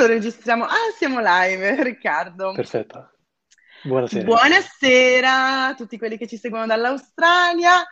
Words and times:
lo 0.00 0.06
registriamo. 0.06 0.64
Ah, 0.64 0.90
siamo 0.96 1.20
live, 1.20 1.82
Riccardo. 1.84 2.52
Perfetto. 2.52 3.12
Buonasera. 3.82 4.24
Buonasera 4.24 5.66
a 5.66 5.74
tutti 5.74 5.98
quelli 5.98 6.16
che 6.16 6.26
ci 6.26 6.36
seguono 6.36 6.66
dall'Australia 6.66 7.84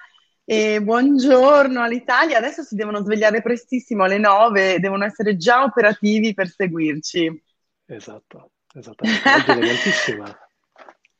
e 0.44 0.82
buongiorno 0.82 1.82
all'Italia. 1.82 2.38
Adesso 2.38 2.62
si 2.62 2.74
devono 2.74 3.02
svegliare 3.02 3.42
prestissimo 3.42 4.04
alle 4.04 4.18
9, 4.18 4.80
devono 4.80 5.04
essere 5.04 5.36
già 5.36 5.62
operativi 5.62 6.34
per 6.34 6.48
seguirci. 6.48 7.42
Esatto, 7.86 8.52
esattamente. 8.74 9.30
Oggi 9.30 9.90
è. 10.10 10.38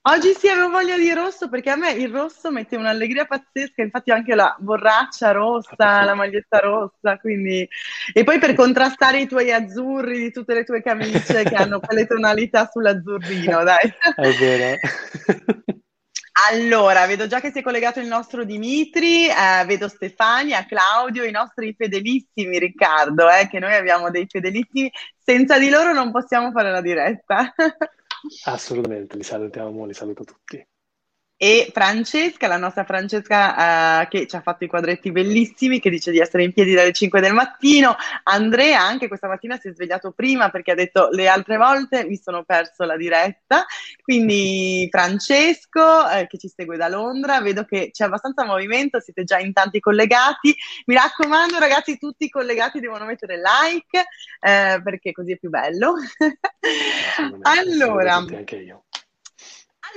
Oggi 0.09 0.33
sì, 0.33 0.49
avevo 0.49 0.71
voglia 0.71 0.97
di 0.97 1.13
rosso 1.13 1.51
perché 1.51 1.69
a 1.69 1.77
me 1.77 1.91
il 1.91 2.09
rosso 2.09 2.51
mette 2.51 2.77
un'allegria 2.77 3.27
pazzesca, 3.27 3.83
infatti 3.83 4.11
anche 4.11 4.35
la 4.35 4.57
borraccia 4.59 5.33
rossa, 5.33 5.75
Ah, 5.77 6.03
la 6.03 6.15
maglietta 6.15 6.61
rossa, 6.61 7.19
quindi... 7.19 7.69
E 8.15 8.25
poi 8.25 8.39
per 8.39 8.55
contrastare 8.55 9.21
i 9.21 9.29
tuoi 9.29 9.53
azzurri 9.53 10.19
di 10.19 10.33
tutte 10.33 10.55
le 10.55 10.65
tue 10.65 10.81
camicie 10.81 11.43
che 11.43 11.55
hanno 11.55 11.79
quelle 11.81 12.07
tonalità 12.07 12.71
sull'azzurrino, 12.73 13.63
dai. 13.65 13.93
È 14.17 14.31
vero. 14.33 14.79
Allora, 16.51 17.05
vedo 17.05 17.27
già 17.27 17.41
che 17.41 17.51
si 17.51 17.59
è 17.59 17.63
collegato 17.63 18.01
il 18.01 18.07
nostro 18.07 18.45
Dimitri, 18.45 19.27
eh, 19.29 19.65
vedo 19.67 19.89
Stefania, 19.89 20.65
Claudio, 20.65 21.25
i 21.25 21.33
nostri 21.33 21.75
fedelissimi 21.77 22.59
Riccardo, 22.59 23.29
eh, 23.29 23.47
che 23.47 23.59
noi 23.59 23.75
abbiamo 23.75 24.09
dei 24.09 24.25
fedelissimi, 24.27 24.91
senza 25.23 25.59
di 25.59 25.69
loro 25.69 25.93
non 25.93 26.11
possiamo 26.11 26.51
fare 26.51 26.71
la 26.71 26.81
diretta. 26.81 27.53
Assolutamente, 28.45 29.17
li 29.17 29.23
salutiamo, 29.23 29.87
li 29.87 29.95
saluto 29.95 30.25
tutti. 30.25 30.68
E 31.41 31.71
Francesca, 31.73 32.49
la 32.49 32.57
nostra 32.57 32.83
Francesca 32.83 34.01
eh, 34.03 34.09
che 34.09 34.27
ci 34.27 34.35
ha 34.35 34.41
fatto 34.41 34.65
i 34.65 34.67
quadretti 34.67 35.13
bellissimi, 35.13 35.79
che 35.79 35.89
dice 35.89 36.11
di 36.11 36.19
essere 36.19 36.43
in 36.43 36.53
piedi 36.53 36.75
dalle 36.75 36.93
5 36.93 37.21
del 37.21 37.33
mattino. 37.33 37.95
Andrea 38.25 38.81
anche 38.81 39.07
questa 39.07 39.29
mattina 39.29 39.57
si 39.57 39.69
è 39.69 39.73
svegliato 39.73 40.11
prima 40.11 40.49
perché 40.49 40.73
ha 40.73 40.75
detto 40.75 41.11
le 41.13 41.29
altre 41.29 41.57
volte 41.57 42.05
mi 42.05 42.17
sono 42.17 42.43
perso 42.43 42.83
la 42.83 42.97
diretta. 42.97 43.65
Quindi 44.03 44.89
Francesco 44.91 46.11
eh, 46.11 46.27
che 46.27 46.39
ci 46.39 46.49
segue 46.49 46.77
da 46.77 46.89
Londra, 46.89 47.41
vedo 47.41 47.65
che 47.65 47.91
c'è 47.93 48.07
abbastanza 48.07 48.45
movimento, 48.45 48.99
siete 48.99 49.23
già 49.23 49.39
in 49.39 49.53
tanti 49.53 49.79
collegati. 49.79 50.53
Mi 50.87 50.97
raccomando 50.97 51.61
ragazzi, 51.61 51.99
tutti 51.99 52.25
i 52.25 52.31
collegati 52.31 52.81
devono 52.81 53.05
mettere 53.05 53.37
like 53.37 53.99
eh, 54.41 54.81
perché 54.83 55.13
così 55.13 55.35
è 55.35 55.37
più 55.37 55.51
bello. 55.51 55.95
Allora, 57.43 58.15
anche 58.15 58.57
io. 58.57 58.85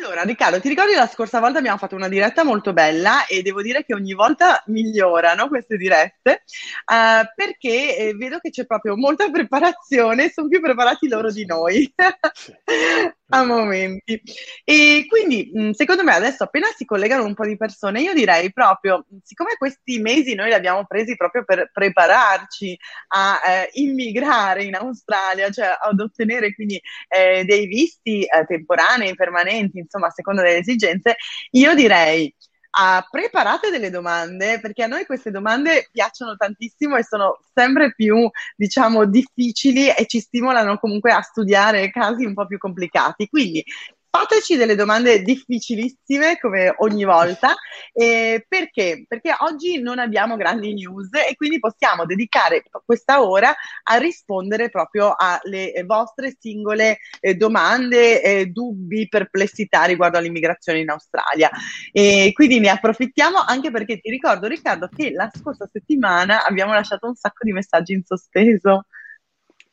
Allora, 0.03 0.23
Riccardo, 0.23 0.59
ti 0.59 0.67
ricordi 0.67 0.93
la 0.95 1.05
scorsa 1.05 1.39
volta 1.39 1.59
abbiamo 1.59 1.77
fatto 1.77 1.95
una 1.95 2.07
diretta 2.07 2.43
molto 2.43 2.73
bella 2.73 3.27
e 3.27 3.43
devo 3.43 3.61
dire 3.61 3.83
che 3.83 3.93
ogni 3.93 4.13
volta 4.13 4.63
migliorano 4.65 5.47
queste 5.47 5.77
dirette? 5.77 6.43
Eh, 6.85 7.31
perché 7.35 7.97
eh, 7.97 8.13
vedo 8.15 8.39
che 8.39 8.49
c'è 8.49 8.65
proprio 8.65 8.97
molta 8.97 9.29
preparazione, 9.29 10.29
sono 10.29 10.47
più 10.47 10.59
preparati 10.59 11.07
loro 11.07 11.31
di 11.31 11.45
noi. 11.45 11.93
a 13.33 13.43
momenti. 13.43 14.21
E 14.63 15.05
quindi, 15.07 15.51
secondo 15.73 16.03
me, 16.03 16.13
adesso 16.13 16.43
appena 16.43 16.67
si 16.75 16.85
collegano 16.85 17.23
un 17.23 17.33
po' 17.33 17.45
di 17.45 17.57
persone, 17.57 18.01
io 18.01 18.13
direi 18.13 18.51
proprio, 18.51 19.05
siccome 19.23 19.55
questi 19.57 19.99
mesi 19.99 20.35
noi 20.35 20.47
li 20.47 20.53
abbiamo 20.53 20.85
presi 20.85 21.15
proprio 21.15 21.43
per 21.43 21.69
prepararci 21.71 22.77
a 23.09 23.41
eh, 23.45 23.69
immigrare 23.73 24.63
in 24.63 24.75
Australia, 24.75 25.49
cioè 25.49 25.77
ad 25.79 25.99
ottenere 25.99 26.53
quindi 26.53 26.79
eh, 27.07 27.43
dei 27.45 27.67
visti 27.67 28.23
eh, 28.23 28.45
temporanei, 28.45 29.15
permanenti, 29.15 29.79
insomma, 29.79 30.07
a 30.07 30.11
seconda 30.11 30.41
delle 30.41 30.57
esigenze, 30.57 31.15
io 31.51 31.73
direi 31.73 32.33
ah, 32.71 33.05
preparate 33.09 33.69
delle 33.69 33.89
domande, 33.89 34.59
perché 34.59 34.83
a 34.83 34.87
noi 34.87 35.05
queste 35.05 35.31
domande 35.31 35.89
piacciono 35.91 36.35
tantissimo 36.35 36.97
e 36.97 37.03
sono 37.03 37.39
sempre 37.53 37.93
più, 37.93 38.29
diciamo, 38.55 39.05
difficili 39.05 39.89
e 39.89 40.05
ci 40.07 40.19
stimolano 40.19 40.77
comunque 40.77 41.11
a 41.11 41.21
studiare 41.21 41.89
casi 41.91 42.25
un 42.25 42.33
po' 42.33 42.45
più 42.45 42.57
complicati. 42.57 43.27
Quindi 43.27 43.63
fateci 44.11 44.57
delle 44.57 44.75
domande 44.75 45.21
difficilissime 45.21 46.37
come 46.37 46.75
ogni 46.79 47.05
volta. 47.05 47.55
Eh, 47.93 48.45
perché? 48.47 49.05
Perché 49.07 49.33
oggi 49.39 49.81
non 49.81 49.99
abbiamo 49.99 50.35
grandi 50.35 50.73
news 50.73 51.09
e 51.13 51.35
quindi 51.35 51.59
possiamo 51.59 52.05
dedicare 52.05 52.63
questa 52.85 53.23
ora 53.23 53.55
a 53.83 53.95
rispondere 53.95 54.69
proprio 54.69 55.15
alle 55.17 55.83
vostre 55.85 56.35
singole 56.37 56.97
eh, 57.21 57.35
domande, 57.35 58.21
eh, 58.21 58.45
dubbi, 58.47 59.07
perplessità 59.07 59.85
riguardo 59.85 60.17
all'immigrazione 60.17 60.79
in 60.79 60.89
Australia. 60.89 61.49
E 61.93 62.31
quindi 62.33 62.59
ne 62.59 62.69
approfittiamo 62.69 63.37
anche 63.39 63.71
perché 63.71 63.99
ti 64.01 64.09
ricordo, 64.09 64.47
Riccardo, 64.47 64.89
che 64.93 65.11
la 65.11 65.31
scorsa 65.33 65.69
settimana 65.71 66.45
abbiamo 66.45 66.73
lasciato 66.73 67.07
un 67.07 67.15
sacco 67.15 67.45
di 67.45 67.53
messaggi 67.53 67.93
in 67.93 68.03
sospeso. 68.03 68.87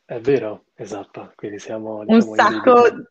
È 0.05 0.19
vero, 0.19 0.63
esatto. 0.75 1.33
Quindi 1.35 1.59
siamo, 1.59 1.99
Un 1.99 2.05
diciamo, 2.05 2.29
in 2.29 2.35
sacco. 2.35 3.09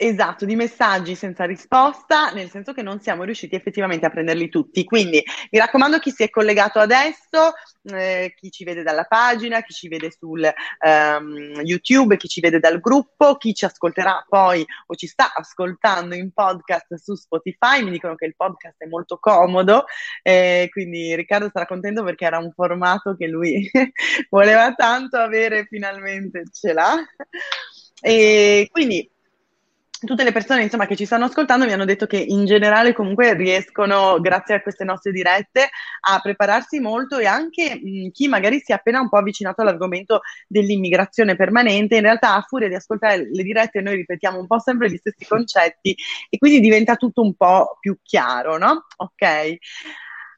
Esatto, 0.00 0.44
di 0.44 0.54
messaggi 0.54 1.16
senza 1.16 1.44
risposta, 1.44 2.30
nel 2.30 2.48
senso 2.50 2.72
che 2.72 2.82
non 2.82 3.00
siamo 3.00 3.24
riusciti 3.24 3.56
effettivamente 3.56 4.06
a 4.06 4.10
prenderli 4.10 4.48
tutti. 4.48 4.84
Quindi 4.84 5.20
mi 5.50 5.58
raccomando, 5.58 5.98
chi 5.98 6.12
si 6.12 6.22
è 6.22 6.30
collegato 6.30 6.78
adesso, 6.78 7.54
eh, 7.82 8.32
chi 8.36 8.48
ci 8.52 8.62
vede 8.62 8.84
dalla 8.84 9.04
pagina, 9.04 9.60
chi 9.60 9.72
ci 9.72 9.88
vede 9.88 10.12
sul 10.12 10.44
ehm, 10.44 11.60
YouTube, 11.64 12.16
chi 12.16 12.28
ci 12.28 12.40
vede 12.40 12.60
dal 12.60 12.78
gruppo, 12.78 13.34
chi 13.36 13.52
ci 13.52 13.64
ascolterà 13.64 14.24
poi 14.28 14.64
o 14.86 14.94
ci 14.94 15.08
sta 15.08 15.32
ascoltando 15.34 16.14
in 16.14 16.30
podcast 16.32 16.94
su 16.94 17.16
Spotify, 17.16 17.82
mi 17.82 17.90
dicono 17.90 18.14
che 18.14 18.26
il 18.26 18.36
podcast 18.36 18.76
è 18.78 18.86
molto 18.86 19.18
comodo, 19.18 19.84
eh, 20.22 20.68
quindi 20.70 21.16
Riccardo 21.16 21.50
sarà 21.52 21.66
contento 21.66 22.04
perché 22.04 22.24
era 22.24 22.38
un 22.38 22.52
formato 22.52 23.16
che 23.16 23.26
lui 23.26 23.68
voleva 24.30 24.72
tanto 24.74 25.16
avere, 25.16 25.64
finalmente 25.64 26.44
ce 26.52 26.72
l'ha. 26.72 26.94
E 28.00 28.68
quindi 28.70 29.10
tutte 30.06 30.24
le 30.24 30.32
persone 30.32 30.62
insomma, 30.62 30.86
che 30.86 30.96
ci 30.96 31.04
stanno 31.06 31.24
ascoltando 31.24 31.64
mi 31.64 31.72
hanno 31.72 31.84
detto 31.84 32.06
che 32.06 32.16
in 32.18 32.44
generale 32.44 32.92
comunque 32.92 33.34
riescono, 33.34 34.18
grazie 34.20 34.56
a 34.56 34.60
queste 34.62 34.84
nostre 34.84 35.12
dirette, 35.12 35.68
a 36.08 36.20
prepararsi 36.20 36.80
molto 36.80 37.18
e 37.18 37.26
anche 37.26 37.80
mh, 37.82 38.10
chi 38.10 38.28
magari 38.28 38.60
si 38.60 38.72
è 38.72 38.74
appena 38.74 39.00
un 39.00 39.08
po' 39.08 39.18
avvicinato 39.18 39.62
all'argomento 39.62 40.20
dell'immigrazione 40.46 41.36
permanente, 41.36 41.96
in 41.96 42.02
realtà 42.02 42.34
a 42.34 42.42
furia 42.42 42.68
di 42.68 42.74
ascoltare 42.74 43.28
le 43.30 43.42
dirette 43.42 43.80
noi 43.80 43.96
ripetiamo 43.96 44.38
un 44.38 44.46
po' 44.46 44.58
sempre 44.60 44.90
gli 44.90 44.96
stessi 44.96 45.26
concetti 45.26 45.94
e 46.30 46.38
quindi 46.38 46.60
diventa 46.60 46.96
tutto 46.96 47.22
un 47.22 47.34
po' 47.34 47.76
più 47.80 47.98
chiaro, 48.02 48.58
no? 48.58 48.86
Ok. 48.96 49.56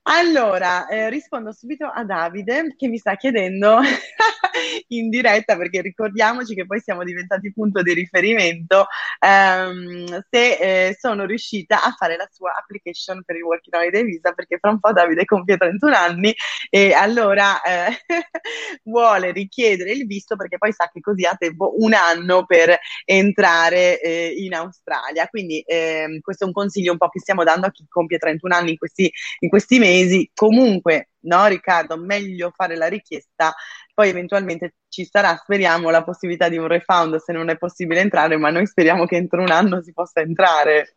Allora, 0.04 0.88
eh, 0.88 1.10
rispondo 1.10 1.52
subito 1.52 1.86
a 1.86 2.04
Davide 2.04 2.74
che 2.76 2.88
mi 2.88 2.96
sta 2.96 3.16
chiedendo 3.16 3.78
in 4.88 5.10
diretta, 5.10 5.56
perché 5.56 5.82
ricordiamoci 5.82 6.54
che 6.54 6.64
poi 6.66 6.80
siamo 6.80 7.04
diventati 7.04 7.52
punto 7.52 7.82
di 7.82 7.92
riferimento, 7.92 8.86
ehm, 9.20 10.24
se 10.30 10.88
eh, 10.88 10.96
sono 10.98 11.26
riuscita 11.26 11.84
a 11.84 11.90
fare 11.96 12.16
la 12.16 12.26
sua 12.32 12.54
application 12.58 13.22
per 13.24 13.36
il 13.36 13.42
Working 13.42 13.74
Holiday 13.76 14.02
Visa, 14.04 14.32
perché 14.32 14.56
fra 14.58 14.70
un 14.70 14.80
po' 14.80 14.92
Davide 14.92 15.24
compie 15.26 15.58
31 15.58 15.94
anni 15.94 16.34
e 16.70 16.92
allora 16.92 17.60
eh, 17.62 17.90
vuole 18.84 19.32
richiedere 19.32 19.92
il 19.92 20.06
visto 20.06 20.34
perché 20.34 20.56
poi 20.56 20.72
sa 20.72 20.88
che 20.92 21.00
così 21.00 21.26
ha 21.26 21.36
tempo 21.38 21.74
un 21.78 21.92
anno 21.92 22.46
per 22.46 22.76
entrare 23.04 24.00
eh, 24.00 24.34
in 24.38 24.54
Australia. 24.54 25.26
Quindi 25.28 25.62
ehm, 25.66 26.20
questo 26.20 26.44
è 26.44 26.46
un 26.46 26.54
consiglio 26.54 26.92
un 26.92 26.98
po' 26.98 27.08
che 27.10 27.20
stiamo 27.20 27.44
dando 27.44 27.66
a 27.66 27.70
chi 27.70 27.84
compie 27.86 28.18
31 28.18 28.54
anni 28.54 28.70
in 28.70 28.78
questi, 28.78 29.10
in 29.40 29.48
questi 29.50 29.78
mesi. 29.78 29.89
Comunque, 30.34 31.10
no, 31.20 31.46
Riccardo, 31.46 31.96
meglio 31.96 32.52
fare 32.54 32.76
la 32.76 32.86
richiesta, 32.86 33.54
poi 33.94 34.08
eventualmente 34.08 34.74
ci 34.88 35.04
sarà, 35.04 35.36
speriamo, 35.36 35.90
la 35.90 36.02
possibilità 36.02 36.48
di 36.48 36.58
un 36.58 36.66
refund 36.66 37.16
se 37.16 37.32
non 37.32 37.48
è 37.48 37.56
possibile 37.56 38.00
entrare, 38.00 38.36
ma 38.36 38.50
noi 38.50 38.66
speriamo 38.66 39.06
che 39.06 39.16
entro 39.16 39.42
un 39.42 39.50
anno 39.50 39.82
si 39.82 39.92
possa 39.92 40.20
entrare. 40.20 40.96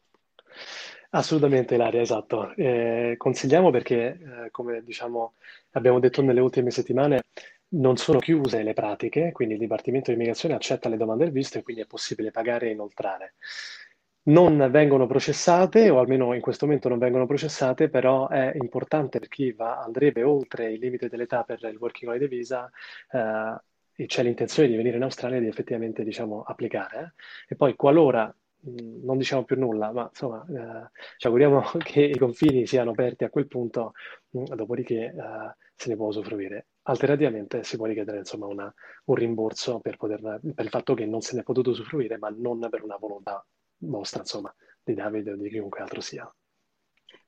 Assolutamente, 1.11 1.75
Ilaria, 1.75 2.01
esatto. 2.01 2.53
Eh, 2.55 3.15
consigliamo 3.17 3.69
perché, 3.69 3.95
eh, 3.95 4.51
come 4.51 4.83
diciamo, 4.83 5.33
abbiamo 5.71 5.99
detto 5.99 6.23
nelle 6.23 6.39
ultime 6.39 6.71
settimane, 6.71 7.21
non 7.73 7.97
sono 7.97 8.19
chiuse 8.19 8.63
le 8.63 8.73
pratiche, 8.73 9.31
quindi 9.31 9.55
il 9.55 9.59
Dipartimento 9.59 10.09
di 10.09 10.15
Immigrazione 10.15 10.55
accetta 10.55 10.89
le 10.89 10.97
domande 10.97 11.25
del 11.25 11.33
visto 11.33 11.57
e 11.57 11.63
quindi 11.63 11.83
è 11.83 11.85
possibile 11.85 12.31
pagare 12.31 12.67
e 12.67 12.71
inoltrare. 12.71 13.33
Non 14.25 14.69
vengono 14.71 15.05
processate, 15.05 15.89
o 15.89 15.99
almeno 15.99 16.33
in 16.33 16.39
questo 16.41 16.65
momento 16.65 16.87
non 16.87 16.97
vengono 16.97 17.25
processate, 17.25 17.89
però 17.89 18.29
è 18.29 18.53
importante 18.55 19.19
per 19.19 19.27
chi 19.27 19.51
va, 19.51 19.81
andrebbe 19.83 20.23
oltre 20.23 20.71
il 20.71 20.79
limite 20.79 21.09
dell'età 21.09 21.43
per 21.43 21.59
il 21.63 21.75
Working 21.77 22.09
Holiday 22.11 22.27
Visa, 22.29 22.69
eh, 23.11 23.55
e 23.95 24.05
c'è 24.05 24.23
l'intenzione 24.23 24.69
di 24.69 24.75
venire 24.77 24.95
in 24.95 25.03
Australia 25.03 25.39
di 25.41 25.47
effettivamente, 25.47 26.03
diciamo, 26.05 26.41
applicare. 26.43 27.13
eh. 27.47 27.53
E 27.53 27.55
poi 27.57 27.75
qualora 27.75 28.33
mh, 28.61 29.03
non 29.05 29.17
diciamo 29.17 29.43
più 29.43 29.57
nulla, 29.59 29.91
ma 29.91 30.07
insomma, 30.09 30.45
eh, 30.49 30.89
ci 31.17 31.27
auguriamo 31.27 31.61
che 31.83 32.01
i 32.03 32.17
confini 32.17 32.65
siano 32.65 32.91
aperti 32.91 33.25
a 33.25 33.29
quel 33.29 33.47
punto, 33.47 33.91
mh, 34.29 34.55
dopodiché 34.55 35.05
eh, 35.07 35.55
se 35.75 35.89
ne 35.89 35.95
può 35.97 36.07
usufruire. 36.07 36.67
Alternativamente 36.83 37.63
si 37.63 37.75
può 37.77 37.85
richiedere 37.87 38.19
insomma 38.19 38.45
una- 38.47 38.73
un 39.05 39.15
rimborso 39.15 39.79
per 39.79 39.97
poter- 39.97 40.21
per 40.53 40.63
il 40.65 40.69
fatto 40.69 40.93
che 40.93 41.05
non 41.05 41.19
se 41.21 41.35
ne 41.35 41.41
è 41.41 41.43
potuto 41.43 41.71
usufruire, 41.71 42.17
ma 42.17 42.29
non 42.35 42.65
per 42.69 42.83
una 42.83 42.95
volontà 42.97 43.45
vostra, 43.87 44.21
insomma, 44.21 44.53
di 44.83 44.93
Davide 44.93 45.31
o 45.31 45.35
di 45.35 45.49
chiunque 45.49 45.81
altro 45.81 46.01
sia. 46.01 46.31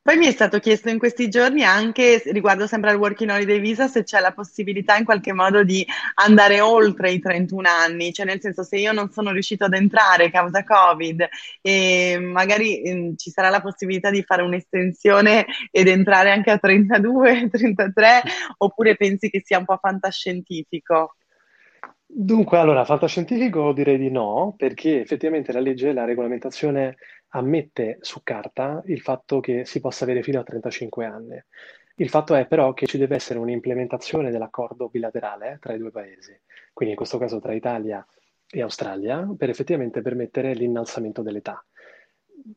Poi 0.05 0.17
mi 0.17 0.27
è 0.27 0.31
stato 0.31 0.59
chiesto 0.59 0.89
in 0.89 0.99
questi 0.99 1.29
giorni 1.29 1.63
anche 1.63 2.21
riguardo 2.25 2.67
sempre 2.67 2.91
al 2.91 2.97
Working 2.97 3.31
Holiday 3.31 3.59
Visa 3.59 3.87
se 3.87 4.03
c'è 4.03 4.19
la 4.19 4.33
possibilità 4.33 4.95
in 4.97 5.03
qualche 5.03 5.33
modo 5.33 5.63
di 5.63 5.83
andare 6.13 6.61
oltre 6.61 7.09
i 7.09 7.19
31 7.19 7.67
anni, 7.67 8.13
cioè 8.13 8.27
nel 8.27 8.39
senso 8.39 8.61
se 8.61 8.77
io 8.77 8.91
non 8.91 9.09
sono 9.09 9.31
riuscito 9.31 9.65
ad 9.65 9.73
entrare 9.73 10.29
causa 10.29 10.63
Covid 10.63 11.27
e 11.59 12.19
magari 12.21 12.83
eh, 12.83 13.13
ci 13.17 13.31
sarà 13.31 13.49
la 13.49 13.61
possibilità 13.61 14.11
di 14.11 14.21
fare 14.21 14.43
un'estensione 14.43 15.47
ed 15.71 15.87
entrare 15.87 16.29
anche 16.29 16.51
a 16.51 16.59
32, 16.59 17.49
33 17.49 18.21
oppure 18.59 18.95
pensi 18.97 19.31
che 19.31 19.41
sia 19.43 19.57
un 19.57 19.65
po' 19.65 19.79
fantascientifico? 19.81 21.15
Dunque, 22.07 22.57
allora, 22.57 22.85
fantascientifico 22.85 23.73
direi 23.73 23.97
di 23.97 24.09
no, 24.09 24.53
perché 24.57 25.01
effettivamente 25.01 25.51
la 25.51 25.59
legge, 25.59 25.91
la 25.93 26.05
regolamentazione 26.05 26.97
ammette 27.29 27.97
su 28.01 28.21
carta 28.23 28.81
il 28.85 29.01
fatto 29.01 29.39
che 29.39 29.65
si 29.65 29.79
possa 29.81 30.03
avere 30.05 30.23
fino 30.23 30.39
a 30.39 30.43
35 30.43 31.05
anni. 31.05 31.43
Il 31.97 32.09
fatto 32.09 32.35
è 32.35 32.45
però 32.47 32.73
che 32.73 32.85
ci 32.85 32.97
deve 32.97 33.15
essere 33.15 33.39
un'implementazione 33.39 34.31
dell'accordo 34.31 34.89
bilaterale 34.89 35.57
tra 35.61 35.73
i 35.73 35.77
due 35.77 35.91
paesi, 35.91 36.37
quindi 36.73 36.93
in 36.93 36.97
questo 36.97 37.17
caso 37.17 37.39
tra 37.39 37.53
Italia 37.53 38.05
e 38.49 38.61
Australia, 38.61 39.27
per 39.37 39.49
effettivamente 39.49 40.01
permettere 40.01 40.53
l'innalzamento 40.53 41.21
dell'età 41.21 41.63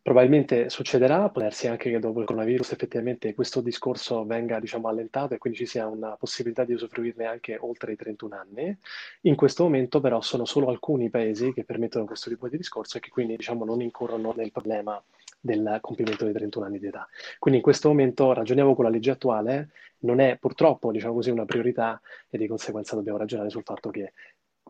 probabilmente 0.02 0.68
succederà, 0.68 1.28
può 1.28 1.42
darsi 1.42 1.68
anche 1.68 1.90
che 1.90 1.98
dopo 1.98 2.20
il 2.20 2.26
coronavirus 2.26 2.72
effettivamente 2.72 3.34
questo 3.34 3.60
discorso 3.60 4.24
venga, 4.24 4.58
diciamo, 4.60 4.88
allentato 4.88 5.34
e 5.34 5.38
quindi 5.38 5.58
ci 5.58 5.66
sia 5.66 5.86
una 5.86 6.16
possibilità 6.16 6.64
di 6.64 6.72
usufruirne 6.72 7.24
anche 7.24 7.56
oltre 7.60 7.92
i 7.92 7.96
31 7.96 8.34
anni. 8.34 8.76
In 9.22 9.34
questo 9.36 9.62
momento 9.64 10.00
però 10.00 10.20
sono 10.20 10.44
solo 10.44 10.68
alcuni 10.68 11.10
paesi 11.10 11.52
che 11.52 11.64
permettono 11.64 12.04
questo 12.04 12.30
tipo 12.30 12.48
di 12.48 12.56
discorso 12.56 12.96
e 12.98 13.00
che 13.00 13.10
quindi, 13.10 13.36
diciamo, 13.36 13.64
non 13.64 13.80
incorrono 13.80 14.32
nel 14.36 14.50
problema 14.50 15.02
del 15.40 15.78
compimento 15.80 16.24
dei 16.24 16.34
31 16.34 16.66
anni 16.66 16.78
di 16.78 16.86
età. 16.86 17.08
Quindi 17.38 17.60
in 17.60 17.64
questo 17.64 17.88
momento 17.88 18.32
ragioniamo 18.32 18.74
con 18.74 18.84
la 18.84 18.90
legge 18.90 19.10
attuale, 19.10 19.70
non 20.00 20.20
è 20.20 20.36
purtroppo, 20.38 20.90
diciamo 20.90 21.14
così, 21.14 21.30
una 21.30 21.44
priorità 21.44 22.00
e 22.28 22.38
di 22.38 22.46
conseguenza 22.46 22.94
dobbiamo 22.96 23.18
ragionare 23.18 23.50
sul 23.50 23.62
fatto 23.62 23.90
che 23.90 24.12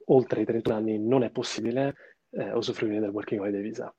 oltre 0.06 0.42
i 0.42 0.44
31 0.44 0.76
anni 0.76 0.98
non 0.98 1.22
è 1.22 1.30
possibile 1.30 1.94
eh, 2.30 2.52
usufruire 2.52 3.00
del 3.00 3.10
working 3.10 3.40
holiday 3.40 3.62
visa. 3.62 3.92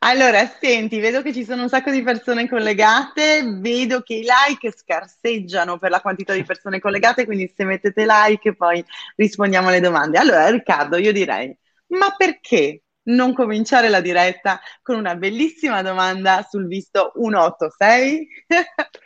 Allora, 0.00 0.46
senti, 0.46 1.00
vedo 1.00 1.22
che 1.22 1.32
ci 1.32 1.44
sono 1.44 1.62
un 1.62 1.68
sacco 1.68 1.90
di 1.90 2.02
persone 2.02 2.48
collegate, 2.48 3.42
vedo 3.58 4.02
che 4.02 4.14
i 4.14 4.22
like 4.24 4.70
scarseggiano 4.76 5.78
per 5.78 5.90
la 5.90 6.00
quantità 6.00 6.34
di 6.34 6.44
persone 6.44 6.78
collegate, 6.78 7.24
quindi 7.24 7.50
se 7.54 7.64
mettete 7.64 8.04
like 8.06 8.54
poi 8.54 8.84
rispondiamo 9.16 9.68
alle 9.68 9.80
domande. 9.80 10.18
Allora, 10.18 10.48
Riccardo, 10.50 10.96
io 10.98 11.12
direi, 11.12 11.56
ma 11.88 12.14
perché 12.16 12.82
non 13.04 13.32
cominciare 13.34 13.88
la 13.88 14.00
diretta 14.00 14.60
con 14.82 14.96
una 14.96 15.14
bellissima 15.16 15.82
domanda 15.82 16.46
sul 16.48 16.66
visto 16.66 17.12
186? 17.14 18.28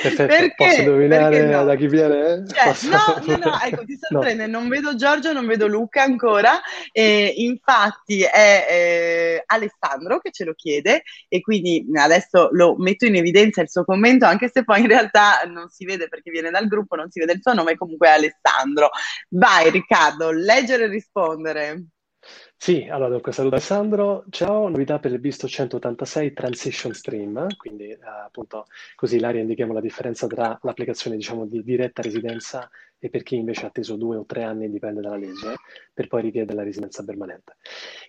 Perfetto, 0.00 0.26
perché? 0.26 0.54
posso 0.56 0.80
indovinare 0.80 1.44
no? 1.44 1.64
da 1.64 1.74
chi 1.74 1.86
viene? 1.86 2.44
Cioè, 2.46 2.64
posso... 2.64 2.88
No, 2.88 2.96
no, 3.26 3.36
no, 3.36 3.60
ecco, 3.60 3.84
ti 3.84 3.98
sorprende, 4.00 4.46
no. 4.46 4.58
non 4.58 4.68
vedo 4.68 4.94
Giorgio, 4.94 5.32
non 5.32 5.46
vedo 5.46 5.66
Luca 5.66 6.02
ancora, 6.02 6.60
e 6.90 7.34
infatti 7.36 8.22
è 8.22 8.66
eh, 8.68 9.42
Alessandro 9.44 10.18
che 10.20 10.30
ce 10.30 10.44
lo 10.44 10.54
chiede 10.54 11.02
e 11.28 11.40
quindi 11.40 11.86
adesso 11.94 12.48
lo 12.52 12.76
metto 12.78 13.04
in 13.04 13.16
evidenza 13.16 13.60
il 13.60 13.68
suo 13.70 13.84
commento, 13.84 14.24
anche 14.24 14.48
se 14.48 14.64
poi 14.64 14.80
in 14.80 14.88
realtà 14.88 15.42
non 15.46 15.68
si 15.68 15.84
vede 15.84 16.08
perché 16.08 16.30
viene 16.30 16.50
dal 16.50 16.66
gruppo, 16.66 16.96
non 16.96 17.10
si 17.10 17.20
vede 17.20 17.34
il 17.34 17.40
suo 17.42 17.52
nome, 17.52 17.76
comunque 17.76 18.08
è 18.08 18.12
Alessandro. 18.12 18.90
Vai 19.28 19.70
Riccardo, 19.70 20.30
leggere 20.30 20.84
e 20.84 20.88
rispondere. 20.88 21.84
Sì, 22.62 22.86
allora 22.88 23.08
dunque 23.08 23.32
saluto 23.32 23.56
Alessandro, 23.56 24.24
ciao, 24.30 24.68
novità 24.68 25.00
per 25.00 25.10
il 25.10 25.18
visto 25.18 25.48
186 25.48 26.32
Transition 26.32 26.94
Stream, 26.94 27.56
quindi 27.56 27.88
eh, 27.88 27.98
appunto 28.24 28.66
così 28.94 29.18
l'aria 29.18 29.40
indichiamo 29.40 29.72
la 29.72 29.80
differenza 29.80 30.28
tra 30.28 30.56
l'applicazione 30.62 31.16
diciamo 31.16 31.44
di 31.44 31.60
diretta 31.64 32.02
residenza 32.02 32.70
e 33.00 33.10
per 33.10 33.24
chi 33.24 33.34
invece 33.34 33.64
ha 33.64 33.66
atteso 33.66 33.96
due 33.96 34.14
o 34.14 34.24
tre 34.24 34.44
anni, 34.44 34.70
dipende 34.70 35.00
dalla 35.00 35.16
legge, 35.16 35.56
per 35.92 36.06
poi 36.06 36.22
richiedere 36.22 36.56
la 36.56 36.62
residenza 36.62 37.02
permanente. 37.02 37.56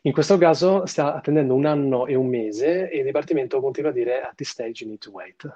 In 0.03 0.11
questo 0.11 0.37
caso 0.37 0.85
sta 0.85 1.15
attendendo 1.15 1.55
un 1.55 1.65
anno 1.65 2.05
e 2.05 2.13
un 2.13 2.27
mese 2.27 2.91
e 2.91 2.99
il 2.99 3.05
Dipartimento 3.05 3.59
continua 3.59 3.89
a 3.89 3.93
dire 3.93 4.21
at 4.21 4.35
this 4.35 4.49
stage 4.49 4.83
you 4.83 4.87
need 4.91 5.01
to 5.01 5.09
wait 5.09 5.51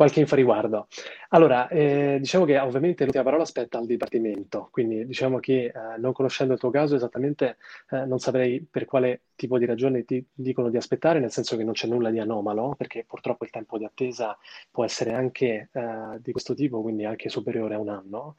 qualche 0.00 0.20
info 0.20 0.32
a 0.32 0.38
riguardo. 0.38 0.86
Allora, 1.28 1.68
eh, 1.68 2.16
diciamo 2.18 2.46
che 2.46 2.58
ovviamente 2.58 3.02
l'ultima 3.04 3.22
parola 3.22 3.42
aspetta 3.42 3.76
al 3.76 3.84
Dipartimento, 3.84 4.68
quindi 4.70 5.04
diciamo 5.04 5.40
che 5.40 5.66
eh, 5.66 5.72
non 5.98 6.14
conoscendo 6.14 6.54
il 6.54 6.58
tuo 6.58 6.70
caso 6.70 6.94
esattamente 6.94 7.58
eh, 7.90 8.06
non 8.06 8.18
saprei 8.18 8.66
per 8.68 8.86
quale 8.86 9.24
tipo 9.34 9.58
di 9.58 9.66
ragione 9.66 10.06
ti 10.06 10.24
dicono 10.32 10.70
di 10.70 10.78
aspettare, 10.78 11.18
nel 11.20 11.30
senso 11.30 11.54
che 11.54 11.64
non 11.64 11.74
c'è 11.74 11.86
nulla 11.86 12.08
di 12.08 12.18
anomalo, 12.18 12.74
perché 12.78 13.04
purtroppo 13.06 13.44
il 13.44 13.50
tempo 13.50 13.76
di 13.76 13.84
attesa 13.84 14.38
può 14.70 14.84
essere 14.84 15.12
anche 15.12 15.68
eh, 15.70 16.18
di 16.20 16.32
questo 16.32 16.54
tipo, 16.54 16.80
quindi 16.80 17.04
anche 17.04 17.28
superiore 17.28 17.74
a 17.74 17.78
un 17.78 17.90
anno. 17.90 18.36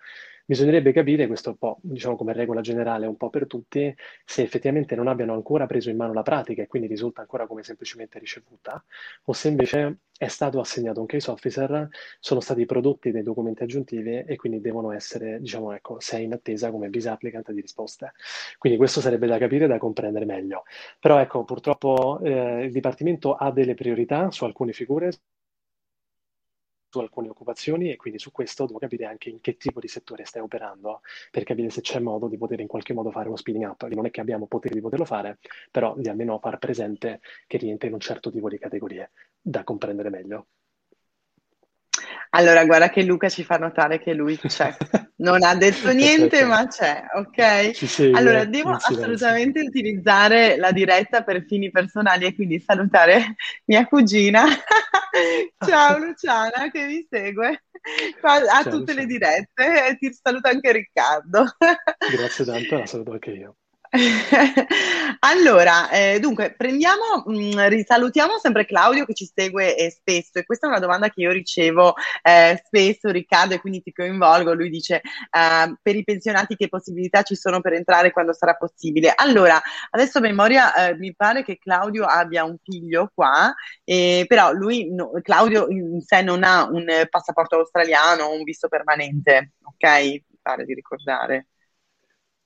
Bisognerebbe 0.52 0.92
capire, 0.92 1.28
questo 1.28 1.52
un 1.52 1.58
po', 1.58 1.78
diciamo 1.82 2.18
come 2.18 2.34
regola 2.34 2.60
generale, 2.60 3.06
un 3.06 3.16
po' 3.16 3.30
per 3.30 3.48
tutti, 3.48 3.96
se 4.26 4.42
effettivamente 4.42 4.96
non 4.96 5.08
abbiano 5.08 5.34
ancora 5.34 5.66
preso 5.66 5.90
in 5.90 5.96
mano 5.96 6.12
la 6.12 6.24
pratica 6.24 6.62
e 6.62 6.68
quindi 6.68 6.90
risulta 6.90 7.22
ancora 7.22 7.48
come 7.48 7.64
semplicemente 7.64 8.20
ricevuta, 8.20 8.84
o 9.26 9.34
se 9.34 9.48
invece 9.48 10.00
è 10.18 10.28
stato 10.28 10.60
assegnato 10.60 11.00
un 11.00 11.06
case 11.06 11.32
officer, 11.52 11.90
sono 12.20 12.40
stati 12.40 12.66
prodotti 12.66 13.12
dei 13.12 13.24
documenti 13.24 13.64
aggiuntivi 13.64 14.24
e 14.26 14.36
quindi 14.38 14.62
devono 14.62 14.92
essere, 14.92 15.40
diciamo, 15.40 15.74
ecco, 15.74 16.00
sei 16.00 16.26
in 16.26 16.34
attesa 16.34 16.72
come 16.72 16.90
visa 16.90 17.12
applicant 17.12 17.52
di 17.52 17.62
risposte. 17.62 18.14
Quindi 18.58 18.78
questo 18.78 19.02
sarebbe 19.02 19.28
da 19.28 19.38
capire 19.38 19.66
e 19.66 19.68
da 19.68 19.78
comprendere 19.78 20.26
meglio. 20.26 20.64
Però 21.00 21.20
ecco, 21.20 21.44
purtroppo 21.44 22.20
eh, 22.24 22.64
il 22.66 22.72
Dipartimento 22.72 23.36
ha 23.36 23.52
delle 23.52 23.74
priorità 23.76 24.32
su 24.32 24.46
alcune 24.46 24.72
figure, 24.74 25.12
su 26.92 27.00
alcune 27.00 27.30
occupazioni 27.30 27.90
e 27.90 27.96
quindi 27.96 28.20
su 28.20 28.32
questo 28.32 28.66
devo 28.66 28.78
capire 28.78 29.06
anche 29.06 29.30
in 29.30 29.40
che 29.40 29.56
tipo 29.56 29.80
di 29.80 29.88
settore 29.88 30.26
stai 30.26 30.42
operando 30.42 31.02
per 31.32 31.44
capire 31.44 31.70
se 31.70 31.80
c'è 31.82 32.00
modo 32.00 32.28
di 32.28 32.38
poter 32.38 32.60
in 32.60 32.68
qualche 32.68 32.94
modo 32.94 33.12
fare 33.12 33.28
uno 33.28 33.38
spinning 33.38 33.66
up. 33.66 33.88
Non 33.88 34.06
è 34.06 34.12
che 34.12 34.20
abbiamo 34.22 34.46
potere 34.48 34.76
di 34.76 34.82
poterlo 34.82 35.06
fare, 35.06 35.40
però 35.72 35.96
di 35.98 36.10
almeno 36.10 36.38
far 36.40 36.58
presente 36.60 37.22
che 37.48 37.58
rientra 37.58 37.88
in 37.88 37.94
un 37.94 38.02
certo 38.02 38.30
tipo 38.30 38.50
di 38.50 38.58
categorie 38.60 39.12
da 39.42 39.64
comprendere 39.64 40.10
meglio. 40.10 40.48
Allora, 42.34 42.64
guarda 42.64 42.90
che 42.90 43.04
Luca 43.04 43.28
ci 43.28 43.44
fa 43.44 43.58
notare 43.58 44.00
che 44.00 44.14
lui 44.14 44.38
c'è. 44.38 44.76
Non 45.22 45.44
ha 45.44 45.54
detto 45.54 45.92
niente, 45.92 46.44
ma 46.46 46.66
c'è, 46.66 47.04
ok? 47.14 47.76
Segue, 47.76 48.18
allora, 48.18 48.44
devo 48.46 48.72
assolutamente 48.72 49.60
utilizzare 49.60 50.58
la 50.58 50.72
diretta 50.72 51.22
per 51.22 51.46
fini 51.46 51.70
personali 51.70 52.26
e 52.26 52.34
quindi 52.34 52.60
salutare 52.60 53.36
mia 53.66 53.86
cugina. 53.86 54.46
Ciao 55.64 56.00
Luciana, 56.00 56.72
che 56.72 56.86
mi 56.88 57.06
segue 57.08 57.66
a 58.22 58.64
tutte 58.64 58.94
ciao. 58.94 59.02
le 59.02 59.06
dirette 59.06 59.88
e 59.90 59.98
ti 59.98 60.12
saluto 60.12 60.48
anche 60.48 60.72
Riccardo. 60.72 61.46
Grazie 62.12 62.46
tanto, 62.46 62.78
la 62.80 62.86
saluto 62.88 63.12
anche 63.12 63.32
io. 63.32 63.56
allora, 65.20 65.90
eh, 65.90 66.20
dunque, 66.22 66.54
prendiamo, 66.56 67.24
mh, 67.26 67.34
mm, 67.34 67.68
risalutiamo 67.68 68.38
sempre 68.38 68.66
Claudio 68.66 69.04
che 69.06 69.14
ci 69.14 69.30
segue 69.34 69.76
eh, 69.76 69.92
spesso 69.92 70.40
e 70.40 70.46
questa 70.46 70.68
è 70.68 70.70
una 70.70 70.80
domanda 70.80 71.10
che 71.10 71.20
io 71.22 71.32
ricevo 71.32 71.96
eh, 72.22 72.62
spesso, 72.64 73.10
Riccardo, 73.10 73.56
e 73.56 73.60
quindi 73.60 73.82
ti 73.82 73.92
coinvolgo. 73.92 74.54
Lui 74.54 74.70
dice, 74.70 75.02
eh, 75.02 75.76
per 75.82 75.96
i 75.98 76.06
pensionati 76.06 76.56
che 76.56 76.70
possibilità 76.70 77.24
ci 77.24 77.36
sono 77.36 77.60
per 77.60 77.74
entrare 77.74 78.12
quando 78.12 78.32
sarà 78.34 78.56
possibile? 78.56 79.12
Allora, 79.14 79.62
adesso 79.90 80.20
a 80.20 80.22
memoria 80.22 80.74
eh, 80.74 80.96
mi 80.96 81.14
pare 81.14 81.44
che 81.44 81.58
Claudio 81.58 82.06
abbia 82.06 82.46
un 82.46 82.56
figlio 82.64 83.12
qua, 83.14 83.54
però 83.84 84.54
lui, 84.54 84.90
no, 84.94 85.12
Claudio 85.22 85.68
in 85.68 86.00
sé 86.02 86.22
non 86.22 86.44
ha 86.44 86.64
un 86.64 86.86
passaporto 87.10 87.58
australiano 87.58 88.24
o 88.24 88.36
un 88.38 88.44
visto 88.44 88.70
permanente, 88.70 89.52
ok? 89.64 90.02
Mi 90.02 90.40
pare 90.42 90.64
di 90.64 90.74
ricordare. 90.74 91.48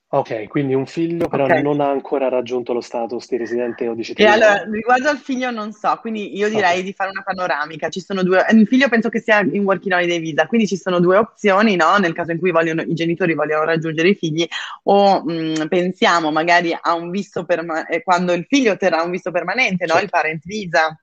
Ok, 0.07 0.47
quindi 0.47 0.75
un 0.75 0.85
figlio 0.85 1.27
però 1.27 1.45
okay. 1.45 1.63
non 1.63 1.81
ha 1.81 1.89
ancora 1.89 2.29
raggiunto 2.29 2.73
lo 2.73 2.79
status 2.79 3.27
di 3.27 3.37
residente 3.37 3.87
o 3.87 3.95
di 3.95 4.03
cittadino. 4.03 4.29
E 4.29 4.33
allora, 4.33 4.63
riguardo 4.71 5.09
al 5.09 5.17
figlio 5.17 5.49
non 5.49 5.73
so, 5.73 5.97
quindi 5.99 6.37
io 6.37 6.47
direi 6.47 6.73
okay. 6.73 6.83
di 6.83 6.93
fare 6.93 7.09
una 7.09 7.23
panoramica. 7.23 7.89
Ci 7.89 8.01
sono 8.01 8.21
due, 8.21 8.45
il 8.51 8.67
figlio 8.67 8.87
penso 8.87 9.09
che 9.09 9.19
sia 9.19 9.39
in 9.39 9.63
working 9.63 9.93
holiday 9.93 10.19
visa, 10.19 10.45
quindi 10.45 10.67
ci 10.67 10.77
sono 10.77 10.99
due 10.99 11.17
opzioni, 11.17 11.75
no? 11.75 11.97
Nel 11.97 12.13
caso 12.13 12.31
in 12.31 12.39
cui 12.39 12.51
vogliono, 12.51 12.81
i 12.83 12.93
genitori 12.93 13.33
vogliono 13.33 13.65
raggiungere 13.65 14.09
i 14.09 14.15
figli 14.15 14.47
o 14.83 15.23
mh, 15.23 15.33
mm, 15.33 15.65
pensiamo 15.67 16.31
magari 16.31 16.77
a 16.79 16.93
un 16.93 17.09
visto 17.09 17.43
permanente, 17.43 18.03
quando 18.03 18.31
il 18.33 18.45
figlio 18.47 18.73
otterrà 18.73 19.01
un 19.01 19.11
visto 19.11 19.31
permanente, 19.31 19.85
no? 19.85 19.97
Il 19.99 20.09
parent 20.09 20.45
visa. 20.45 20.97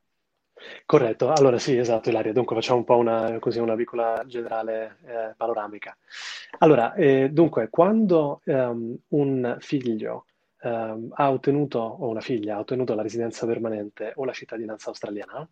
Corretto, 0.86 1.30
allora 1.30 1.58
sì, 1.58 1.76
esatto, 1.76 2.10
Ilaria. 2.10 2.32
Dunque 2.32 2.56
facciamo 2.56 2.78
un 2.78 2.84
po' 2.84 2.96
una, 2.96 3.38
così, 3.38 3.58
una 3.58 3.74
piccola 3.74 4.22
generale 4.26 4.98
eh, 5.04 5.34
panoramica. 5.36 5.96
Allora, 6.58 6.94
eh, 6.94 7.30
dunque, 7.30 7.68
quando 7.70 8.40
um, 8.44 8.96
un 9.08 9.56
figlio 9.60 10.26
um, 10.62 11.10
ha 11.14 11.30
ottenuto, 11.30 11.78
o 11.78 12.08
una 12.08 12.20
figlia 12.20 12.56
ha 12.56 12.60
ottenuto 12.60 12.94
la 12.94 13.02
residenza 13.02 13.46
permanente 13.46 14.12
o 14.16 14.24
la 14.24 14.32
cittadinanza 14.32 14.88
australiana, 14.88 15.48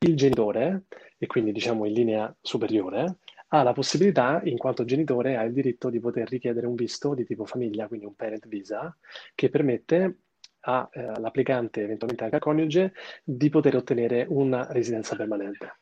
il 0.00 0.16
genitore, 0.16 0.84
e 1.18 1.26
quindi 1.26 1.52
diciamo 1.52 1.84
in 1.84 1.92
linea 1.92 2.34
superiore, 2.40 3.16
ha 3.48 3.62
la 3.62 3.72
possibilità, 3.72 4.40
in 4.44 4.58
quanto 4.58 4.84
genitore, 4.84 5.36
ha 5.36 5.42
il 5.42 5.52
diritto 5.52 5.90
di 5.90 6.00
poter 6.00 6.28
richiedere 6.28 6.66
un 6.66 6.74
visto 6.74 7.14
di 7.14 7.24
tipo 7.24 7.46
famiglia, 7.46 7.88
quindi 7.88 8.06
un 8.06 8.14
parent 8.14 8.46
visa, 8.46 8.94
che 9.34 9.48
permette 9.48 10.18
all'applicante, 10.68 11.82
eventualmente 11.82 12.24
anche 12.24 12.36
al 12.36 12.42
coniuge, 12.42 12.92
di 13.24 13.48
poter 13.48 13.76
ottenere 13.76 14.26
una 14.28 14.66
residenza 14.70 15.16
permanente. 15.16 15.78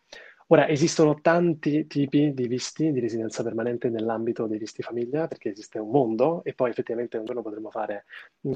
Ora, 0.49 0.69
esistono 0.69 1.21
tanti 1.21 1.89
tipi 1.89 2.33
di 2.33 2.47
visti 2.47 2.93
di 2.93 3.01
residenza 3.01 3.43
permanente 3.43 3.89
nell'ambito 3.89 4.47
dei 4.47 4.59
visti 4.59 4.81
famiglia, 4.81 5.27
perché 5.27 5.49
esiste 5.51 5.81
un 5.81 5.91
mondo 5.91 6.45
e 6.45 6.55
poi 6.55 6.71
effettivamente 6.71 7.17
un 7.19 7.25
giorno 7.25 7.43
potremo 7.43 7.69
fare 7.69 8.05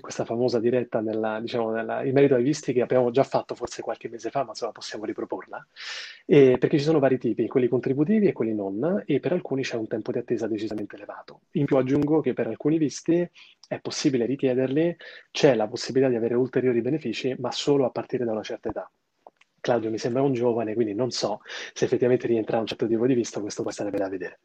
questa 0.00 0.24
famosa 0.24 0.60
diretta 0.60 1.00
nella, 1.00 1.40
diciamo, 1.40 1.72
nella, 1.72 2.04
in 2.04 2.12
merito 2.12 2.36
ai 2.36 2.44
visti 2.44 2.72
che 2.72 2.82
abbiamo 2.82 3.10
già 3.10 3.24
fatto 3.24 3.56
forse 3.56 3.82
qualche 3.82 4.08
mese 4.08 4.30
fa, 4.30 4.44
ma 4.44 4.50
insomma 4.50 4.70
possiamo 4.70 5.04
riproporla, 5.04 5.66
e 6.26 6.58
perché 6.58 6.78
ci 6.78 6.84
sono 6.84 7.00
vari 7.00 7.18
tipi, 7.18 7.48
quelli 7.48 7.66
contributivi 7.66 8.28
e 8.28 8.32
quelli 8.32 8.54
non, 8.54 9.02
e 9.04 9.18
per 9.18 9.32
alcuni 9.32 9.62
c'è 9.62 9.74
un 9.74 9.88
tempo 9.88 10.12
di 10.12 10.18
attesa 10.18 10.46
decisamente 10.46 10.94
elevato. 10.94 11.40
In 11.52 11.64
più 11.64 11.76
aggiungo 11.76 12.20
che 12.20 12.34
per 12.34 12.46
alcuni 12.46 12.78
visti 12.78 13.28
è 13.66 13.80
possibile 13.80 14.26
richiederli, 14.26 14.96
c'è 15.32 15.56
la 15.56 15.66
possibilità 15.66 16.08
di 16.08 16.16
avere 16.16 16.34
ulteriori 16.34 16.82
benefici, 16.82 17.34
ma 17.40 17.50
solo 17.50 17.84
a 17.84 17.90
partire 17.90 18.24
da 18.24 18.30
una 18.30 18.42
certa 18.44 18.68
età. 18.68 18.88
Claudio 19.70 19.90
mi 19.90 19.98
sembra 19.98 20.22
un 20.22 20.32
giovane, 20.32 20.74
quindi 20.74 20.94
non 20.94 21.10
so 21.12 21.42
se 21.72 21.84
effettivamente 21.84 22.26
rientra 22.26 22.56
a 22.56 22.60
un 22.60 22.66
certo 22.66 22.88
tipo 22.88 23.06
di 23.06 23.14
vista, 23.14 23.40
questo 23.40 23.62
poi 23.62 23.72
sarebbe 23.72 23.98
da 23.98 24.08
vedere. 24.08 24.40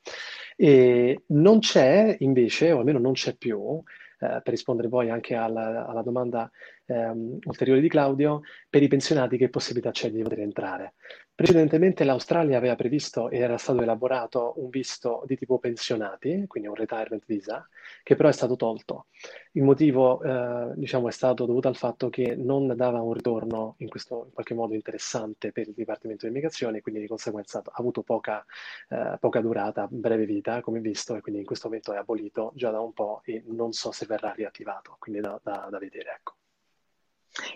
E 0.55 1.23
non 1.27 1.59
c'è 1.59 2.15
invece, 2.19 2.71
o 2.71 2.79
almeno 2.79 2.99
non 2.99 3.13
c'è 3.13 3.35
più, 3.35 3.81
eh, 4.19 4.41
per 4.43 4.49
rispondere 4.49 4.87
poi 4.87 5.09
anche 5.09 5.33
alla, 5.33 5.87
alla 5.87 6.03
domanda 6.03 6.49
ehm, 6.85 7.39
ulteriore 7.45 7.81
di 7.81 7.89
Claudio, 7.89 8.41
per 8.69 8.83
i 8.83 8.87
pensionati 8.87 9.37
che 9.37 9.49
possibilità 9.49 9.91
c'è 9.91 10.11
di 10.11 10.21
poter 10.21 10.39
entrare. 10.39 10.93
Precedentemente 11.35 12.05
l'Australia 12.05 12.57
aveva 12.57 12.75
previsto 12.75 13.29
e 13.29 13.39
era 13.39 13.57
stato 13.57 13.81
elaborato 13.81 14.53
un 14.57 14.69
visto 14.69 15.23
di 15.25 15.35
tipo 15.35 15.59
pensionati, 15.59 16.45
quindi 16.47 16.69
un 16.69 16.75
retirement 16.75 17.23
visa, 17.25 17.67
che 18.03 18.15
però 18.15 18.29
è 18.29 18.31
stato 18.31 18.55
tolto. 18.55 19.07
Il 19.51 19.63
motivo, 19.63 20.21
eh, 20.23 20.71
diciamo, 20.75 21.09
è 21.09 21.11
stato 21.11 21.45
dovuto 21.45 21.67
al 21.67 21.75
fatto 21.75 22.09
che 22.09 22.35
non 22.35 22.73
dava 22.75 23.01
un 23.01 23.13
ritorno 23.13 23.75
in, 23.79 23.89
questo, 23.89 24.23
in 24.27 24.33
qualche 24.33 24.53
modo 24.53 24.75
interessante 24.75 25.51
per 25.51 25.67
il 25.67 25.73
Dipartimento 25.73 26.25
di 26.25 26.31
Immigrazione, 26.31 26.79
quindi 26.81 27.01
di 27.01 27.07
conseguenza 27.07 27.59
ha 27.59 27.71
avuto 27.73 28.01
poca, 28.01 28.45
eh, 28.89 29.17
poca 29.19 29.41
durata, 29.41 29.87
breve 29.89 30.25
vita, 30.25 30.61
come 30.61 30.79
visto, 30.79 31.15
e 31.15 31.21
quindi 31.21 31.41
in 31.41 31.45
questo 31.45 31.67
momento 31.67 31.93
è 31.93 31.97
abolito 31.97 32.53
già 32.55 32.71
da 32.71 32.79
un 32.79 32.93
po' 32.93 33.21
e 33.25 33.43
non 33.47 33.73
so 33.73 33.91
se 33.91 34.05
verrà 34.05 34.31
riattivato, 34.31 34.95
quindi 34.99 35.19
da, 35.21 35.37
da, 35.43 35.67
da 35.69 35.77
vedere, 35.79 36.11
ecco. 36.17 36.35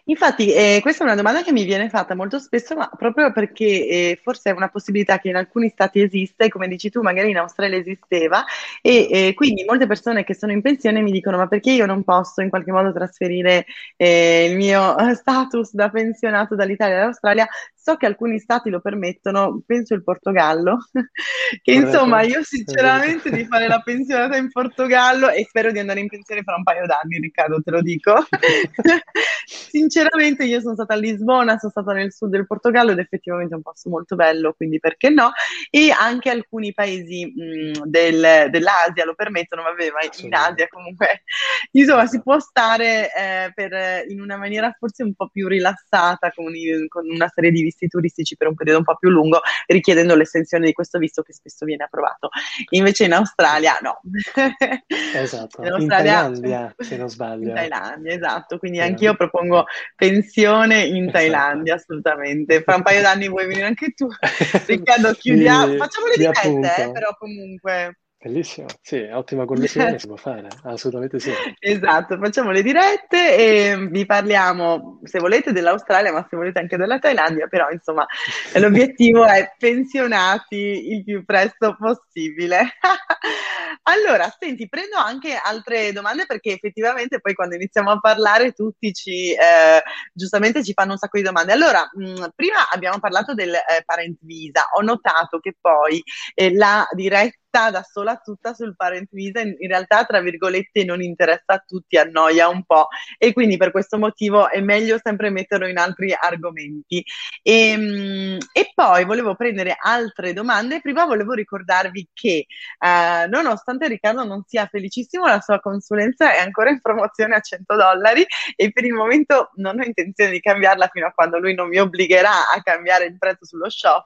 Infatti, 0.05 0.51
eh, 0.53 0.79
questa 0.81 1.03
è 1.03 1.07
una 1.07 1.15
domanda 1.15 1.41
che 1.41 1.51
mi 1.53 1.63
viene 1.63 1.89
fatta 1.89 2.13
molto 2.15 2.37
spesso, 2.39 2.75
ma 2.75 2.89
proprio 2.97 3.31
perché 3.31 3.65
eh, 3.87 4.19
forse 4.21 4.49
è 4.49 4.53
una 4.53 4.67
possibilità 4.69 5.19
che 5.19 5.29
in 5.29 5.35
alcuni 5.37 5.69
stati 5.69 6.01
esiste, 6.01 6.49
come 6.49 6.67
dici 6.67 6.89
tu, 6.89 7.01
magari 7.01 7.29
in 7.29 7.37
Australia 7.37 7.77
esisteva, 7.77 8.43
e 8.81 9.07
eh, 9.09 9.33
quindi 9.33 9.63
molte 9.65 9.87
persone 9.87 10.23
che 10.25 10.33
sono 10.35 10.51
in 10.51 10.61
pensione 10.61 11.01
mi 11.01 11.11
dicono: 11.11 11.37
Ma 11.37 11.47
perché 11.47 11.71
io 11.71 11.85
non 11.85 12.03
posso 12.03 12.41
in 12.41 12.49
qualche 12.49 12.71
modo 12.71 12.91
trasferire 12.91 13.65
eh, 13.95 14.47
il 14.51 14.57
mio 14.57 14.95
status 15.15 15.73
da 15.73 15.89
pensionato 15.89 16.55
dall'Italia 16.55 16.97
all'Australia? 16.99 17.47
So 17.89 17.95
che 17.95 18.05
alcuni 18.05 18.37
stati 18.37 18.69
lo 18.69 18.81
permettono, 18.81 19.63
penso 19.65 19.95
il 19.95 20.03
Portogallo, 20.03 20.77
che 21.63 21.71
insomma 21.71 22.21
io 22.21 22.43
sinceramente 22.45 23.31
di 23.31 23.45
fare 23.45 23.67
la 23.67 23.79
pensionata 23.79 24.37
in 24.37 24.51
Portogallo 24.51 25.29
e 25.29 25.43
spero 25.45 25.71
di 25.71 25.79
andare 25.79 25.99
in 25.99 26.07
pensione 26.07 26.43
fra 26.43 26.55
un 26.55 26.61
paio 26.61 26.85
d'anni, 26.85 27.19
Riccardo, 27.19 27.63
te 27.63 27.71
lo 27.71 27.81
dico. 27.81 28.13
sinceramente 29.47 30.43
io 30.43 30.59
sono 30.61 30.75
stata 30.75 30.93
a 30.93 30.97
Lisbona, 30.97 31.57
sono 31.57 31.71
stata 31.71 31.93
nel 31.93 32.13
sud 32.13 32.29
del 32.29 32.45
Portogallo 32.45 32.91
ed 32.91 32.99
effettivamente 32.99 33.53
è 33.53 33.57
un 33.57 33.63
posto 33.63 33.89
molto 33.89 34.15
bello, 34.15 34.53
quindi 34.53 34.77
perché 34.79 35.09
no? 35.09 35.31
E 35.71 35.89
anche 35.89 36.29
alcuni 36.29 36.71
paesi 36.71 37.25
mh, 37.25 37.85
del, 37.85 38.49
dell'Asia 38.51 39.03
lo 39.03 39.15
permettono, 39.15 39.63
vabbè, 39.63 39.89
ma 39.89 40.01
in 40.03 40.33
Asia 40.35 40.67
comunque, 40.67 41.23
insomma, 41.71 42.05
si 42.05 42.21
può 42.21 42.39
stare 42.39 43.09
eh, 43.11 43.51
per, 43.55 44.05
in 44.09 44.21
una 44.21 44.37
maniera 44.37 44.75
forse 44.77 45.01
un 45.01 45.15
po' 45.15 45.27
più 45.27 45.47
rilassata 45.47 46.31
con, 46.35 46.53
con 46.87 47.09
una 47.09 47.27
serie 47.33 47.49
di 47.49 47.63
visti 47.79 47.87
turistici 47.87 48.35
per 48.35 48.47
un 48.47 48.55
periodo 48.55 48.79
un 48.79 48.83
po' 48.83 48.97
più 48.97 49.09
lungo, 49.09 49.39
richiedendo 49.67 50.15
l'estensione 50.15 50.65
di 50.65 50.73
questo 50.73 50.99
visto 50.99 51.21
che 51.21 51.33
spesso 51.33 51.65
viene 51.65 51.85
approvato. 51.85 52.29
Invece 52.71 53.05
in 53.05 53.13
Australia 53.13 53.77
no. 53.81 54.01
Esatto, 55.15 55.61
in, 55.63 55.71
Australia, 55.71 55.79
in 55.79 55.87
Thailandia 55.87 56.75
se 56.77 56.97
non 56.97 57.09
sbaglio. 57.09 57.49
In 57.49 57.55
Thailandia, 57.55 58.13
esatto, 58.13 58.57
quindi 58.57 58.79
anch'io 58.79 59.15
propongo 59.15 59.65
pensione 59.95 60.83
in 60.83 61.03
esatto. 61.03 61.11
Thailandia, 61.11 61.75
assolutamente. 61.75 62.61
Fra 62.61 62.75
un 62.75 62.81
paio 62.83 63.01
d'anni 63.01 63.29
vuoi 63.29 63.47
venire 63.47 63.65
anche 63.65 63.91
tu. 63.91 64.07
Riccardo, 64.65 65.13
chiudiamo, 65.13 65.75
facciamo 65.75 66.07
le 66.07 66.15
dirette, 66.17 66.83
eh, 66.83 66.91
però 66.91 67.15
comunque... 67.17 67.97
Bellissimo, 68.21 68.67
sì, 68.81 68.97
ottima 68.97 69.45
connessione 69.47 69.97
si 69.97 70.07
può 70.07 70.17
fare, 70.17 70.49
assolutamente 70.63 71.19
sì. 71.19 71.31
Esatto, 71.57 72.17
facciamo 72.17 72.51
le 72.51 72.61
dirette 72.61 73.37
e 73.37 73.87
vi 73.89 74.05
parliamo, 74.05 74.99
se 75.03 75.19
volete, 75.19 75.53
dell'Australia, 75.53 76.11
ma 76.11 76.27
se 76.29 76.35
volete 76.35 76.59
anche 76.59 76.75
della 76.75 76.99
Thailandia, 76.99 77.47
però 77.47 77.69
insomma 77.69 78.05
l'obiettivo 78.59 79.25
è 79.25 79.53
pensionati 79.57 80.91
il 80.91 81.03
più 81.05 81.23
presto 81.23 81.77
possibile. 81.79 82.73
allora, 83.83 84.35
senti, 84.37 84.67
prendo 84.67 84.97
anche 84.97 85.39
altre 85.41 85.93
domande 85.93 86.25
perché 86.25 86.51
effettivamente 86.51 87.21
poi 87.21 87.33
quando 87.33 87.55
iniziamo 87.55 87.89
a 87.89 87.99
parlare 87.99 88.51
tutti 88.51 88.91
ci, 88.91 89.31
eh, 89.31 89.81
giustamente 90.11 90.61
ci 90.61 90.73
fanno 90.73 90.91
un 90.91 90.97
sacco 90.97 91.17
di 91.17 91.23
domande. 91.23 91.53
Allora, 91.53 91.89
mh, 91.89 92.31
prima 92.35 92.67
abbiamo 92.69 92.99
parlato 92.99 93.33
del 93.33 93.53
eh, 93.53 93.83
parent 93.85 94.17
visa, 94.23 94.65
ho 94.75 94.81
notato 94.81 95.39
che 95.39 95.55
poi 95.57 96.03
eh, 96.33 96.53
la 96.53 96.85
diretta 96.91 97.37
da 97.49 97.81
sola 97.83 98.15
tutta 98.17 98.53
sul 98.53 98.75
parent 98.75 99.09
visa 99.11 99.41
in, 99.41 99.55
in, 99.57 99.67
realtà 99.67 100.05
tra 100.05 100.21
virgolette 100.21 100.85
non 100.85 101.01
interessa 101.01 101.53
a 101.53 101.63
tutti, 101.65 101.97
annoia 101.97 102.47
un 102.47 102.63
po' 102.63 102.87
e 103.17 103.33
quindi 103.33 103.57
per 103.57 103.71
questo 103.71 103.97
motivo 103.97 104.49
è 104.49 104.61
meglio 104.61 104.99
sempre 105.01 105.31
metterlo 105.31 105.67
in 105.67 105.77
altri 105.79 106.13
argomenti. 106.13 107.03
E, 107.41 107.69
ehm, 107.71 108.37
e 108.53 108.71
poi 108.73 109.03
volevo 109.05 109.35
prendere 109.35 109.75
altre 109.77 110.33
domande, 110.33 110.79
prima 110.79 111.05
volevo 111.05 111.33
ricordarvi 111.33 112.09
che 112.13 112.45
eh, 112.79 113.27
nonostante 113.27 113.87
Riccardo 113.87 114.23
non 114.23 114.43
sia 114.45 114.67
felicissimo, 114.67 115.25
la 115.25 115.41
sua 115.41 115.59
consulenza 115.59 116.31
è 116.31 116.39
ancora 116.39 116.69
in 116.69 116.81
promozione 116.81 117.35
a 117.35 117.39
100 117.39 117.75
dollari 117.75 118.25
e 118.55 118.71
per 118.71 118.85
il 118.85 118.93
momento 118.93 119.49
non 119.55 119.79
ho 119.79 119.83
intenzione 119.83 120.31
di 120.31 120.39
cambiarla 120.39 120.87
fino 120.91 121.07
a 121.07 121.11
quando 121.11 121.39
lui 121.39 121.55
non 121.55 121.67
mi 121.67 121.79
obbligherà 121.79 122.51
a 122.53 122.61
cambiare 122.61 123.05
il 123.05 123.17
prezzo 123.17 123.45
sullo 123.45 123.69
shop. 123.69 124.05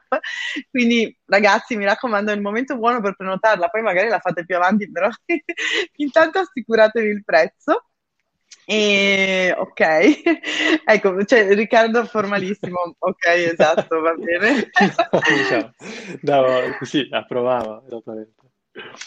Quindi 0.69 1.15
ragazzi 1.25 1.75
mi 1.75 1.83
raccomando 1.83 2.31
è 2.31 2.35
il 2.35 2.41
momento 2.41 2.77
buono 2.77 3.01
per 3.01 3.15
prenotare 3.15 3.32
prenotarla, 3.33 3.69
poi 3.69 3.81
magari 3.81 4.09
la 4.09 4.19
fate 4.19 4.45
più 4.45 4.55
avanti, 4.55 4.91
però 4.91 5.09
intanto 5.97 6.39
assicuratevi 6.39 7.07
il 7.07 7.23
prezzo. 7.23 7.85
E 8.65 9.53
ok, 9.57 9.79
ecco, 10.85 11.25
cioè 11.25 11.53
Riccardo 11.53 12.05
formalissimo, 12.05 12.95
ok, 12.97 13.25
esatto, 13.25 13.99
va 13.99 14.13
bene. 14.13 14.69
diciamo, 15.37 15.71
no, 16.21 16.77
sì, 16.81 17.07
esattamente. 17.85 18.42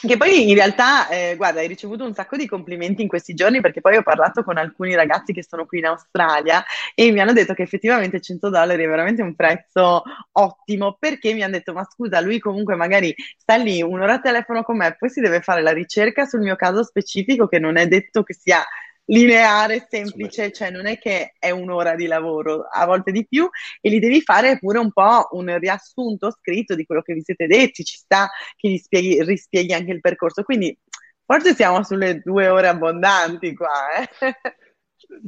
Che 0.01 0.17
poi 0.17 0.49
in 0.49 0.55
realtà, 0.55 1.09
eh, 1.09 1.35
guarda, 1.37 1.59
hai 1.59 1.67
ricevuto 1.67 2.05
un 2.05 2.15
sacco 2.15 2.37
di 2.37 2.47
complimenti 2.47 3.03
in 3.03 3.09
questi 3.09 3.35
giorni 3.35 3.61
perché 3.61 3.81
poi 3.81 3.97
ho 3.97 4.03
parlato 4.03 4.45
con 4.45 4.59
alcuni 4.59 4.95
ragazzi 4.95 5.33
che 5.33 5.43
sono 5.43 5.67
qui 5.67 5.79
in 5.79 5.87
Australia 5.87 6.65
e 6.95 7.11
mi 7.11 7.19
hanno 7.19 7.33
detto 7.33 7.53
che 7.53 7.63
effettivamente 7.63 8.21
100 8.21 8.49
dollari 8.49 8.85
è 8.85 8.87
veramente 8.87 9.23
un 9.23 9.35
prezzo 9.35 10.05
ottimo 10.33 10.97
perché 11.01 11.33
mi 11.33 11.43
hanno 11.43 11.55
detto 11.55 11.73
ma 11.73 11.83
scusa, 11.83 12.21
lui 12.21 12.39
comunque 12.39 12.77
magari 12.77 13.13
sta 13.37 13.57
lì 13.57 13.83
un'ora 13.83 14.15
a 14.15 14.21
telefono 14.21 14.63
con 14.63 14.77
me, 14.77 14.95
poi 14.97 15.11
si 15.11 15.21
deve 15.21 15.41
fare 15.41 15.63
la 15.63 15.73
ricerca 15.73 16.27
sul 16.27 16.41
mio 16.43 16.55
caso 16.55 16.85
specifico 16.85 17.49
che 17.49 17.59
non 17.59 17.77
è 17.77 17.89
detto 17.89 18.23
che 18.23 18.35
sia 18.35 18.65
lineare, 19.07 19.87
semplice, 19.89 20.53
cioè 20.53 20.71
non 20.71 20.87
è 20.87 20.99
che 20.99 21.35
è 21.39 21.51
un'ora 21.51 21.95
di 21.95 22.07
lavoro, 22.07 22.67
a 22.71 22.87
volte 22.87 23.13
di 23.13 23.27
più, 23.27 23.49
e 23.81 23.89
li 23.89 23.99
devi 23.99 24.21
fare 24.21 24.59
pure 24.59 24.79
un 24.79 24.93
po' 24.93 25.29
un 25.33 25.57
riassunto 25.59 26.31
scritto 26.31 26.75
di 26.75 26.85
quello 26.85 27.03
che 27.03 27.15
vi 27.15 27.23
siete 27.23 27.47
detti, 27.47 27.85
ci 27.85 27.97
sta 27.97 28.29
che 28.57 28.69
gli 28.69 28.79
spieghi, 28.79 29.23
rispieghi 29.23 29.73
anche 29.73 29.93
il 29.93 30.01
percorso. 30.01 30.43
Quindi 30.43 30.77
forse 31.25 31.55
siamo 31.55 31.83
sulle 31.85 32.21
due 32.21 32.49
ore 32.49 32.69
abbondanti 32.69 33.55
qua. 33.55 33.71
Eh? 33.99 34.37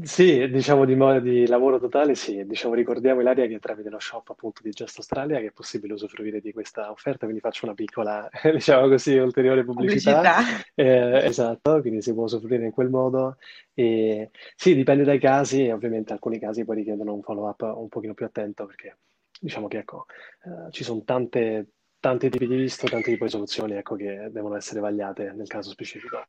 Sì, 0.03 0.49
diciamo 0.51 0.85
di, 0.85 0.95
di 1.23 1.47
lavoro 1.47 1.79
totale, 1.79 2.15
sì. 2.15 2.45
Diciamo, 2.45 2.75
ricordiamo 2.75 3.21
Ilaria 3.21 3.47
che 3.47 3.59
tramite 3.59 3.89
lo 3.89 3.99
shop 3.99 4.31
appunto 4.31 4.61
di 4.63 4.71
Just 4.71 4.99
Australia 4.99 5.39
che 5.41 5.47
è 5.47 5.51
possibile 5.51 5.95
usufruire 5.95 6.41
di 6.41 6.53
questa 6.53 6.91
offerta, 6.91 7.21
quindi 7.25 7.41
faccio 7.41 7.65
una 7.65 7.75
piccola, 7.75 8.29
diciamo 8.53 8.89
così, 8.89 9.17
ulteriore 9.17 9.65
pubblicità. 9.65 10.21
pubblicità. 10.21 10.65
Eh, 10.75 11.27
esatto, 11.27 11.81
quindi 11.81 12.03
si 12.03 12.13
può 12.13 12.25
usufruire 12.25 12.65
in 12.67 12.71
quel 12.71 12.91
modo. 12.91 13.39
E, 13.73 14.31
sì, 14.55 14.75
dipende 14.75 15.05
dai 15.05 15.19
casi 15.19 15.65
e 15.65 15.73
ovviamente 15.73 16.13
alcuni 16.13 16.39
casi 16.39 16.65
poi 16.65 16.77
richiedono 16.77 17.15
un 17.15 17.23
follow-up 17.23 17.63
un 17.63 17.89
pochino 17.89 18.15
più 18.15 18.27
attento 18.27 18.67
perché 18.67 18.99
diciamo 19.41 19.69
che 19.69 19.79
ecco, 19.79 20.05
eh, 20.45 20.71
ci 20.71 20.85
sono 20.85 21.03
tante, 21.03 21.69
tanti 21.99 22.29
tipi 22.29 22.47
di 22.47 22.57
visto, 22.57 22.87
tanti 22.87 23.13
tipi 23.13 23.25
di 23.25 23.31
soluzioni 23.31 23.73
ecco, 23.75 23.97
che 23.97 24.29
devono 24.31 24.57
essere 24.57 24.81
vagliate 24.81 25.33
nel 25.33 25.47
caso 25.47 25.71
specifico. 25.71 26.27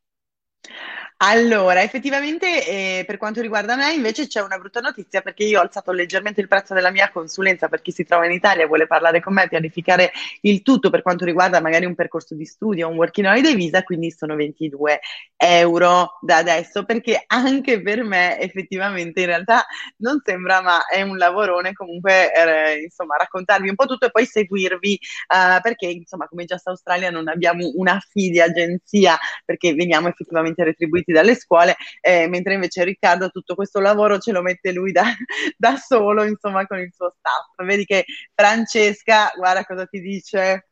Allora, 1.22 1.82
effettivamente 1.82 2.66
eh, 2.66 3.04
per 3.04 3.18
quanto 3.18 3.42
riguarda 3.42 3.76
me 3.76 3.92
invece 3.92 4.26
c'è 4.26 4.40
una 4.40 4.56
brutta 4.56 4.80
notizia 4.80 5.20
perché 5.20 5.44
io 5.44 5.58
ho 5.58 5.62
alzato 5.62 5.92
leggermente 5.92 6.40
il 6.40 6.48
prezzo 6.48 6.72
della 6.72 6.90
mia 6.90 7.10
consulenza. 7.10 7.68
Per 7.68 7.82
chi 7.82 7.92
si 7.92 8.04
trova 8.04 8.24
in 8.24 8.32
Italia 8.32 8.64
e 8.64 8.66
vuole 8.66 8.86
parlare 8.86 9.20
con 9.20 9.34
me, 9.34 9.46
pianificare 9.46 10.12
il 10.42 10.62
tutto 10.62 10.88
per 10.88 11.02
quanto 11.02 11.26
riguarda 11.26 11.60
magari 11.60 11.84
un 11.84 11.94
percorso 11.94 12.34
di 12.34 12.46
studio, 12.46 12.88
un 12.88 12.96
working 12.96 13.26
holiday 13.26 13.54
visa, 13.54 13.82
quindi 13.82 14.10
sono 14.10 14.34
22 14.34 15.00
euro 15.36 16.18
da 16.22 16.38
adesso 16.38 16.84
perché 16.84 17.22
anche 17.26 17.82
per 17.82 18.02
me 18.02 18.38
effettivamente 18.40 19.20
in 19.20 19.26
realtà 19.26 19.64
non 19.98 20.20
sembra 20.24 20.60
ma 20.62 20.86
è 20.86 21.02
un 21.02 21.16
lavorone 21.16 21.72
comunque 21.72 22.32
eh, 22.34 22.82
insomma 22.82 23.16
raccontarvi 23.16 23.68
un 23.68 23.74
po' 23.74 23.86
tutto 23.86 24.06
e 24.06 24.10
poi 24.10 24.26
seguirvi 24.26 24.94
eh, 24.94 25.60
perché 25.60 25.86
insomma 25.86 26.28
come 26.28 26.44
sa 26.46 26.58
Australia 26.64 27.10
non 27.10 27.28
abbiamo 27.28 27.70
una 27.74 27.98
fee 28.00 28.30
di 28.30 28.40
agenzia 28.40 29.18
perché 29.44 29.74
veniamo 29.74 30.08
effettivamente 30.08 30.49
retribuiti 30.56 31.10
iscritti 31.10 31.12
dalle 31.12 31.34
scuole, 31.34 31.76
eh, 32.00 32.28
mentre 32.28 32.54
invece 32.54 32.84
Riccardo 32.84 33.30
tutto 33.30 33.54
questo 33.54 33.80
lavoro 33.80 34.18
ce 34.18 34.32
lo 34.32 34.42
mette 34.42 34.72
lui 34.72 34.92
da, 34.92 35.04
da 35.56 35.76
solo, 35.76 36.24
insomma, 36.24 36.66
con 36.66 36.78
il 36.78 36.92
suo 36.94 37.12
staff. 37.18 37.66
Vedi 37.66 37.84
che 37.84 38.04
Francesca, 38.34 39.32
guarda 39.36 39.64
cosa 39.64 39.86
ti 39.86 40.00
dice. 40.00 40.66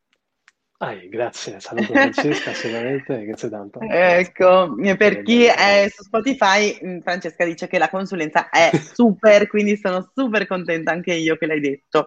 Ah, 0.80 0.94
grazie, 0.94 1.58
saluto 1.58 1.92
Francesca 1.92 2.50
assolutamente, 2.50 3.25
grazie 3.25 3.49
tanto. 3.49 3.80
Ecco, 3.80 4.76
per 4.97 5.23
chi 5.23 5.44
è 5.44 5.90
su 5.92 6.04
Spotify, 6.04 6.78
mm, 6.85 7.00
Francesca 7.00 7.44
dice 7.44 7.66
che 7.66 7.78
la 7.78 7.88
consulenza 7.88 8.49
è 8.49 8.70
super, 8.94 9.49
quindi 9.49 9.76
sono 9.76 10.08
super 10.14 10.47
contenta 10.47 10.92
anche 10.92 11.14
io 11.14 11.37
che 11.37 11.47
l'hai 11.47 11.58
detto. 11.58 12.06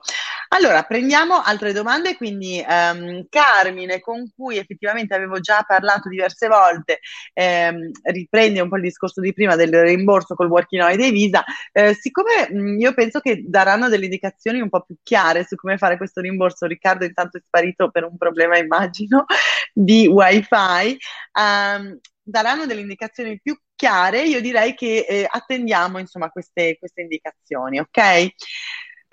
Allora, 0.54 0.84
prendiamo 0.84 1.40
altre 1.42 1.72
domande, 1.72 2.18
quindi 2.18 2.62
um, 2.68 3.26
Carmine, 3.30 4.02
con 4.02 4.30
cui 4.36 4.58
effettivamente 4.58 5.16
avevo 5.16 5.40
già 5.40 5.64
parlato 5.66 6.10
diverse 6.10 6.50
volte, 6.50 7.00
ehm, 7.34 7.90
riprende 8.04 8.60
un 8.60 8.68
po' 8.68 8.76
il 8.76 8.82
discorso 8.82 9.22
di 9.22 9.32
prima 9.32 9.56
del 9.56 9.74
rimborso 9.74 10.36
col 10.36 10.50
working 10.50 10.82
holiday 10.84 11.10
visa, 11.10 11.42
eh, 11.72 11.94
siccome 11.94 12.50
mh, 12.52 12.60
mm, 12.60 12.80
io 12.82 12.94
penso 12.94 13.22
che 13.22 13.44
daranno 13.48 13.88
delle 13.88 14.04
indicazioni 14.06 14.60
un 14.60 14.68
po' 14.68 14.82
più 14.82 14.98
chiare 15.02 15.46
su 15.46 15.56
come 15.56 15.78
fare 15.78 15.96
questo 15.96 16.20
rimborso, 16.20 16.66
Riccardo 16.66 17.06
intanto 17.06 17.38
è 17.38 17.42
sparito 17.46 17.90
per 17.90 18.04
un 18.04 18.18
problema, 18.18 18.58
immagino, 18.58 19.24
di 19.74 20.06
wifi, 20.08 20.98
um, 21.40 21.98
daranno 22.22 22.66
delle 22.66 22.82
indicazioni 22.82 23.40
più 23.42 23.58
chiare, 23.74 24.24
io 24.24 24.42
direi 24.42 24.76
che 24.76 25.06
eh, 25.08 25.26
attendiamo 25.30 25.98
insomma 25.98 26.30
queste, 26.30 26.78
queste 26.78 27.02
indicazioni, 27.02 27.80
ok? 27.80 28.28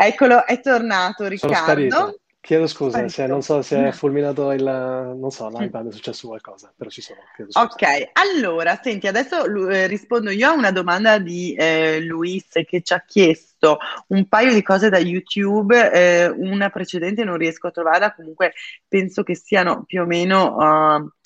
Eccolo, 0.01 0.47
è 0.47 0.61
tornato 0.61 1.27
Riccardo. 1.27 2.21
Chiedo 2.41 2.69
scusa, 2.69 3.09
se, 3.09 3.27
non 3.27 3.43
so 3.43 3.63
se 3.63 3.89
è 3.89 3.91
fulminato 3.93 4.53
il, 4.53 4.63
non 4.63 5.29
so, 5.33 5.49
l'iPad 5.49 5.89
è 5.89 5.93
successo 5.93 6.29
qualcosa, 6.29 6.73
però 6.75 6.89
ci 6.89 7.03
sono. 7.03 7.19
Ok, 7.55 7.83
allora, 8.13 8.79
senti, 8.81 9.09
adesso 9.09 9.45
eh, 9.69 9.89
rispondo 9.89 10.31
io 10.31 10.51
a 10.51 10.53
una 10.53 10.71
domanda 10.71 11.19
di 11.19 11.53
eh, 11.55 12.01
Luis 12.01 12.47
che 12.65 12.81
ci 12.81 12.93
ha 12.93 13.03
chiesto 13.05 13.79
un 14.09 14.29
paio 14.29 14.55
di 14.55 14.63
cose 14.63 14.89
da 14.89 14.99
YouTube, 14.99 15.91
eh, 15.91 16.29
una 16.29 16.71
precedente 16.71 17.25
non 17.25 17.37
riesco 17.37 17.67
a 17.67 17.73
trovarla, 17.73 18.15
comunque 18.15 18.53
penso 18.87 19.25
che 19.25 19.35
siano 19.35 19.83
più 19.85 20.03
o 20.03 20.07
meno... 20.07 20.55
Uh, 20.57 21.17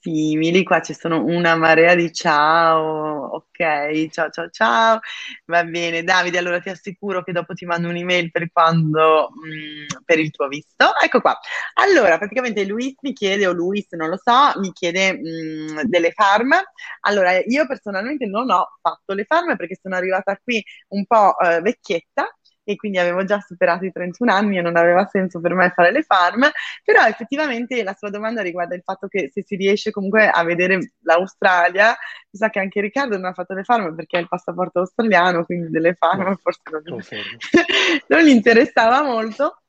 simili, 0.00 0.62
qua 0.62 0.80
ci 0.80 0.94
sono 0.94 1.24
una 1.24 1.56
marea 1.56 1.94
di 1.94 2.12
ciao, 2.12 3.26
ok, 3.34 4.08
ciao 4.10 4.30
ciao 4.30 4.48
ciao, 4.50 4.98
va 5.46 5.64
bene. 5.64 6.02
Davide, 6.02 6.38
allora 6.38 6.60
ti 6.60 6.68
assicuro 6.68 7.22
che 7.22 7.32
dopo 7.32 7.54
ti 7.54 7.64
mando 7.64 7.88
un'email 7.88 8.30
per 8.30 8.50
quando, 8.52 9.30
mh, 9.34 9.96
mm, 9.98 10.02
per 10.04 10.18
il 10.18 10.30
tuo 10.30 10.48
visto, 10.48 10.92
ecco 11.02 11.20
qua, 11.20 11.36
allora 11.74 12.18
praticamente 12.18 12.64
Luis 12.64 12.94
mi 13.00 13.12
chiede, 13.12 13.46
o 13.46 13.52
Luis 13.52 13.86
non 13.90 14.08
lo 14.08 14.18
so, 14.22 14.58
mi 14.60 14.72
chiede 14.72 15.12
mh, 15.14 15.72
mm, 15.72 15.80
delle 15.84 16.12
farm, 16.12 16.54
allora 17.00 17.38
io 17.44 17.66
personalmente 17.66 18.26
non 18.26 18.50
ho 18.50 18.66
fatto 18.80 19.14
le 19.14 19.24
farm 19.24 19.56
perché 19.56 19.78
sono 19.80 19.96
arrivata 19.96 20.36
qui 20.42 20.62
un 20.88 21.04
po' 21.06 21.38
eh, 21.38 21.60
vecchietta, 21.60 22.37
e 22.68 22.76
quindi 22.76 22.98
avevo 22.98 23.24
già 23.24 23.40
superato 23.40 23.86
i 23.86 23.92
31 23.92 24.30
anni 24.30 24.58
e 24.58 24.60
non 24.60 24.76
aveva 24.76 25.08
senso 25.10 25.40
per 25.40 25.54
me 25.54 25.72
fare 25.74 25.90
le 25.90 26.02
farm, 26.02 26.46
però 26.84 27.06
effettivamente 27.06 27.82
la 27.82 27.94
sua 27.94 28.10
domanda 28.10 28.42
riguarda 28.42 28.74
il 28.74 28.82
fatto 28.84 29.08
che 29.08 29.30
se 29.32 29.42
si 29.42 29.56
riesce 29.56 29.90
comunque 29.90 30.28
a 30.28 30.44
vedere 30.44 30.92
l'Australia, 31.00 31.96
mi 32.30 32.38
sa 32.38 32.50
che 32.50 32.58
anche 32.58 32.82
Riccardo 32.82 33.16
non 33.16 33.24
ha 33.24 33.32
fatto 33.32 33.54
le 33.54 33.64
farm 33.64 33.94
perché 33.94 34.18
ha 34.18 34.20
il 34.20 34.28
passaporto 34.28 34.80
australiano, 34.80 35.46
quindi 35.46 35.70
delle 35.70 35.94
farm 35.94 36.24
no, 36.24 36.36
forse 36.42 36.60
non, 36.70 37.00
non 38.08 38.22
gli 38.22 38.28
interessava 38.28 39.02
molto. 39.02 39.62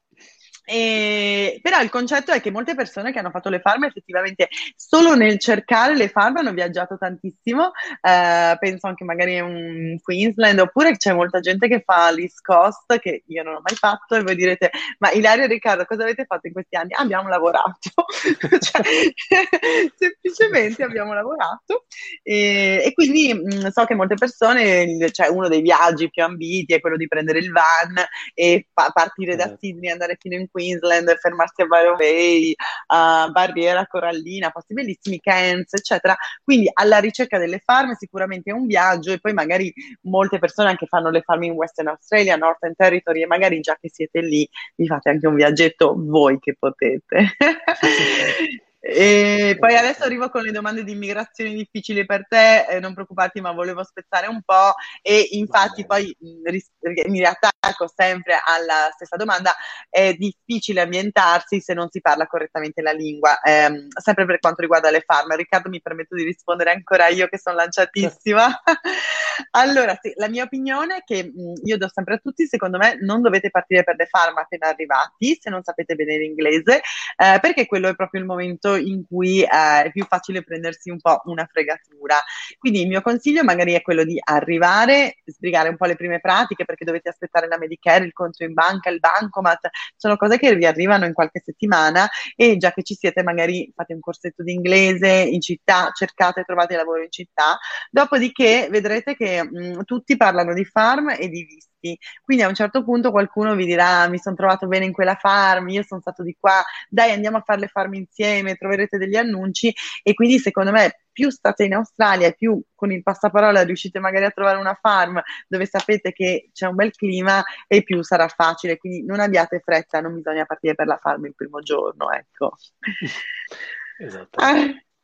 E, 0.71 1.59
però 1.63 1.81
il 1.81 1.89
concetto 1.89 2.31
è 2.31 2.39
che 2.39 2.51
molte 2.51 2.75
persone 2.75 3.11
che 3.11 3.17
hanno 3.17 3.31
fatto 3.31 3.49
le 3.49 3.59
farm 3.59 3.85
effettivamente 3.85 4.49
solo 4.75 5.15
nel 5.15 5.39
cercare 5.39 5.95
le 5.95 6.09
farm 6.09 6.38
hanno 6.38 6.53
viaggiato 6.53 6.95
tantissimo, 6.95 7.71
eh, 8.01 8.55
penso 8.59 8.85
anche 8.85 9.03
magari 9.03 9.39
un 9.39 9.97
Queensland, 9.99 10.59
oppure 10.59 10.95
c'è 10.95 11.11
molta 11.11 11.39
gente 11.39 11.67
che 11.67 11.81
fa 11.83 12.11
l'East 12.11 12.41
Coast, 12.43 12.99
che 12.99 13.23
io 13.25 13.41
non 13.41 13.55
ho 13.55 13.61
mai 13.63 13.75
fatto, 13.75 14.13
e 14.13 14.22
voi 14.22 14.35
direte, 14.35 14.70
ma 15.00 15.09
Ilaria 15.09 15.46
e 15.46 15.48
Riccardo 15.48 15.85
cosa 15.85 16.03
avete 16.03 16.25
fatto 16.25 16.46
in 16.46 16.53
questi 16.53 16.75
anni? 16.75 16.94
Abbiamo 16.94 17.29
lavorato, 17.29 17.89
cioè, 18.59 18.81
semplicemente 19.98 20.83
abbiamo 20.83 21.13
lavorato 21.15 21.85
e, 22.22 22.83
e 22.85 22.94
quindi 22.94 23.33
mh, 23.33 23.55
mm, 23.55 23.67
so 23.70 23.85
che 23.85 23.96
molte 23.96 24.13
persone, 24.13 25.09
cioè 25.09 25.29
uno 25.29 25.48
dei 25.48 25.61
viaggi 25.61 26.11
più 26.11 26.22
ambiti 26.24 26.75
è 26.75 26.79
quello 26.79 26.96
di 26.96 27.07
prendere 27.07 27.39
il 27.39 27.51
van 27.51 27.96
e 28.35 28.67
pa- 28.72 28.91
partire 28.94 29.35
da 29.35 29.46
esatto. 29.46 29.57
Sydney 29.61 29.89
e 29.89 29.94
andare 29.94 30.17
fino 30.20 30.35
in 30.35 30.41
Queensland 30.41 30.57
Queensland, 30.59 31.15
fermarsi 31.17 31.61
a 31.61 31.65
Byron 31.65 31.95
Bay, 31.95 32.53
a 32.87 33.29
Barriera 33.31 33.87
Corallina, 33.87 34.50
posti 34.50 34.74
bellissimi, 34.74 35.19
Cairns, 35.19 35.74
eccetera. 35.74 36.15
Quindi 36.43 36.69
alla 36.74 37.00
ricerca 37.00 37.37
delle 37.37 37.59
farm 37.59 37.93
sicuramente 37.93 38.51
è 38.51 38.53
un 38.53 38.65
viaggio 38.65 39.13
e 39.13 39.19
poi 39.19 39.33
magari 39.33 39.74
molte 40.01 40.37
persone 40.37 40.69
anche 40.69 40.85
fanno 40.85 41.09
le 41.09 41.22
farm 41.22 41.43
in 41.43 41.53
Western 41.53 41.87
Australia, 41.87 42.35
Northern 42.35 42.75
Territory 42.75 43.24
e 43.24 43.27
magari 43.27 43.61
già 43.61 43.77
che 43.79 43.89
siete 43.89 44.19
lì 44.22 44.48
vi 44.75 44.87
fate 44.87 45.09
anche 45.09 45.27
un 45.27 45.35
viaggetto 45.35 45.95
voi 45.98 46.39
che 46.39 46.55
potete. 46.57 47.35
E 48.81 49.57
poi 49.59 49.75
adesso 49.75 50.03
arrivo 50.03 50.29
con 50.29 50.42
le 50.42 50.51
domande 50.51 50.85
di 50.85 50.94
immigrazione 50.94 51.51
difficili 51.53 52.05
per 52.05 52.25
te, 52.27 52.65
eh, 52.65 52.79
non 52.79 52.94
preoccuparti, 52.94 53.42
ma 53.42 53.51
volevo 53.51 53.83
spezzare 53.83 54.27
un 54.27 54.42
po' 54.42 54.74
e 55.01 55.27
infatti 55.31 55.85
poi 55.85 56.15
ris- 56.46 56.72
mi 57.07 57.20
riattacco 57.20 57.92
sempre 57.94 58.39
alla 58.42 58.89
stessa 58.94 59.18
domanda, 59.18 59.53
è 59.89 60.13
difficile 60.13 60.81
ambientarsi 60.81 61.59
se 61.59 61.74
non 61.74 61.89
si 61.89 62.00
parla 62.00 62.25
correttamente 62.25 62.81
la 62.81 62.92
lingua, 62.94 63.42
eh, 63.42 63.87
sempre 64.01 64.25
per 64.25 64.39
quanto 64.39 64.61
riguarda 64.61 64.89
le 64.92 65.03
farm. 65.05 65.35
Riccardo 65.35 65.68
mi 65.70 65.81
permetto 65.81 66.15
di 66.15 66.24
rispondere 66.24 66.72
ancora 66.72 67.07
io 67.07 67.27
che 67.27 67.37
sono 67.37 67.57
lanciatissima. 67.57 68.61
allora, 69.51 69.97
sì, 70.01 70.11
la 70.15 70.27
mia 70.27 70.43
opinione 70.43 70.97
è 70.97 71.03
che 71.03 71.31
mh, 71.33 71.65
io 71.65 71.77
do 71.77 71.89
sempre 71.91 72.15
a 72.15 72.17
tutti, 72.17 72.45
secondo 72.45 72.77
me 72.77 72.97
non 73.01 73.21
dovete 73.21 73.49
partire 73.49 73.83
per 73.83 73.95
le 73.97 74.05
farm 74.05 74.37
appena 74.37 74.67
arrivati, 74.67 75.37
se 75.39 75.49
non 75.49 75.63
sapete 75.63 75.95
bene 75.95 76.17
l'inglese, 76.17 76.81
eh, 77.17 77.39
perché 77.39 77.65
quello 77.65 77.87
è 77.87 77.95
proprio 77.95 78.21
il 78.21 78.27
momento 78.27 78.37
momento 78.39 78.75
in 78.75 79.05
cui 79.05 79.41
eh, 79.41 79.47
è 79.83 79.91
più 79.91 80.05
facile 80.05 80.43
prendersi 80.43 80.89
un 80.89 80.99
po' 80.99 81.21
una 81.25 81.47
fregatura. 81.51 82.17
Quindi 82.57 82.81
il 82.81 82.87
mio 82.87 83.01
consiglio 83.01 83.43
magari 83.43 83.73
è 83.73 83.81
quello 83.81 84.03
di 84.03 84.19
arrivare, 84.21 85.17
sbrigare 85.25 85.69
un 85.69 85.77
po' 85.77 85.85
le 85.85 85.95
prime 85.95 86.19
pratiche 86.19 86.65
perché 86.65 86.85
dovete 86.85 87.09
aspettare 87.09 87.47
la 87.47 87.57
Medicare, 87.57 88.05
il 88.05 88.13
conto 88.13 88.43
in 88.43 88.53
banca, 88.53 88.89
il 88.89 88.99
bancomat, 88.99 89.69
sono 89.95 90.15
cose 90.17 90.37
che 90.37 90.55
vi 90.55 90.65
arrivano 90.65 91.05
in 91.05 91.13
qualche 91.13 91.41
settimana 91.43 92.07
e 92.35 92.57
già 92.57 92.71
che 92.71 92.83
ci 92.83 92.95
siete 92.95 93.23
magari 93.23 93.71
fate 93.75 93.93
un 93.93 93.99
corsetto 93.99 94.43
di 94.43 94.53
inglese 94.53 95.07
in 95.07 95.41
città, 95.41 95.91
cercate 95.93 96.41
e 96.41 96.43
trovate 96.43 96.75
lavoro 96.75 97.03
in 97.03 97.11
città, 97.11 97.57
dopodiché 97.91 98.67
vedrete 98.69 99.15
che 99.15 99.28
mh, 99.44 99.83
tutti 99.85 100.15
parlano 100.18 100.53
di 100.53 100.65
farm 100.65 101.09
e 101.11 101.27
di 101.29 101.44
vista 101.44 101.70
tutti. 101.79 101.98
Quindi 102.24 102.44
a 102.44 102.48
un 102.48 102.53
certo 102.53 102.83
punto 102.83 103.11
qualcuno 103.11 103.55
vi 103.55 103.65
dirà: 103.65 104.07
Mi 104.09 104.18
sono 104.20 104.35
trovato 104.35 104.68
bene 104.68 104.85
in 104.85 104.92
quella 104.92 105.15
farm, 105.15 105.70
io 105.70 105.83
sono 105.83 106.01
stato 106.01 106.24
di 106.24 106.35
qua, 106.39 106.63
dai, 106.89 107.11
andiamo 107.11 107.37
a 107.37 107.42
fare 107.42 107.61
le 107.61 107.68
farm 107.68 107.94
insieme, 107.96 108.55
troverete 108.55 108.98
degli 108.98 109.15
annunci. 109.15 109.74
E 110.03 110.13
quindi, 110.13 110.39
secondo 110.39 110.72
me, 110.72 111.01
più 111.11 111.29
state 111.29 111.63
in 111.65 111.74
Australia 111.74 112.27
e 112.27 112.35
più 112.35 112.61
con 112.75 112.92
il 112.92 113.03
passaparola 113.03 113.63
riuscite 113.63 114.00
magari 114.00 114.25
a 114.25 114.31
trovare 114.31 114.57
una 114.57 114.77
farm 114.79 115.22
dove 115.48 115.65
sapete 115.65 116.11
che 116.13 116.50
c'è 116.53 116.68
un 116.68 116.75
bel 116.75 116.92
clima 116.92 117.44
e 117.68 117.83
più 117.83 118.01
sarà 118.03 118.27
facile. 118.27 118.77
Quindi 118.77 119.05
non 119.05 119.20
abbiate 119.20 119.59
fretta, 119.63 120.01
non 120.01 120.15
bisogna 120.15 120.46
partire 120.46 120.75
per 120.75 120.87
la 120.87 120.98
farm 120.98 121.25
il 121.25 121.35
primo 121.35 121.59
giorno, 121.61 122.11
ecco. 122.11 122.55
Esatto. 124.01 124.39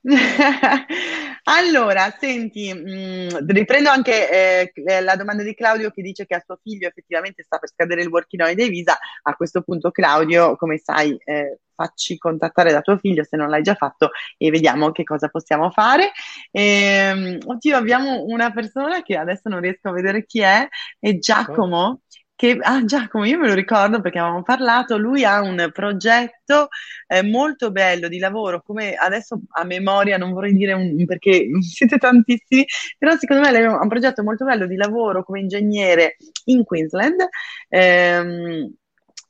Allora, 1.47 2.15
senti, 2.19 2.73
mh, 2.73 2.89
mm, 2.89 3.47
riprendo 3.49 3.89
anche 3.89 4.71
eh, 4.71 4.71
eh, 4.73 5.01
la 5.01 5.15
domanda 5.15 5.43
di 5.43 5.53
Claudio 5.53 5.91
che 5.91 6.01
dice 6.01 6.25
che 6.25 6.33
a 6.35 6.41
suo 6.43 6.57
figlio 6.61 6.87
effettivamente 6.87 7.43
sta 7.43 7.59
per 7.59 7.69
scadere 7.69 8.01
il 8.01 8.07
working 8.07 8.41
holiday 8.41 8.67
visa. 8.69 8.97
A 9.23 9.35
questo 9.35 9.61
punto, 9.61 9.91
Claudio, 9.91 10.55
come 10.55 10.79
sai, 10.79 11.15
eh, 11.23 11.59
facci 11.75 12.17
contattare 12.17 12.71
da 12.71 12.81
tuo 12.81 12.97
figlio 12.97 13.23
se 13.23 13.37
non 13.37 13.49
l'hai 13.49 13.61
già 13.61 13.75
fatto 13.75 14.09
e 14.37 14.49
vediamo 14.49 14.91
che 14.91 15.03
cosa 15.03 15.27
possiamo 15.27 15.69
fare. 15.69 16.11
E, 16.49 17.39
oddio, 17.45 17.77
abbiamo 17.77 18.23
una 18.23 18.51
persona 18.51 19.03
che 19.03 19.15
adesso 19.15 19.47
non 19.47 19.59
riesco 19.59 19.89
a 19.89 19.91
vedere 19.91 20.25
chi 20.25 20.39
è, 20.39 20.67
è 20.99 21.17
Giacomo 21.19 22.01
che, 22.35 22.57
ah 22.61 22.83
Giacomo, 22.83 23.25
io 23.25 23.39
me 23.39 23.47
lo 23.47 23.53
ricordo 23.53 24.01
perché 24.01 24.19
avevamo 24.19 24.43
parlato, 24.43 24.97
lui 24.97 25.23
ha 25.23 25.41
un 25.41 25.69
progetto 25.73 26.67
eh, 27.07 27.23
molto 27.23 27.71
bello 27.71 28.07
di 28.09 28.19
lavoro, 28.19 28.61
come 28.61 28.93
adesso 28.95 29.39
a 29.51 29.63
memoria 29.63 30.17
non 30.17 30.33
vorrei 30.33 30.53
dire 30.53 30.73
un, 30.73 31.05
perché 31.05 31.47
siete 31.61 31.97
tantissimi, 31.97 32.65
però 32.97 33.15
secondo 33.15 33.49
me 33.49 33.57
ha 33.63 33.81
un 33.81 33.87
progetto 33.87 34.23
molto 34.23 34.45
bello 34.45 34.67
di 34.67 34.75
lavoro 34.75 35.23
come 35.23 35.39
ingegnere 35.39 36.17
in 36.45 36.63
Queensland. 36.63 37.25
Ehm, 37.69 38.73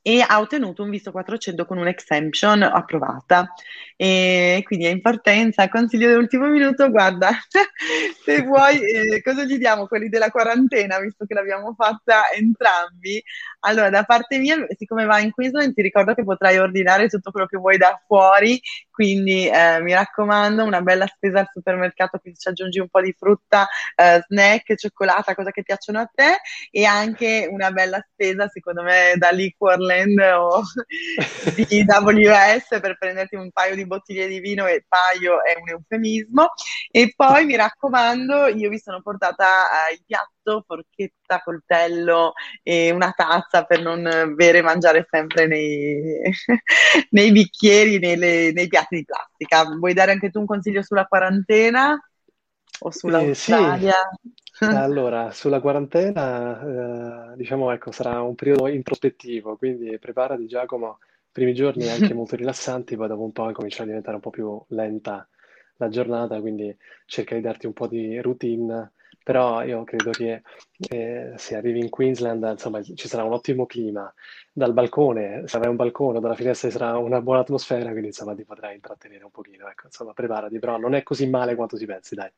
e 0.06 0.24
ha 0.24 0.38
ottenuto 0.38 0.84
un 0.84 0.90
visto 0.90 1.10
400 1.10 1.66
con 1.66 1.78
un'exemption 1.78 2.62
approvata. 2.62 3.52
E 3.96 4.62
quindi 4.64 4.84
è 4.84 4.90
in 4.90 5.00
partenza, 5.00 5.68
consiglio 5.68 6.06
dell'ultimo 6.06 6.46
minuto, 6.46 6.88
guarda, 6.90 7.30
se 8.24 8.42
vuoi, 8.42 8.78
eh, 8.78 9.20
cosa 9.20 9.42
gli 9.42 9.58
diamo? 9.58 9.88
Quelli 9.88 10.08
della 10.08 10.30
quarantena, 10.30 11.00
visto 11.00 11.24
che 11.26 11.34
l'abbiamo 11.34 11.74
fatta 11.74 12.30
entrambi. 12.36 13.20
Allora, 13.60 13.90
da 13.90 14.04
parte 14.04 14.38
mia, 14.38 14.64
siccome 14.78 15.06
va 15.06 15.18
in 15.18 15.32
Queensland, 15.32 15.74
ti 15.74 15.82
ricordo 15.82 16.14
che 16.14 16.22
potrai 16.22 16.56
ordinare 16.58 17.08
tutto 17.08 17.32
quello 17.32 17.46
che 17.46 17.56
vuoi 17.56 17.76
da 17.76 18.00
fuori, 18.06 18.60
quindi 18.92 19.48
eh, 19.48 19.80
mi 19.80 19.92
raccomando, 19.92 20.62
una 20.62 20.82
bella 20.82 21.06
spesa 21.08 21.40
al 21.40 21.48
supermercato, 21.52 22.18
quindi 22.18 22.38
ci 22.38 22.48
aggiungi 22.48 22.78
un 22.78 22.88
po' 22.88 23.00
di 23.00 23.12
frutta, 23.18 23.66
eh, 23.96 24.22
snack, 24.28 24.76
cioccolata, 24.76 25.34
cosa 25.34 25.50
che 25.50 25.62
piacciono 25.64 25.98
a 25.98 26.08
te, 26.14 26.36
e 26.70 26.84
anche 26.84 27.48
una 27.50 27.72
bella 27.72 28.00
spesa, 28.12 28.46
secondo 28.48 28.82
me, 28.82 29.14
da 29.16 29.30
Liquorland 29.30 29.95
o 30.04 30.62
di 31.54 31.84
WS 31.86 32.80
per 32.80 32.96
prenderti 32.98 33.36
un 33.36 33.50
paio 33.50 33.74
di 33.74 33.86
bottiglie 33.86 34.26
di 34.26 34.40
vino 34.40 34.66
e 34.66 34.84
paio 34.86 35.42
è 35.42 35.56
un 35.60 35.68
eufemismo. 35.68 36.48
E 36.90 37.12
poi 37.14 37.44
mi 37.44 37.56
raccomando, 37.56 38.46
io 38.48 38.68
vi 38.68 38.78
sono 38.78 39.00
portata 39.02 39.88
eh, 39.88 39.94
il 39.94 40.02
piatto, 40.06 40.64
forchetta, 40.66 41.40
coltello 41.42 42.32
e 42.62 42.90
una 42.90 43.12
tazza 43.12 43.64
per 43.64 43.82
non 43.82 44.34
bere 44.34 44.58
e 44.58 44.62
mangiare 44.62 45.06
sempre 45.10 45.46
nei, 45.46 46.22
nei 47.10 47.32
bicchieri, 47.32 47.98
nelle, 47.98 48.52
nei 48.52 48.68
piatti 48.68 48.96
di 48.96 49.04
plastica. 49.04 49.64
Vuoi 49.76 49.94
dare 49.94 50.12
anche 50.12 50.30
tu 50.30 50.40
un 50.40 50.46
consiglio 50.46 50.82
sulla 50.82 51.06
quarantena? 51.06 51.98
O 52.80 52.90
sull'Australia? 52.90 53.92
Eh, 53.92 54.18
sì. 54.22 54.44
Allora, 54.68 55.30
sulla 55.30 55.60
quarantena, 55.60 57.32
eh, 57.32 57.36
diciamo, 57.36 57.70
ecco, 57.72 57.92
sarà 57.92 58.20
un 58.22 58.34
periodo 58.34 58.66
introspettivo, 58.68 59.56
quindi 59.56 59.98
preparati 59.98 60.46
Giacomo. 60.46 60.98
Primi 61.30 61.54
giorni 61.54 61.88
anche 61.90 62.14
molto 62.14 62.34
rilassanti, 62.36 62.96
poi 62.96 63.08
dopo 63.08 63.22
un 63.22 63.32
po' 63.32 63.50
comincia 63.52 63.82
a 63.82 63.86
diventare 63.86 64.16
un 64.16 64.22
po' 64.22 64.30
più 64.30 64.60
lenta 64.68 65.28
la 65.76 65.88
giornata, 65.88 66.40
quindi 66.40 66.74
cerca 67.04 67.34
di 67.34 67.42
darti 67.42 67.66
un 67.66 67.74
po' 67.74 67.86
di 67.86 68.18
routine, 68.20 68.92
però 69.22 69.62
io 69.62 69.84
credo 69.84 70.12
che 70.14 70.42
eh, 70.88 71.32
se 71.36 71.54
arrivi 71.56 71.80
in 71.80 71.90
Queensland, 71.90 72.42
insomma, 72.52 72.80
ci 72.82 73.06
sarà 73.08 73.22
un 73.24 73.32
ottimo 73.34 73.66
clima, 73.66 74.12
dal 74.52 74.72
balcone, 74.72 75.42
se 75.46 75.56
avrai 75.56 75.70
un 75.70 75.76
balcone, 75.76 76.20
dalla 76.20 76.34
finestra 76.34 76.70
ci 76.70 76.76
sarà 76.78 76.96
una 76.98 77.20
buona 77.20 77.40
atmosfera, 77.40 77.90
quindi 77.90 78.06
insomma 78.08 78.34
ti 78.34 78.44
potrai 78.44 78.74
intrattenere 78.76 79.24
un 79.24 79.30
pochino, 79.30 79.68
ecco, 79.68 79.86
insomma, 79.86 80.12
preparati, 80.14 80.58
però 80.58 80.78
non 80.78 80.94
è 80.94 81.02
così 81.02 81.28
male 81.28 81.54
quanto 81.54 81.76
si 81.76 81.84
pensi, 81.86 82.14
dai. 82.14 82.30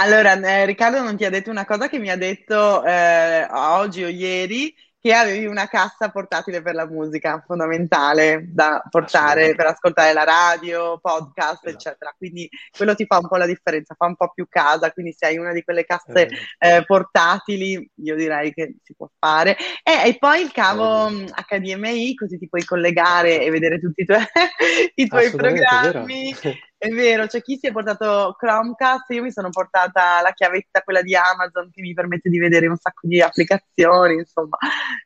Allora, 0.00 0.32
eh, 0.32 0.64
Riccardo 0.64 1.02
non 1.02 1.14
ti 1.14 1.26
ha 1.26 1.30
detto 1.30 1.50
una 1.50 1.66
cosa 1.66 1.86
che 1.86 1.98
mi 1.98 2.08
ha 2.08 2.16
detto 2.16 2.82
eh, 2.84 3.46
oggi 3.50 4.02
o 4.02 4.08
ieri, 4.08 4.74
che 4.98 5.12
avevi 5.12 5.44
una 5.44 5.68
cassa 5.68 6.08
portatile 6.08 6.62
per 6.62 6.74
la 6.74 6.86
musica, 6.86 7.42
fondamentale 7.46 8.46
da 8.48 8.82
portare 8.88 9.54
per 9.54 9.66
ascoltare 9.66 10.14
la 10.14 10.24
radio, 10.24 10.98
podcast, 10.98 11.66
esatto. 11.66 11.68
eccetera. 11.68 12.14
Quindi 12.16 12.48
quello 12.74 12.94
ti 12.94 13.04
fa 13.04 13.18
un 13.18 13.28
po' 13.28 13.36
la 13.36 13.44
differenza, 13.44 13.94
fa 13.94 14.06
un 14.06 14.16
po' 14.16 14.30
più 14.32 14.46
casa, 14.48 14.90
quindi 14.90 15.12
se 15.12 15.26
hai 15.26 15.36
una 15.36 15.52
di 15.52 15.62
quelle 15.62 15.84
casse 15.84 16.28
eh, 16.58 16.82
portatili, 16.86 17.90
io 17.96 18.14
direi 18.14 18.54
che 18.54 18.76
si 18.82 18.94
può 18.94 19.06
fare. 19.18 19.54
E, 19.82 20.08
e 20.08 20.16
poi 20.18 20.40
il 20.40 20.50
cavo 20.50 21.08
eh. 21.08 21.26
HDMI, 21.46 22.14
così 22.14 22.38
ti 22.38 22.48
puoi 22.48 22.64
collegare 22.64 23.42
e 23.42 23.50
vedere 23.50 23.78
tutti 23.78 24.00
i 24.00 24.06
tuoi, 24.06 24.24
i 24.96 25.06
tuoi 25.06 25.30
programmi. 25.30 26.34
È 26.82 26.88
vero, 26.88 27.26
c'è 27.26 27.42
chi 27.42 27.58
si 27.58 27.66
è 27.66 27.72
portato 27.72 28.34
Chromecast, 28.38 29.10
io 29.10 29.20
mi 29.22 29.30
sono 29.30 29.50
portata 29.50 30.22
la 30.22 30.32
chiavetta, 30.32 30.80
quella 30.80 31.02
di 31.02 31.14
Amazon, 31.14 31.68
che 31.70 31.82
mi 31.82 31.92
permette 31.92 32.30
di 32.30 32.38
vedere 32.38 32.68
un 32.68 32.76
sacco 32.78 33.06
di 33.06 33.20
applicazioni, 33.20 34.14
insomma. 34.14 34.56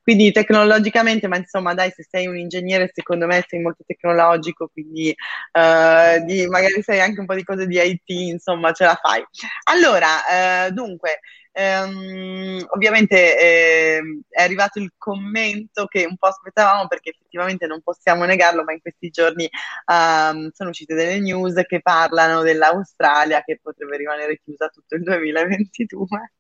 Quindi 0.01 0.31
tecnologicamente, 0.31 1.27
ma 1.27 1.37
insomma, 1.37 1.75
dai, 1.75 1.91
se 1.91 2.07
sei 2.09 2.29
un 2.29 2.37
ingegnere, 2.37 2.91
secondo 2.93 3.27
me 3.27 3.45
sei 3.49 3.59
molto 3.61 3.83
tecnologico, 3.85 4.69
quindi 4.73 5.13
uh, 5.53 6.25
di, 6.25 6.47
magari 6.47 6.81
sai 6.81 7.01
anche 7.01 7.19
un 7.19 7.27
po' 7.27 7.35
di 7.35 7.43
cose 7.43 7.67
di 7.67 7.77
IT, 7.77 8.09
insomma, 8.09 8.71
ce 8.71 8.85
la 8.85 8.95
fai. 8.95 9.25
Allora, 9.65 10.69
uh, 10.69 10.71
dunque, 10.73 11.19
Ehm, 11.57 12.65
ovviamente 12.71 13.39
eh, 13.39 14.01
è 14.29 14.43
arrivato 14.43 14.81
il 14.81 14.93
commento 14.99 15.87
che 15.87 16.05
un 16.05 16.17
po' 16.17 16.27
aspettavamo 16.27 16.89
perché 16.89 17.11
effettivamente 17.11 17.67
non 17.67 17.81
possiamo 17.81 18.25
negarlo, 18.25 18.65
ma 18.65 18.73
in 18.73 18.81
questi 18.81 19.09
giorni 19.11 19.49
um, 19.87 20.51
sono 20.51 20.71
uscite 20.71 20.95
delle 20.95 21.21
news 21.21 21.63
che 21.67 21.81
parlano 21.81 22.43
dell'Australia 22.43 23.43
che 23.45 23.61
potrebbe 23.63 23.97
rimanere 23.99 24.41
chiusa 24.43 24.69
tutto 24.69 24.97
il 24.97 25.03
2022. 25.05 26.33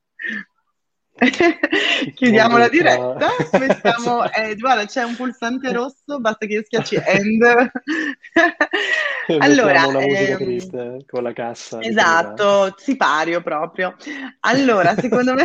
Chiudiamo 2.14 2.57
la 2.59 2.68
diretta. 2.68 3.29
Mettiamo, 3.53 4.24
eh, 4.33 4.57
guarda, 4.57 4.85
c'è 4.85 5.05
un 5.05 5.14
pulsante 5.14 5.70
rosso, 5.72 6.18
basta 6.18 6.46
che 6.46 6.55
io 6.55 6.62
schiacci 6.64 6.96
end. 7.05 7.70
allora, 9.38 9.85
ehm, 9.85 10.37
triste 10.37 11.05
con 11.07 11.22
la 11.22 11.33
cassa. 11.33 11.81
Esatto, 11.81 12.74
sipario 12.77 13.42
proprio. 13.42 13.94
Allora, 14.40 14.96
secondo 14.96 15.35
me 15.35 15.44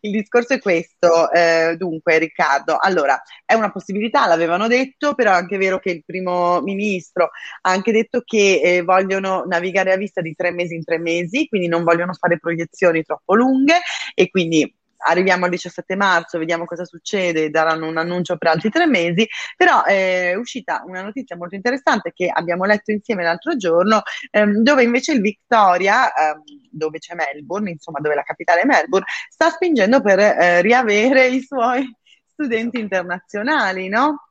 il 0.00 0.10
discorso 0.12 0.54
è 0.54 0.60
questo. 0.60 1.30
Eh, 1.32 1.74
dunque, 1.76 2.18
Riccardo, 2.18 2.78
allora, 2.80 3.20
è 3.44 3.54
una 3.54 3.72
possibilità, 3.72 4.28
l'avevano 4.28 4.68
detto, 4.68 5.14
però 5.14 5.32
è 5.32 5.36
anche 5.36 5.58
vero 5.58 5.80
che 5.80 5.90
il 5.90 6.04
primo 6.04 6.60
ministro 6.60 7.30
ha 7.62 7.70
anche 7.70 7.90
detto 7.90 8.22
che 8.24 8.60
eh, 8.62 8.82
vogliono 8.82 9.42
navigare 9.44 9.92
a 9.92 9.96
vista 9.96 10.20
di 10.20 10.34
tre 10.36 10.52
mesi 10.52 10.76
in 10.76 10.84
tre 10.84 10.98
mesi, 10.98 11.48
quindi 11.48 11.66
non 11.66 11.82
vogliono 11.82 12.12
fare 12.12 12.38
proiezioni 12.38 13.02
troppo 13.02 13.34
lunghe 13.34 13.80
e 14.14 14.30
quindi 14.30 14.72
arriviamo 15.04 15.44
al 15.44 15.50
17 15.50 15.96
marzo, 15.96 16.38
vediamo 16.38 16.64
cosa 16.64 16.84
succede, 16.84 17.50
daranno 17.50 17.86
un 17.86 17.96
annuncio 17.96 18.36
per 18.36 18.48
altri 18.48 18.70
tre 18.70 18.86
mesi, 18.86 19.26
però 19.56 19.82
è 19.84 20.34
uscita 20.34 20.82
una 20.86 21.02
notizia 21.02 21.36
molto 21.36 21.54
interessante 21.54 22.12
che 22.12 22.30
abbiamo 22.32 22.64
letto 22.64 22.90
insieme 22.90 23.22
l'altro 23.22 23.56
giorno, 23.56 24.02
ehm, 24.30 24.62
dove 24.62 24.82
invece 24.82 25.12
il 25.12 25.20
Victoria, 25.20 26.12
ehm, 26.12 26.42
dove 26.70 26.98
c'è 26.98 27.14
Melbourne, 27.14 27.70
insomma 27.70 28.00
dove 28.00 28.14
la 28.14 28.22
capitale 28.22 28.62
è 28.62 28.64
Melbourne, 28.66 29.06
sta 29.28 29.50
spingendo 29.50 30.00
per 30.00 30.18
eh, 30.18 30.60
riavere 30.62 31.28
i 31.28 31.40
suoi 31.42 31.88
studenti 32.26 32.78
internazionali, 32.80 33.88
no? 33.88 34.30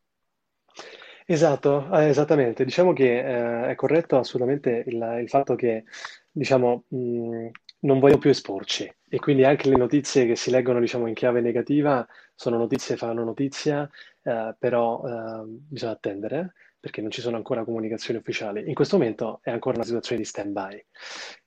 Esatto, 1.25 1.89
eh, 1.93 2.09
esattamente. 2.09 2.65
Diciamo 2.65 2.93
che 2.93 3.19
eh, 3.19 3.71
è 3.71 3.75
corretto 3.75 4.17
assolutamente 4.17 4.83
il, 4.88 5.19
il 5.21 5.29
fatto 5.29 5.55
che 5.55 5.86
diciamo, 6.29 6.86
mh, 6.89 7.47
non 7.79 7.99
voglio 7.99 8.17
più 8.17 8.29
esporci 8.29 8.91
e 9.13 9.19
quindi 9.19 9.43
anche 9.45 9.69
le 9.69 9.76
notizie 9.76 10.26
che 10.26 10.36
si 10.36 10.49
leggono, 10.49 10.80
diciamo, 10.80 11.06
in 11.06 11.13
chiave 11.13 11.39
negativa 11.39 12.04
sono 12.34 12.58
notizie, 12.58 12.97
fanno 12.97 13.23
notizia, 13.23 13.88
eh, 14.23 14.56
però 14.58 15.04
eh, 15.06 15.43
bisogna 15.45 15.91
attendere 15.91 16.54
perché 16.80 16.99
non 16.99 17.12
ci 17.12 17.21
sono 17.21 17.36
ancora 17.38 17.63
comunicazioni 17.63 18.19
ufficiali. 18.19 18.67
In 18.67 18.73
questo 18.73 18.97
momento 18.97 19.39
è 19.43 19.52
ancora 19.52 19.76
una 19.76 19.86
situazione 19.86 20.19
di 20.19 20.28
stand-by. 20.28 20.86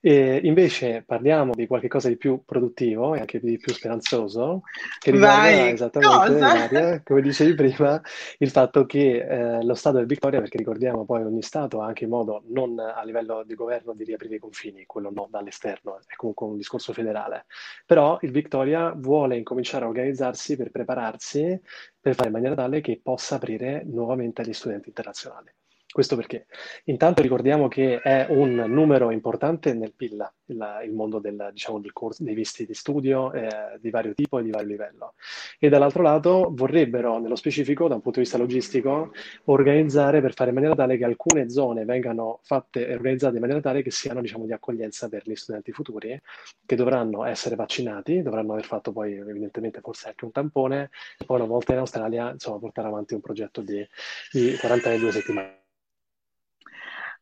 E 0.09 0.38
invece 0.45 1.03
parliamo 1.05 1.53
di 1.53 1.66
qualcosa 1.66 2.07
di 2.07 2.16
più 2.16 2.45
produttivo 2.45 3.16
e 3.16 3.19
anche 3.19 3.40
di 3.40 3.59
più 3.59 3.73
speranzoso, 3.73 4.61
che 5.01 5.11
riguarda 5.11 5.69
esattamente, 5.69 6.69
cosa? 6.69 7.03
come 7.03 7.21
dicevi 7.23 7.55
prima, 7.57 8.01
il 8.38 8.51
fatto 8.51 8.87
che 8.87 9.27
eh, 9.27 9.64
lo 9.64 9.75
Stato 9.75 9.97
del 9.97 10.07
Victoria, 10.07 10.38
perché 10.38 10.59
ricordiamo 10.59 11.05
poi 11.05 11.25
ogni 11.25 11.42
Stato 11.42 11.81
ha 11.81 11.87
anche 11.87 12.05
in 12.05 12.11
modo 12.11 12.45
non 12.51 12.79
a 12.79 13.03
livello 13.03 13.42
di 13.45 13.57
governo 13.57 13.95
di 13.95 14.05
riaprire 14.05 14.37
i 14.37 14.38
confini, 14.38 14.87
quello 14.87 15.11
no 15.12 15.27
dall'esterno, 15.29 15.99
è 16.07 16.14
comunque 16.14 16.47
un 16.47 16.57
discorso 16.57 16.92
federale, 16.92 17.47
però 17.85 18.16
il 18.21 18.31
Victoria 18.31 18.92
vuole 18.97 19.37
incominciare 19.37 19.87
a 19.87 19.88
organizzarsi 19.88 20.57
per 20.57 20.71
prepararsi 20.71 21.61
per 22.01 22.14
fare 22.14 22.29
in 22.29 22.35
maniera 22.35 22.55
tale 22.55 22.81
che 22.81 23.01
possa 23.03 23.35
aprire 23.35 23.83
nuovamente 23.85 24.42
agli 24.42 24.53
studenti 24.53 24.87
internazionali. 24.87 25.53
Questo 25.88 26.16
perché? 26.16 26.46
Intanto 26.85 27.22
ricordiamo 27.22 27.68
che 27.68 28.01
è 28.01 28.27
un 28.29 28.55
numero 28.55 29.11
importante 29.11 29.72
nel 29.72 29.94
PIL, 29.94 30.31
il, 30.46 30.81
il 30.85 30.92
mondo 30.92 31.20
del, 31.20 31.51
diciamo, 31.53 31.79
del 31.79 31.92
corso, 31.92 32.22
dei 32.22 32.35
visti 32.35 32.66
di 32.66 32.75
studio 32.75 33.33
eh, 33.33 33.79
di 33.81 33.88
vario 33.90 34.12
tipo 34.12 34.38
e 34.38 34.42
di 34.42 34.51
vario 34.51 34.66
livello. 34.66 35.14
E 35.59 35.68
dall'altro 35.68 36.03
lato 36.03 36.51
vorrebbero, 36.53 37.18
nello 37.18 37.37
specifico, 37.37 37.88
da 37.88 37.94
un 37.94 38.03
punto 38.03 38.18
di 38.18 38.25
vista 38.25 38.37
logistico, 38.37 39.12
organizzare 39.44 40.20
per 40.20 40.35
fare 40.35 40.51
in 40.51 40.57
maniera 40.57 40.75
tale 40.75 40.99
che 40.99 41.05
alcune 41.05 41.49
zone 41.49 41.85
vengano 41.85 42.40
fatte 42.42 42.87
e 42.87 42.94
organizzate 42.94 43.35
in 43.37 43.40
maniera 43.40 43.62
tale 43.62 43.83
che 43.83 43.90
siano 43.90 44.20
diciamo, 44.20 44.44
di 44.44 44.53
accoglienza 44.53 45.09
per 45.09 45.22
gli 45.25 45.35
studenti 45.37 45.72
futuri, 45.72 46.20
che 46.66 46.77
dovranno 46.77 47.25
essere 47.25 47.55
vaccinati, 47.55 48.22
dovranno 48.22 48.53
aver 48.53 48.64
fatto 48.64 48.92
poi 48.92 49.14
evidentemente 49.14 49.81
forse 49.81 50.09
anche 50.09 50.25
un 50.25 50.33
tampone, 50.33 50.90
e 51.16 51.25
poi 51.25 51.38
una 51.38 51.49
volta 51.49 51.72
in 51.72 51.79
Australia, 51.79 52.33
insomma, 52.33 52.59
portare 52.59 52.88
avanti 52.88 53.14
un 53.14 53.20
progetto 53.20 53.62
di, 53.62 53.87
di 54.33 54.57
42 54.61 55.12
settimane. 55.12 55.65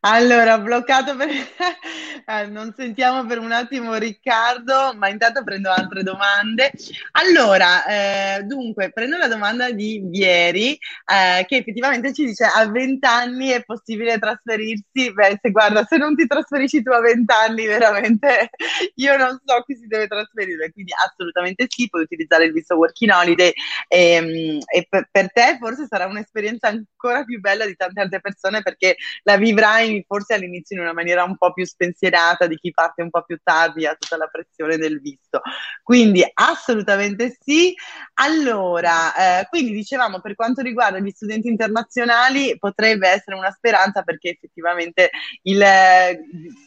Allora, 0.07 0.59
bloccato 0.59 1.17
per... 1.17 1.31
eh, 2.27 2.47
non 2.49 2.75
sentiamo 2.77 3.25
per 3.27 3.39
un 3.39 3.53
attimo 3.53 3.95
Riccardo, 3.95 4.93
ma 4.99 5.09
intanto 5.09 5.43
prendo 5.43 5.71
altre 5.71 6.03
domande. 6.03 6.73
Allora, 7.13 7.87
eh, 7.87 8.43
dunque, 8.43 8.91
prendo 8.93 9.17
la 9.17 9.29
domanda 9.29 9.71
di 9.71 10.03
Vieri, 10.05 10.73
eh, 10.73 11.47
che 11.47 11.57
effettivamente 11.57 12.13
ci 12.13 12.27
dice 12.27 12.45
a 12.45 12.69
20 12.69 13.07
anni 13.07 13.49
è 13.49 13.65
possibile 13.65 14.19
trasferirsi? 14.19 15.11
Beh, 15.11 15.39
se 15.41 15.51
guarda, 15.51 15.87
se 15.89 15.97
non 15.97 16.15
ti 16.15 16.27
trasferisci 16.27 16.83
tu 16.83 16.91
a 16.91 17.01
20 17.01 17.33
anni, 17.33 17.65
veramente 17.65 18.51
io 18.97 19.17
non 19.17 19.41
so 19.43 19.63
chi 19.63 19.75
si 19.75 19.87
deve 19.87 20.07
trasferire, 20.07 20.71
quindi 20.71 20.93
assolutamente 21.03 21.65
sì, 21.67 21.89
puoi 21.89 22.03
utilizzare 22.03 22.45
il 22.45 22.53
visto 22.53 22.77
Working 22.77 23.11
Holiday 23.11 23.53
e, 23.89 24.13
ehm, 24.13 24.59
e 24.67 24.87
per, 24.87 25.09
per 25.11 25.33
te 25.33 25.57
forse 25.59 25.87
sarà 25.87 26.05
un'esperienza 26.05 26.69
ancora 26.69 27.25
più 27.25 27.41
bella 27.41 27.65
di 27.65 27.75
tante 27.75 28.03
altre 28.03 28.21
persone 28.21 28.61
perché 28.61 28.97
la 29.23 29.39
vivrai 29.39 29.94
forse 30.07 30.35
all'inizio 30.35 30.77
in 30.77 30.83
una 30.83 30.93
maniera 30.93 31.23
un 31.25 31.37
po' 31.37 31.53
più 31.53 31.65
spensierata 31.65 32.47
di 32.47 32.57
chi 32.57 32.73
parte 32.73 33.03
un 33.03 33.11
po' 33.11 33.23
più 33.23 33.39
tardi 33.43 33.87
ha 33.87 33.95
tutta 33.95 34.17
la 34.17 34.27
pressione 34.27 34.77
del 34.77 35.01
visto. 35.01 35.41
Quindi 35.83 36.25
assolutamente 36.33 37.37
sì. 37.41 37.75
Allora, 38.15 39.41
eh, 39.41 39.47
quindi 39.49 39.73
dicevamo 39.73 40.21
per 40.21 40.35
quanto 40.35 40.63
riguarda 40.63 40.99
gli 40.99 41.11
studenti 41.11 41.49
internazionali 41.49 42.57
potrebbe 42.59 43.09
essere 43.09 43.37
una 43.37 43.51
speranza 43.51 44.03
perché 44.03 44.31
effettivamente 44.31 45.11
il, 45.43 45.63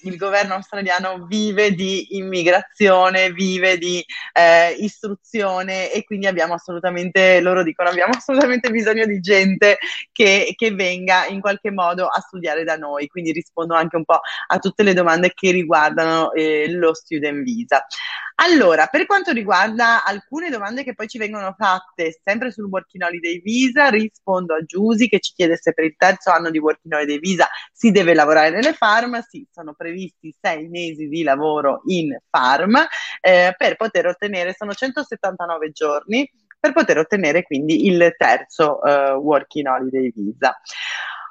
il 0.04 0.18
governo 0.18 0.56
australiano 0.56 1.26
vive 1.26 1.74
di 1.74 2.18
immigrazione, 2.18 3.32
vive 3.32 3.78
di 3.78 4.04
eh, 4.34 4.72
istruzione 4.80 5.92
e 5.92 6.04
quindi 6.04 6.28
abbiamo 6.28 6.54
assolutamente, 6.54 7.40
loro 7.42 7.64
dicono, 7.64 7.90
abbiamo 7.90 8.14
assolutamente 8.18 8.70
bisogno 8.70 9.06
di 9.06 9.20
gente 9.20 9.78
che, 10.12 10.54
che 10.56 10.72
venga 10.72 11.26
in 11.28 11.42
qualche 11.42 11.72
modo 11.72 12.08
a 12.08 12.20
studiare 12.20 12.64
da 12.64 12.76
noi 12.76 13.08
quindi 13.18 13.32
rispondo 13.32 13.74
anche 13.74 13.96
un 13.96 14.06
po' 14.06 14.20
a 14.48 14.60
tutte 14.60 14.84
le 14.84 14.94
domande 14.94 15.32
che 15.34 15.50
riguardano 15.50 16.32
eh, 16.34 16.70
lo 16.70 16.94
student 16.94 17.42
visa. 17.42 17.84
Allora, 18.36 18.86
per 18.86 19.08
quanto 19.08 19.32
riguarda 19.32 20.04
alcune 20.04 20.52
domande 20.52 20.84
che 20.84 20.94
poi 20.94 21.08
ci 21.08 21.18
vengono 21.18 21.56
fatte 21.58 22.20
sempre 22.24 22.52
sul 22.52 22.66
Working 22.66 23.02
Holiday 23.02 23.42
Visa, 23.42 23.90
rispondo 23.90 24.54
a 24.54 24.62
Giusy 24.62 25.08
che 25.08 25.20
ci 25.20 25.34
chiede 25.34 25.58
se 25.58 25.74
per 25.74 25.86
il 25.86 25.96
terzo 25.98 26.30
anno 26.30 26.52
di 26.52 26.60
Working 26.60 26.94
Holiday 26.94 27.18
Visa 27.18 27.48
si 27.74 27.90
deve 27.90 28.14
lavorare 28.14 28.52
nelle 28.52 28.74
farm. 28.74 29.20
Sì, 29.28 29.48
sono 29.52 29.74
previsti 29.74 30.36
sei 30.40 30.68
mesi 30.68 31.08
di 31.08 31.24
lavoro 31.24 31.82
in 31.88 32.16
farm 32.30 32.78
eh, 33.20 33.56
per 33.58 33.76
poter 33.76 34.06
ottenere, 34.06 34.54
sono 34.56 34.74
179 34.74 35.72
giorni 35.72 36.30
per 36.60 36.74
poter 36.74 36.98
ottenere 36.98 37.44
quindi 37.44 37.86
il 37.86 38.16
terzo 38.18 38.80
uh, 38.82 39.14
Working 39.14 39.68
Holiday 39.68 40.12
Visa. 40.14 40.60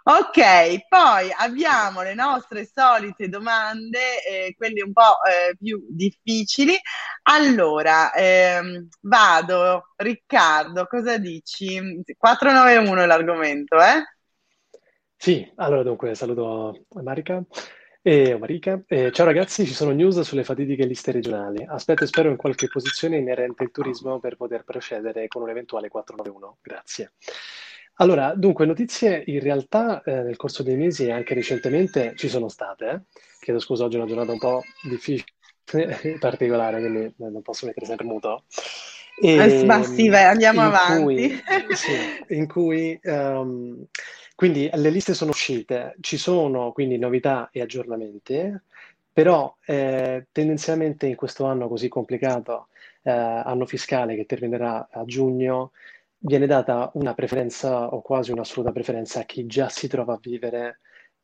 Ok, 0.08 0.86
poi 0.88 1.32
abbiamo 1.36 2.02
le 2.02 2.14
nostre 2.14 2.64
solite 2.64 3.28
domande, 3.28 4.22
eh, 4.24 4.54
quelle 4.56 4.80
un 4.84 4.92
po' 4.92 5.16
eh, 5.24 5.56
più 5.56 5.84
difficili. 5.88 6.76
Allora, 7.24 8.12
ehm, 8.14 8.86
vado, 9.00 9.94
Riccardo, 9.96 10.86
cosa 10.86 11.18
dici? 11.18 12.04
491 12.16 13.02
è 13.02 13.06
l'argomento, 13.06 13.78
eh? 13.80 14.04
Sì, 15.16 15.50
allora 15.56 15.82
dunque 15.82 16.14
saluto 16.14 16.84
Marica. 17.02 17.42
E 18.00 18.38
Marica. 18.38 18.80
Eh, 18.86 19.10
ciao 19.10 19.26
ragazzi, 19.26 19.66
ci 19.66 19.74
sono 19.74 19.90
news 19.90 20.20
sulle 20.20 20.44
fatidiche 20.44 20.86
liste 20.86 21.10
regionali. 21.10 21.64
Aspetto 21.68 22.04
e 22.04 22.06
spero 22.06 22.30
in 22.30 22.36
qualche 22.36 22.68
posizione 22.68 23.16
inerente 23.16 23.64
al 23.64 23.72
turismo 23.72 24.20
per 24.20 24.36
poter 24.36 24.62
procedere 24.62 25.26
con 25.26 25.42
un 25.42 25.48
eventuale 25.48 25.88
491. 25.88 26.58
Grazie. 26.62 27.14
Allora, 27.98 28.34
dunque, 28.34 28.66
notizie 28.66 29.22
in 29.26 29.40
realtà 29.40 30.02
eh, 30.02 30.22
nel 30.22 30.36
corso 30.36 30.62
dei 30.62 30.76
mesi 30.76 31.06
e 31.06 31.12
anche 31.12 31.32
recentemente 31.32 32.12
ci 32.16 32.28
sono 32.28 32.48
state. 32.48 32.88
Eh. 32.88 33.00
Chiedo 33.40 33.58
scusa, 33.58 33.84
oggi 33.84 33.96
è 33.96 33.98
una 33.98 34.08
giornata 34.08 34.32
un 34.32 34.38
po' 34.38 34.62
difficile, 34.82 35.26
particolare, 36.20 36.80
quindi 36.80 37.04
eh, 37.04 37.12
non 37.16 37.40
posso 37.40 37.64
mettere 37.64 37.86
sempre 37.86 38.04
muto. 38.04 38.44
E, 39.18 39.60
eh, 39.60 39.64
ma 39.64 39.82
sì, 39.82 40.08
vai, 40.10 40.24
andiamo 40.24 40.60
in 40.60 40.66
avanti. 40.66 41.02
Cui, 41.02 41.42
sì, 41.74 42.34
in 42.34 42.46
cui, 42.46 43.00
um, 43.04 43.86
quindi 44.34 44.68
le 44.74 44.90
liste 44.90 45.14
sono 45.14 45.30
uscite, 45.30 45.96
ci 46.00 46.18
sono 46.18 46.72
quindi 46.72 46.98
novità 46.98 47.48
e 47.50 47.62
aggiornamenti, 47.62 48.54
però 49.10 49.56
eh, 49.64 50.26
tendenzialmente 50.32 51.06
in 51.06 51.16
questo 51.16 51.46
anno 51.46 51.66
così 51.66 51.88
complicato, 51.88 52.68
eh, 53.02 53.10
anno 53.10 53.64
fiscale 53.64 54.16
che 54.16 54.26
terminerà 54.26 54.88
a 54.90 55.02
giugno, 55.06 55.70
viene 56.18 56.46
data 56.46 56.90
una 56.94 57.14
preferenza 57.14 57.88
o 57.88 58.02
quasi 58.02 58.32
un'assoluta 58.32 58.72
preferenza 58.72 59.20
a 59.20 59.24
chi 59.24 59.46
già 59.46 59.68
si 59.68 59.88
trova 59.88 60.14
a 60.14 60.18
vivere 60.20 60.80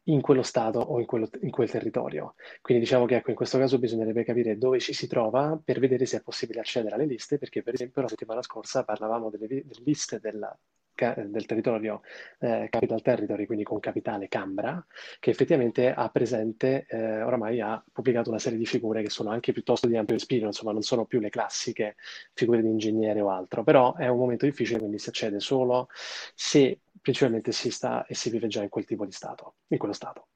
in 0.07 0.20
quello 0.20 0.42
stato 0.42 0.81
o 0.81 0.98
in, 0.98 1.07
quello, 1.07 1.28
in 1.40 1.50
quel 1.50 1.70
territorio. 1.70 2.35
Quindi 2.61 2.83
diciamo 2.85 3.07
che 3.07 3.16
ecco, 3.16 3.31
in 3.31 3.37
questo 3.37 3.59
caso 3.59 3.78
bisognerebbe 3.78 4.24
capire 4.24 4.59
dove 4.59 4.81
ci 4.81 4.92
si 4.92 5.07
trova 5.07 5.61
per 5.62 5.78
vedere 5.78 6.07
se 6.07 6.18
è 6.18 6.22
possibile 6.22 6.61
accedere 6.61 6.94
alle 6.94 7.07
liste, 7.07 7.38
perché 7.38 7.62
per 7.62 7.74
esempio 7.74 8.02
la 8.02 8.09
settimana 8.09 8.42
scorsa 8.42 8.85
parlavamo 8.85 9.31
delle, 9.31 9.46
delle 9.46 9.83
liste 9.85 10.18
della 10.18 10.57
del 10.94 11.46
territorio 11.46 12.02
eh, 12.38 12.68
Capital 12.70 13.02
Territory, 13.02 13.46
quindi 13.46 13.64
con 13.64 13.81
capitale 13.81 14.28
Cambra, 14.28 14.85
che 15.18 15.31
effettivamente 15.31 15.92
ha 15.92 16.09
presente, 16.11 16.87
eh, 16.88 17.22
oramai 17.22 17.61
ha 17.61 17.83
pubblicato 17.90 18.31
una 18.31 18.38
serie 18.38 18.59
di 18.59 18.66
figure 18.66 19.02
che 19.02 19.11
sono 19.11 19.31
anche 19.31 19.52
piuttosto 19.52 19.87
di 19.87 19.96
ampio 19.96 20.14
respiro, 20.14 20.46
insomma 20.46 20.72
non 20.72 20.83
sono 20.83 21.05
più 21.05 21.20
le 21.20 21.31
classiche 21.31 21.96
figure 22.35 22.62
di 22.62 22.68
ingegnere 22.68 23.20
o 23.20 23.31
altro, 23.31 23.62
però 23.62 23.94
è 23.94 24.09
un 24.09 24.18
momento 24.18 24.44
difficile, 24.46 24.78
quindi 24.78 24.98
si 24.98 25.09
accede 25.09 25.40
solo 25.40 25.88
se 26.35 26.81
principalmente 27.00 27.52
si 27.52 27.70
sta 27.70 28.07
e 28.07 28.14
si 28.14 28.31
vive 28.31 28.46
già 28.48 28.62
in 28.62 28.68
quel 28.68 28.85
tipo 28.85 29.05
di 29.05 29.12
stato, 29.12 29.57
in 29.68 29.78
quello 29.78 29.94
stato. 29.94 30.28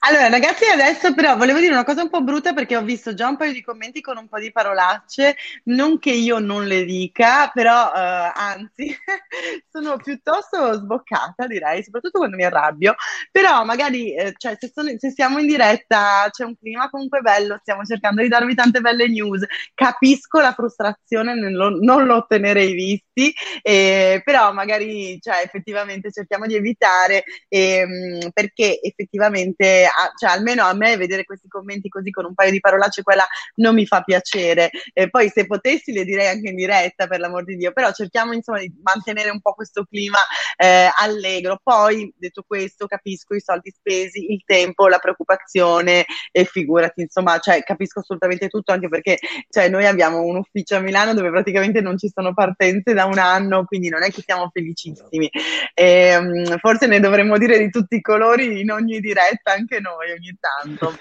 Allora, 0.00 0.28
ragazzi, 0.28 0.64
adesso 0.66 1.14
però 1.14 1.36
volevo 1.36 1.58
dire 1.60 1.72
una 1.72 1.84
cosa 1.84 2.02
un 2.02 2.10
po' 2.10 2.22
brutta 2.22 2.52
perché 2.52 2.76
ho 2.76 2.82
visto 2.82 3.14
già 3.14 3.26
un 3.28 3.36
paio 3.36 3.52
di 3.52 3.62
commenti 3.62 4.00
con 4.02 4.18
un 4.18 4.28
po' 4.28 4.38
di 4.38 4.52
parolacce, 4.52 5.34
non 5.64 5.98
che 5.98 6.10
io 6.10 6.38
non 6.38 6.66
le 6.66 6.84
dica, 6.84 7.48
però 7.52 7.90
eh, 7.94 8.32
anzi, 8.34 8.94
sono 9.70 9.96
piuttosto 9.96 10.74
sboccata, 10.74 11.46
direi, 11.46 11.82
soprattutto 11.82 12.18
quando 12.18 12.36
mi 12.36 12.44
arrabbio, 12.44 12.94
però 13.30 13.64
magari, 13.64 14.14
eh, 14.14 14.34
cioè, 14.36 14.56
se, 14.58 14.70
sono, 14.74 14.90
se, 14.98 15.10
siamo 15.10 15.38
in 15.38 15.46
diretta, 15.46 16.28
c'è 16.30 16.44
un 16.44 16.56
clima 16.58 16.90
comunque 16.90 17.20
bello, 17.20 17.56
stiamo 17.60 17.82
cercando 17.84 18.20
di 18.22 18.28
darvi 18.28 18.54
tante 18.54 18.80
belle 18.80 19.08
news, 19.08 19.44
capisco 19.74 20.40
la 20.40 20.52
frustrazione 20.52 21.34
nel 21.34 21.52
non 21.80 22.10
ottenere 22.10 22.64
i 22.64 22.72
visti, 22.74 23.32
eh, 23.62 24.20
però 24.24 24.52
magari, 24.52 25.18
cioè, 25.20 25.40
effettivamente 25.44 26.10
cerchiamo 26.12 26.46
di 26.46 26.54
evitare, 26.56 27.24
ehm, 27.48 28.30
perché 28.32 28.78
effettivamente 28.82 29.53
cioè, 29.56 30.30
almeno 30.30 30.64
a 30.64 30.74
me 30.74 30.96
vedere 30.96 31.24
questi 31.24 31.48
commenti 31.48 31.88
così 31.88 32.10
con 32.10 32.24
un 32.24 32.34
paio 32.34 32.50
di 32.50 32.60
parolacce 32.60 33.02
quella 33.02 33.26
non 33.56 33.74
mi 33.74 33.86
fa 33.86 34.02
piacere. 34.02 34.70
Eh, 34.92 35.10
poi 35.10 35.28
se 35.28 35.46
potessi 35.46 35.92
le 35.92 36.04
direi 36.04 36.28
anche 36.28 36.48
in 36.48 36.56
diretta, 36.56 37.06
per 37.06 37.20
l'amor 37.20 37.44
di 37.44 37.56
Dio, 37.56 37.72
però 37.72 37.92
cerchiamo 37.92 38.32
insomma 38.32 38.58
di 38.58 38.72
mantenere 38.82 39.30
un 39.30 39.40
po' 39.40 39.54
questo 39.54 39.84
clima 39.84 40.18
eh, 40.56 40.90
allegro. 40.96 41.60
Poi, 41.62 42.12
detto 42.16 42.44
questo, 42.46 42.86
capisco 42.86 43.34
i 43.34 43.40
soldi 43.40 43.70
spesi, 43.70 44.32
il 44.32 44.42
tempo, 44.44 44.88
la 44.88 44.98
preoccupazione 44.98 46.04
e 46.30 46.44
figurati, 46.44 47.02
insomma, 47.02 47.38
cioè, 47.38 47.62
capisco 47.62 48.00
assolutamente 48.00 48.48
tutto, 48.48 48.72
anche 48.72 48.88
perché 48.88 49.18
cioè, 49.48 49.68
noi 49.68 49.86
abbiamo 49.86 50.22
un 50.22 50.36
ufficio 50.36 50.76
a 50.76 50.80
Milano 50.80 51.14
dove 51.14 51.30
praticamente 51.30 51.80
non 51.80 51.98
ci 51.98 52.10
sono 52.12 52.34
partenze 52.34 52.94
da 52.94 53.04
un 53.04 53.18
anno, 53.18 53.64
quindi 53.64 53.88
non 53.88 54.02
è 54.02 54.10
che 54.10 54.22
siamo 54.24 54.50
felicissimi. 54.52 55.30
E, 55.74 56.16
um, 56.16 56.58
forse 56.58 56.86
ne 56.86 57.00
dovremmo 57.00 57.38
dire 57.38 57.58
di 57.58 57.70
tutti 57.70 57.96
i 57.96 58.00
colori 58.00 58.60
in 58.60 58.70
ogni 58.70 59.00
diretta, 59.00 59.43
anche 59.52 59.80
noi 59.80 60.10
ogni 60.12 60.36
tanto. 60.38 60.96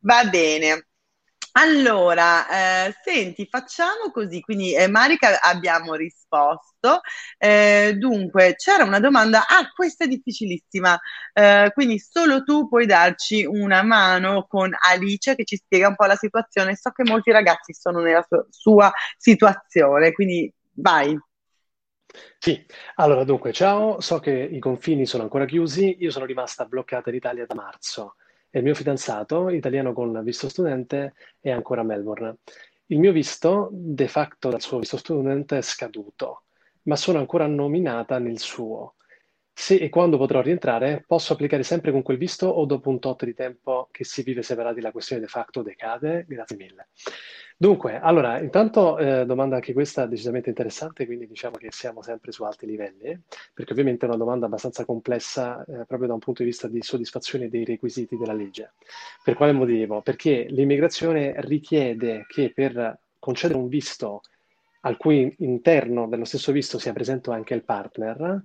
Va 0.00 0.24
bene. 0.24 0.86
Allora, 1.58 2.86
eh, 2.86 2.94
senti, 3.02 3.46
facciamo 3.50 4.10
così, 4.12 4.42
quindi 4.42 4.74
eh, 4.74 4.88
Marica 4.88 5.40
abbiamo 5.40 5.94
risposto, 5.94 7.00
eh, 7.38 7.94
dunque 7.98 8.56
c'era 8.56 8.84
una 8.84 9.00
domanda, 9.00 9.46
ah 9.48 9.70
questa 9.74 10.04
è 10.04 10.06
difficilissima, 10.06 10.98
eh, 11.32 11.70
quindi 11.72 11.98
solo 11.98 12.42
tu 12.42 12.68
puoi 12.68 12.84
darci 12.84 13.46
una 13.46 13.82
mano 13.82 14.46
con 14.46 14.70
Alice 14.78 15.34
che 15.34 15.44
ci 15.44 15.56
spiega 15.56 15.88
un 15.88 15.96
po' 15.96 16.04
la 16.04 16.16
situazione, 16.16 16.76
so 16.76 16.90
che 16.90 17.04
molti 17.04 17.30
ragazzi 17.32 17.72
sono 17.72 18.00
nella 18.00 18.24
sua, 18.28 18.46
sua 18.50 18.92
situazione, 19.16 20.12
quindi 20.12 20.52
vai. 20.74 21.18
Sì, 22.38 22.64
allora 22.96 23.24
dunque, 23.24 23.52
ciao, 23.52 24.00
so 24.00 24.18
che 24.18 24.30
i 24.30 24.58
confini 24.58 25.06
sono 25.06 25.24
ancora 25.24 25.44
chiusi, 25.44 25.96
io 25.98 26.10
sono 26.10 26.24
rimasta 26.24 26.64
bloccata 26.64 27.10
in 27.10 27.16
Italia 27.16 27.46
da 27.46 27.54
marzo 27.54 28.16
e 28.50 28.58
il 28.58 28.64
mio 28.64 28.74
fidanzato, 28.74 29.50
italiano 29.50 29.92
con 29.92 30.22
visto 30.22 30.48
studente, 30.48 31.14
è 31.40 31.50
ancora 31.50 31.80
a 31.80 31.84
Melbourne. 31.84 32.36
Il 32.86 32.98
mio 32.98 33.12
visto, 33.12 33.68
de 33.72 34.08
facto 34.08 34.48
dal 34.48 34.60
suo 34.60 34.78
visto 34.78 34.96
studente, 34.96 35.58
è 35.58 35.62
scaduto, 35.62 36.44
ma 36.82 36.96
sono 36.96 37.18
ancora 37.18 37.46
nominata 37.46 38.18
nel 38.18 38.38
suo. 38.38 38.94
Se 39.52 39.76
e 39.76 39.88
quando 39.88 40.18
potrò 40.18 40.40
rientrare, 40.40 41.02
posso 41.06 41.32
applicare 41.32 41.62
sempre 41.62 41.90
con 41.90 42.02
quel 42.02 42.18
visto 42.18 42.46
o 42.46 42.64
dopo 42.66 42.90
un 42.90 42.98
tot 42.98 43.24
di 43.24 43.34
tempo 43.34 43.88
che 43.90 44.04
si 44.04 44.22
vive 44.22 44.42
separati 44.42 44.80
la 44.80 44.92
questione 44.92 45.22
de 45.22 45.28
facto 45.28 45.62
decade? 45.62 46.24
Grazie 46.28 46.56
mille. 46.56 46.88
Dunque, 47.58 47.98
allora, 47.98 48.38
intanto 48.38 48.98
eh, 48.98 49.24
domanda 49.24 49.54
anche 49.54 49.72
questa 49.72 50.04
decisamente 50.04 50.50
interessante, 50.50 51.06
quindi 51.06 51.26
diciamo 51.26 51.56
che 51.56 51.68
siamo 51.70 52.02
sempre 52.02 52.30
su 52.30 52.44
alti 52.44 52.66
livelli, 52.66 53.18
perché 53.54 53.72
ovviamente 53.72 54.04
è 54.04 54.08
una 54.08 54.18
domanda 54.18 54.44
abbastanza 54.44 54.84
complessa 54.84 55.64
eh, 55.64 55.86
proprio 55.86 56.06
da 56.06 56.12
un 56.12 56.18
punto 56.18 56.42
di 56.42 56.50
vista 56.50 56.68
di 56.68 56.82
soddisfazione 56.82 57.48
dei 57.48 57.64
requisiti 57.64 58.18
della 58.18 58.34
legge. 58.34 58.74
Per 59.24 59.34
quale 59.34 59.52
motivo? 59.52 60.02
Perché 60.02 60.44
l'immigrazione 60.50 61.32
richiede 61.38 62.26
che 62.28 62.52
per 62.54 62.98
concedere 63.18 63.58
un 63.58 63.68
visto 63.68 64.20
al 64.80 64.98
cui 64.98 65.34
interno 65.38 66.08
dello 66.08 66.26
stesso 66.26 66.52
visto 66.52 66.78
sia 66.78 66.92
presente 66.92 67.30
anche 67.30 67.54
il 67.54 67.64
partner, 67.64 68.44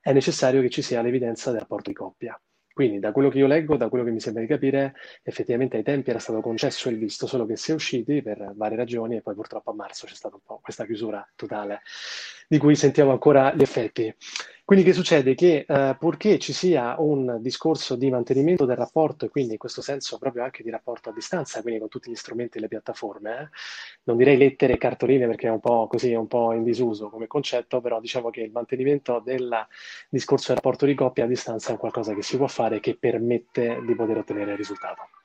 è 0.00 0.12
necessario 0.12 0.60
che 0.60 0.70
ci 0.70 0.82
sia 0.82 1.02
l'evidenza 1.02 1.50
del 1.50 1.60
rapporto 1.60 1.90
di 1.90 1.96
coppia. 1.96 2.40
Quindi 2.72 2.98
da 2.98 3.12
quello 3.12 3.28
che 3.28 3.38
io 3.38 3.46
leggo, 3.46 3.76
da 3.76 3.88
quello 3.88 4.04
che 4.04 4.10
mi 4.10 4.20
sembra 4.20 4.42
di 4.42 4.48
capire, 4.48 4.94
effettivamente 5.22 5.76
ai 5.76 5.82
tempi 5.82 6.10
era 6.10 6.18
stato 6.18 6.40
concesso 6.40 6.88
il 6.88 6.98
visto, 6.98 7.26
solo 7.26 7.46
che 7.46 7.56
si 7.56 7.70
è 7.70 7.74
usciti 7.74 8.22
per 8.22 8.52
varie 8.54 8.76
ragioni 8.76 9.16
e 9.16 9.22
poi 9.22 9.34
purtroppo 9.34 9.70
a 9.70 9.74
marzo 9.74 10.06
c'è 10.06 10.14
stata 10.14 10.36
un 10.36 10.42
po' 10.44 10.60
questa 10.62 10.84
chiusura 10.86 11.26
totale 11.36 11.82
di 12.48 12.58
cui 12.58 12.74
sentiamo 12.76 13.12
ancora 13.12 13.52
gli 13.54 13.62
effetti. 13.62 14.14
Quindi 14.72 14.88
che 14.88 14.96
succede? 14.96 15.34
Che 15.34 15.66
eh, 15.68 15.96
purché 15.98 16.38
ci 16.38 16.54
sia 16.54 16.94
un 16.98 17.36
discorso 17.42 17.94
di 17.94 18.08
mantenimento 18.08 18.64
del 18.64 18.78
rapporto 18.78 19.26
e 19.26 19.28
quindi 19.28 19.52
in 19.52 19.58
questo 19.58 19.82
senso 19.82 20.16
proprio 20.16 20.44
anche 20.44 20.62
di 20.62 20.70
rapporto 20.70 21.10
a 21.10 21.12
distanza, 21.12 21.60
quindi 21.60 21.78
con 21.78 21.90
tutti 21.90 22.10
gli 22.10 22.14
strumenti 22.14 22.56
e 22.56 22.62
le 22.62 22.68
piattaforme, 22.68 23.38
eh, 23.38 23.48
non 24.04 24.16
direi 24.16 24.38
lettere 24.38 24.72
e 24.72 24.78
cartoline 24.78 25.26
perché 25.26 25.48
è 25.48 25.50
un 25.50 25.60
po' 25.60 25.86
così, 25.88 26.12
è 26.12 26.16
un 26.16 26.26
po' 26.26 26.54
in 26.54 26.62
disuso 26.62 27.10
come 27.10 27.26
concetto, 27.26 27.82
però 27.82 28.00
diciamo 28.00 28.30
che 28.30 28.40
il 28.40 28.50
mantenimento 28.50 29.20
del 29.22 29.54
discorso 30.08 30.46
del 30.46 30.56
rapporto 30.56 30.86
di 30.86 30.94
coppia 30.94 31.24
a 31.24 31.26
distanza 31.28 31.74
è 31.74 31.76
qualcosa 31.76 32.14
che 32.14 32.22
si 32.22 32.38
può 32.38 32.46
fare 32.46 32.76
e 32.76 32.80
che 32.80 32.96
permette 32.96 33.78
di 33.84 33.94
poter 33.94 34.16
ottenere 34.16 34.52
il 34.52 34.56
risultato. 34.56 35.21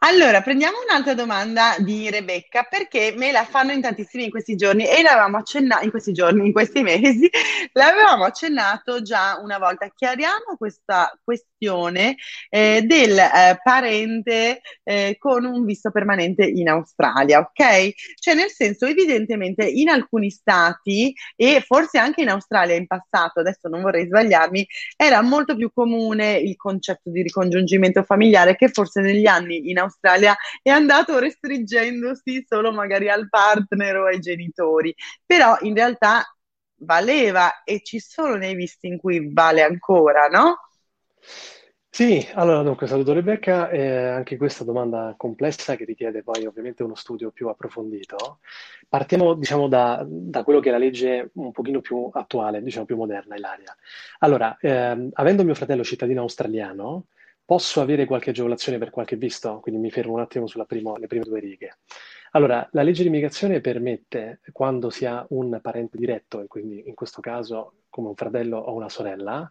Allora, 0.00 0.42
prendiamo 0.42 0.76
un'altra 0.86 1.14
domanda 1.14 1.74
di 1.78 2.10
Rebecca 2.10 2.64
perché 2.68 3.14
me 3.16 3.32
la 3.32 3.44
fanno 3.44 3.72
in 3.72 3.80
tantissimi 3.80 4.24
in 4.24 4.30
questi 4.30 4.54
giorni 4.54 4.86
e 4.86 5.00
l'avevamo 5.02 5.38
accennato 5.38 5.84
in 5.84 5.90
questi 5.90 6.12
giorni, 6.12 6.44
in 6.46 6.52
questi 6.52 6.82
mesi, 6.82 7.30
l'avevamo 7.72 8.24
accennato 8.24 9.00
già 9.00 9.40
una 9.42 9.58
volta. 9.58 9.90
Chiariamo 9.94 10.56
questa 10.58 11.18
questione 11.24 12.16
eh, 12.50 12.82
del 12.82 13.18
eh, 13.18 13.58
parente 13.62 14.60
eh, 14.84 15.16
con 15.18 15.46
un 15.46 15.64
visto 15.64 15.90
permanente 15.90 16.44
in 16.44 16.68
Australia, 16.68 17.38
ok? 17.40 17.92
Cioè, 18.20 18.34
nel 18.34 18.50
senso, 18.50 18.84
evidentemente 18.84 19.64
in 19.66 19.88
alcuni 19.88 20.28
stati 20.30 21.14
e 21.34 21.62
forse 21.66 21.98
anche 21.98 22.20
in 22.20 22.28
Australia 22.28 22.76
in 22.76 22.86
passato, 22.86 23.40
adesso 23.40 23.68
non 23.68 23.80
vorrei 23.80 24.06
sbagliarmi, 24.06 24.66
era 24.94 25.22
molto 25.22 25.56
più 25.56 25.72
comune 25.72 26.36
il 26.36 26.54
concetto 26.56 27.10
di 27.10 27.22
ricongiungimento 27.22 28.02
familiare 28.02 28.56
che 28.56 28.68
forse 28.68 29.00
negli 29.00 29.26
anni 29.26 29.70
in 29.70 29.78
Australia 29.78 29.85
Australia 29.86 30.36
è 30.62 30.70
andato 30.70 31.18
restringendosi 31.18 32.44
solo 32.46 32.72
magari 32.72 33.08
al 33.08 33.28
partner 33.28 33.96
o 33.96 34.06
ai 34.06 34.20
genitori, 34.20 34.94
però 35.24 35.56
in 35.60 35.74
realtà 35.74 36.22
valeva 36.80 37.62
e 37.64 37.82
ci 37.82 37.98
sono 38.00 38.36
nei 38.36 38.54
visti 38.54 38.86
in 38.88 38.98
cui 38.98 39.32
vale 39.32 39.62
ancora, 39.62 40.26
no? 40.28 40.58
Sì, 41.96 42.28
allora 42.34 42.62
dunque 42.62 42.86
saluto 42.86 43.14
Rebecca, 43.14 43.70
eh, 43.70 44.08
anche 44.08 44.36
questa 44.36 44.64
domanda 44.64 45.14
complessa 45.16 45.76
che 45.76 45.86
richiede 45.86 46.22
poi 46.22 46.44
ovviamente 46.44 46.82
uno 46.82 46.94
studio 46.94 47.30
più 47.30 47.48
approfondito. 47.48 48.40
Partiamo 48.86 49.32
diciamo 49.32 49.66
da, 49.66 50.04
da 50.06 50.44
quello 50.44 50.60
che 50.60 50.68
è 50.68 50.72
la 50.72 50.78
legge 50.78 51.30
un 51.34 51.52
pochino 51.52 51.80
più 51.80 52.10
attuale, 52.12 52.62
diciamo 52.62 52.84
più 52.84 52.96
moderna, 52.96 53.36
Ilaria. 53.36 53.74
Allora, 54.18 54.54
ehm, 54.60 55.08
avendo 55.14 55.42
mio 55.42 55.54
fratello 55.54 55.82
cittadino 55.82 56.20
australiano, 56.20 57.06
Posso 57.46 57.80
avere 57.80 58.06
qualche 58.06 58.30
agevolazione 58.30 58.76
per 58.76 58.90
qualche 58.90 59.14
visto? 59.14 59.60
Quindi 59.60 59.80
mi 59.80 59.92
fermo 59.92 60.14
un 60.14 60.20
attimo 60.20 60.48
sulle 60.48 60.66
prime 60.66 60.98
due 61.22 61.38
righe. 61.38 61.78
Allora, 62.32 62.68
la 62.72 62.82
legge 62.82 63.02
di 63.02 63.08
immigrazione 63.08 63.60
permette, 63.60 64.40
quando 64.50 64.90
si 64.90 65.06
ha 65.06 65.24
un 65.28 65.60
parente 65.62 65.96
diretto, 65.96 66.40
e 66.40 66.48
quindi 66.48 66.82
in 66.88 66.94
questo 66.94 67.20
caso 67.20 67.82
come 67.88 68.08
un 68.08 68.16
fratello 68.16 68.58
o 68.58 68.74
una 68.74 68.88
sorella, 68.88 69.48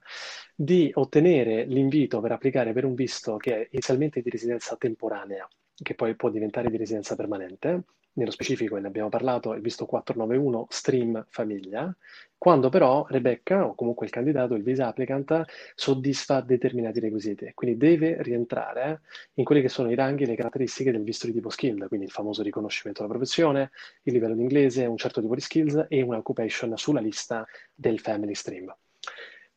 di 0.53 0.91
ottenere 0.93 1.63
l'invito 1.63 2.19
per 2.19 2.33
applicare 2.33 2.73
per 2.73 2.83
un 2.83 2.95
visto 2.95 3.37
che 3.37 3.55
è 3.55 3.67
inizialmente 3.71 4.21
di 4.21 4.29
residenza 4.29 4.75
temporanea, 4.75 5.47
che 5.73 5.95
poi 5.95 6.17
può 6.17 6.29
diventare 6.29 6.69
di 6.69 6.75
residenza 6.75 7.15
permanente, 7.15 7.83
nello 8.15 8.31
specifico, 8.31 8.77
ne 8.77 8.87
abbiamo 8.87 9.09
parlato, 9.09 9.53
il 9.53 9.61
visto 9.61 9.85
491 9.85 10.67
Stream 10.69 11.25
Famiglia, 11.29 11.95
quando 12.37 12.69
però 12.69 13.05
Rebecca 13.07 13.65
o 13.65 13.75
comunque 13.75 14.05
il 14.05 14.11
candidato, 14.11 14.53
il 14.55 14.63
visa 14.63 14.87
applicant, 14.87 15.45
soddisfa 15.73 16.41
determinati 16.41 16.99
requisiti, 16.99 17.51
quindi 17.53 17.77
deve 17.77 18.21
rientrare 18.21 19.01
in 19.35 19.43
quelli 19.43 19.61
che 19.61 19.69
sono 19.69 19.89
i 19.91 19.95
ranghi 19.95 20.23
e 20.23 20.27
le 20.27 20.35
caratteristiche 20.35 20.91
del 20.91 21.03
visto 21.03 21.27
di 21.27 21.33
tipo 21.33 21.49
skilled, 21.49 21.87
quindi 21.87 22.05
il 22.05 22.11
famoso 22.11 22.43
riconoscimento 22.43 23.01
della 23.01 23.13
professione, 23.13 23.71
il 24.03 24.13
livello 24.13 24.35
di 24.35 24.41
inglese, 24.41 24.85
un 24.85 24.97
certo 24.97 25.21
tipo 25.21 25.35
di 25.35 25.41
skills 25.41 25.85
e 25.89 26.01
un'occupation 26.01 26.77
sulla 26.77 27.01
lista 27.01 27.45
del 27.73 27.99
Family 27.99 28.35
Stream. 28.35 28.73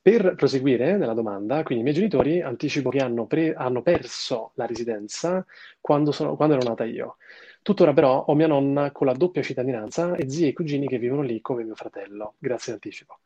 Per 0.01 0.35
proseguire 0.37 0.97
nella 0.97 1.13
domanda, 1.13 1.63
quindi 1.63 1.83
i 1.83 1.83
miei 1.83 1.95
genitori 1.95 2.41
anticipo 2.41 2.89
che 2.89 2.99
hanno, 2.99 3.27
pre- 3.27 3.55
hanno 3.55 3.83
perso 3.83 4.53
la 4.55 4.65
residenza 4.65 5.45
quando, 5.81 6.13
sono, 6.13 6.35
quando 6.37 6.55
ero 6.55 6.67
nata 6.67 6.85
io. 6.85 7.17
Tuttora 7.63 7.93
però 7.93 8.25
ho 8.25 8.35
mia 8.35 8.47
nonna 8.47 8.91
con 8.93 9.07
la 9.07 9.13
doppia 9.13 9.43
cittadinanza 9.43 10.15
e 10.15 10.31
zii 10.31 10.49
e 10.49 10.53
cugini 10.55 10.87
che 10.87 10.99
vivono 10.99 11.23
lì 11.23 11.41
come 11.41 11.65
mio 11.65 11.75
fratello. 11.75 12.35
Grazie 12.39 12.73
in 12.73 12.79
anticipo. 12.83 13.19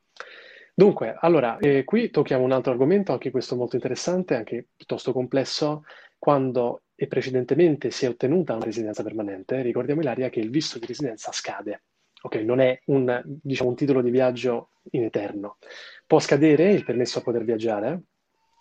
Dunque, 0.74 1.14
allora, 1.20 1.58
eh, 1.58 1.84
qui 1.84 2.10
tocchiamo 2.10 2.42
un 2.42 2.52
altro 2.52 2.72
argomento, 2.72 3.12
anche 3.12 3.30
questo 3.30 3.54
molto 3.54 3.76
interessante, 3.76 4.34
anche 4.34 4.66
piuttosto 4.74 5.12
complesso. 5.12 5.84
Quando 6.18 6.82
e 6.94 7.06
precedentemente 7.06 7.90
si 7.90 8.06
è 8.06 8.08
ottenuta 8.08 8.54
una 8.54 8.64
residenza 8.64 9.02
permanente, 9.02 9.60
ricordiamo 9.62 10.00
Ilaria 10.00 10.30
che 10.30 10.40
il 10.40 10.50
visto 10.50 10.78
di 10.78 10.86
residenza 10.86 11.30
scade. 11.32 11.82
Ok, 12.22 12.36
non 12.36 12.60
è 12.60 12.80
un, 12.86 13.20
diciamo, 13.24 13.70
un 13.70 13.76
titolo 13.76 14.00
di 14.00 14.10
viaggio 14.10 14.70
in 14.92 15.04
eterno. 15.04 15.58
Può 16.06 16.18
scadere 16.18 16.72
il 16.72 16.84
permesso 16.84 17.18
a 17.18 17.22
poter 17.22 17.44
viaggiare, 17.44 18.02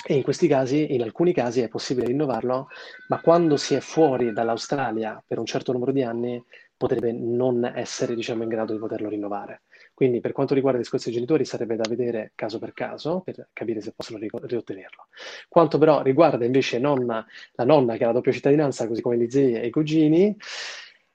e 0.04 0.16
in 0.16 0.24
questi 0.24 0.48
casi, 0.48 0.96
in 0.96 1.04
alcuni 1.04 1.32
casi, 1.32 1.62
è 1.62 1.68
possibile 1.68 2.08
rinnovarlo, 2.08 2.70
ma 3.10 3.22
quando 3.22 3.56
si 3.58 3.76
è 3.76 3.80
fuori 3.80 4.34
dall'Australia 4.34 5.24
per 5.26 5.38
un 5.38 5.46
certo 5.46 5.72
numero 5.72 5.92
di 5.92 6.02
anni, 6.02 6.44
potrebbe 6.76 7.12
non 7.12 7.64
essere, 7.76 8.16
diciamo, 8.16 8.42
in 8.42 8.50
grado 8.50 8.74
di 8.74 8.80
poterlo 8.80 9.10
rinnovare. 9.10 9.62
Quindi 9.94 10.20
per 10.20 10.32
quanto 10.32 10.56
riguarda 10.56 10.80
i 10.80 10.82
discorsi 10.82 11.10
dei 11.10 11.16
genitori 11.16 11.46
sarebbe 11.46 11.76
da 11.76 11.88
vedere 11.88 12.32
caso 12.34 12.58
per 12.58 12.74
caso 12.74 13.22
per 13.24 13.50
capire 13.54 13.82
se 13.82 13.94
possono 13.96 14.18
riottenerlo. 14.18 15.06
Quanto 15.48 15.78
però 15.78 16.02
riguarda 16.02 16.46
invece 16.46 16.80
nonna, 16.80 17.24
la 17.52 17.66
nonna 17.66 17.98
che 17.98 18.04
ha 18.04 18.08
la 18.08 18.14
doppia 18.14 18.32
cittadinanza, 18.32 18.88
così 18.88 19.04
come 19.04 19.20
gli 19.20 19.30
zii 19.30 19.54
e 19.54 19.68
i 19.68 19.70
cugini, 19.70 20.36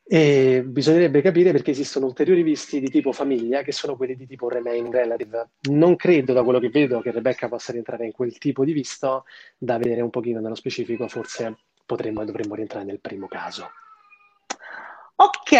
e 0.09 0.63
bisognerebbe 0.65 1.21
capire 1.21 1.51
perché 1.51 1.73
esistono 1.73 2.07
ulteriori 2.07 2.45
visti 2.45 2.79
di 2.79 2.89
tipo 2.89 3.11
famiglia 3.11 3.63
che 3.63 3.73
sono 3.73 3.97
quelli 3.97 4.15
di 4.15 4.27
tipo 4.27 4.49
remain 4.49 4.89
relative. 4.89 5.49
Non 5.71 5.97
credo, 5.97 6.33
da 6.33 6.45
quello 6.45 6.61
che 6.61 6.69
vedo, 6.69 7.01
che 7.01 7.11
Rebecca 7.11 7.49
possa 7.49 7.73
rientrare 7.73 8.07
in 8.07 8.13
quel 8.13 8.39
tipo 8.39 8.65
di 8.65 8.73
visto, 8.73 9.25
da 9.59 9.79
vedere 9.79 10.03
un 10.03 10.11
pochino 10.11 10.41
nello 10.41 10.55
specifico, 10.55 11.09
forse 11.09 11.57
potremmo 11.85 12.23
e 12.23 12.25
dovremmo 12.25 12.55
rientrare 12.55 12.85
nel 12.85 13.01
primo 13.01 13.27
caso. 13.27 13.69
Ok, 15.19 15.53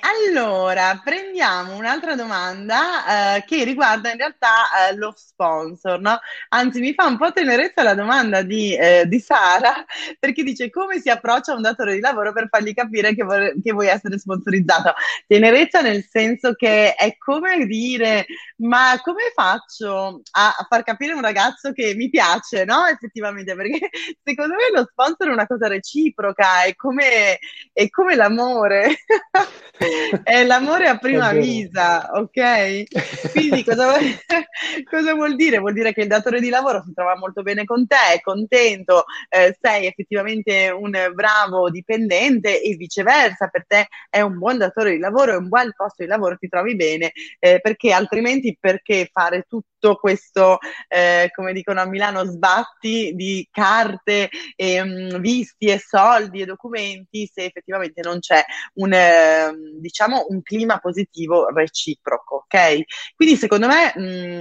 allora 0.00 0.98
prendiamo 1.04 1.76
un'altra 1.76 2.14
domanda 2.14 3.36
eh, 3.36 3.44
che 3.44 3.62
riguarda 3.62 4.10
in 4.10 4.16
realtà 4.16 4.88
eh, 4.88 4.94
lo 4.96 5.12
sponsor, 5.14 6.00
no? 6.00 6.18
Anzi, 6.48 6.80
mi 6.80 6.94
fa 6.94 7.04
un 7.08 7.18
po' 7.18 7.30
tenerezza 7.30 7.82
la 7.82 7.92
domanda 7.94 8.40
di, 8.40 8.74
eh, 8.74 9.04
di 9.06 9.20
Sara, 9.20 9.84
perché 10.18 10.42
dice 10.42 10.70
come 10.70 10.98
si 10.98 11.10
approccia 11.10 11.52
un 11.54 11.60
datore 11.60 11.92
di 11.94 12.00
lavoro 12.00 12.32
per 12.32 12.48
fargli 12.48 12.72
capire 12.72 13.14
che, 13.14 13.22
vor- 13.22 13.52
che 13.62 13.72
vuoi 13.72 13.88
essere 13.88 14.18
sponsorizzato. 14.18 14.94
Tenerezza 15.26 15.82
nel 15.82 16.02
senso 16.08 16.54
che 16.54 16.94
è 16.94 17.16
come 17.18 17.66
dire, 17.66 18.24
ma 18.58 18.98
come 19.02 19.30
faccio 19.34 20.22
a, 20.32 20.66
far 20.68 20.82
capire 20.84 21.12
a 21.12 21.16
un 21.16 21.22
ragazzo 21.22 21.72
che 21.72 21.94
mi 21.94 22.08
piace, 22.08 22.64
no? 22.64 22.86
Effettivamente, 22.86 23.54
perché 23.54 23.90
secondo 24.24 24.54
me 24.54 24.70
lo 24.74 24.86
sponsor 24.90 25.28
è 25.28 25.32
una 25.32 25.46
cosa 25.46 25.68
reciproca, 25.68 26.62
è 26.64 26.74
come, 26.74 27.38
è 27.72 27.88
come 27.90 28.14
l'amore. 28.14 28.96
è 30.22 30.44
l'amore 30.44 30.86
a 30.86 30.96
prima 30.98 31.32
vista, 31.32 32.10
ok? 32.12 32.84
Quindi 33.32 33.64
cosa 33.64 33.90
vuol, 33.90 34.02
cosa 34.90 35.14
vuol, 35.14 35.36
dire? 35.36 35.58
Vuol 35.58 35.72
dire 35.72 35.92
che 35.92 36.02
il 36.02 36.08
datore 36.08 36.40
di 36.40 36.48
lavoro 36.48 36.82
si 36.84 36.92
trova 36.94 37.16
molto 37.16 37.42
bene 37.42 37.64
con 37.64 37.86
te, 37.86 38.14
è 38.14 38.20
contento, 38.20 39.04
eh, 39.28 39.56
sei 39.60 39.86
effettivamente 39.86 40.70
un 40.70 40.92
bravo 41.14 41.70
dipendente 41.70 42.60
e 42.62 42.76
viceversa, 42.76 43.48
per 43.48 43.64
te 43.66 43.88
è 44.08 44.20
un 44.20 44.38
buon 44.38 44.58
datore 44.58 44.92
di 44.92 44.98
lavoro, 44.98 45.32
è 45.32 45.36
un 45.36 45.48
buon 45.48 45.72
posto 45.76 46.02
di 46.02 46.08
lavoro, 46.08 46.36
ti 46.36 46.48
trovi 46.48 46.76
bene, 46.76 47.12
eh, 47.38 47.60
perché 47.60 47.92
altrimenti 47.92 48.56
perché 48.58 49.08
fare 49.12 49.44
tutto 49.48 49.96
questo, 49.96 50.58
eh, 50.88 51.30
come 51.34 51.52
dicono 51.52 51.80
a 51.80 51.86
Milano, 51.86 52.24
sbatti 52.24 53.12
di 53.14 53.46
carte, 53.50 54.28
e, 54.54 54.80
um, 54.80 55.18
visti 55.18 55.66
e 55.66 55.78
soldi 55.78 56.40
e 56.40 56.44
documenti 56.44 57.28
se 57.32 57.44
effettivamente 57.44 58.00
non 58.02 58.20
c'è 58.20 58.42
un 58.74 58.91
ehm, 58.92 59.78
diciamo, 59.80 60.26
un 60.28 60.42
clima 60.42 60.78
positivo 60.78 61.48
reciproco, 61.48 62.44
ok? 62.46 62.80
Quindi 63.16 63.36
secondo 63.36 63.66
me 63.68 63.92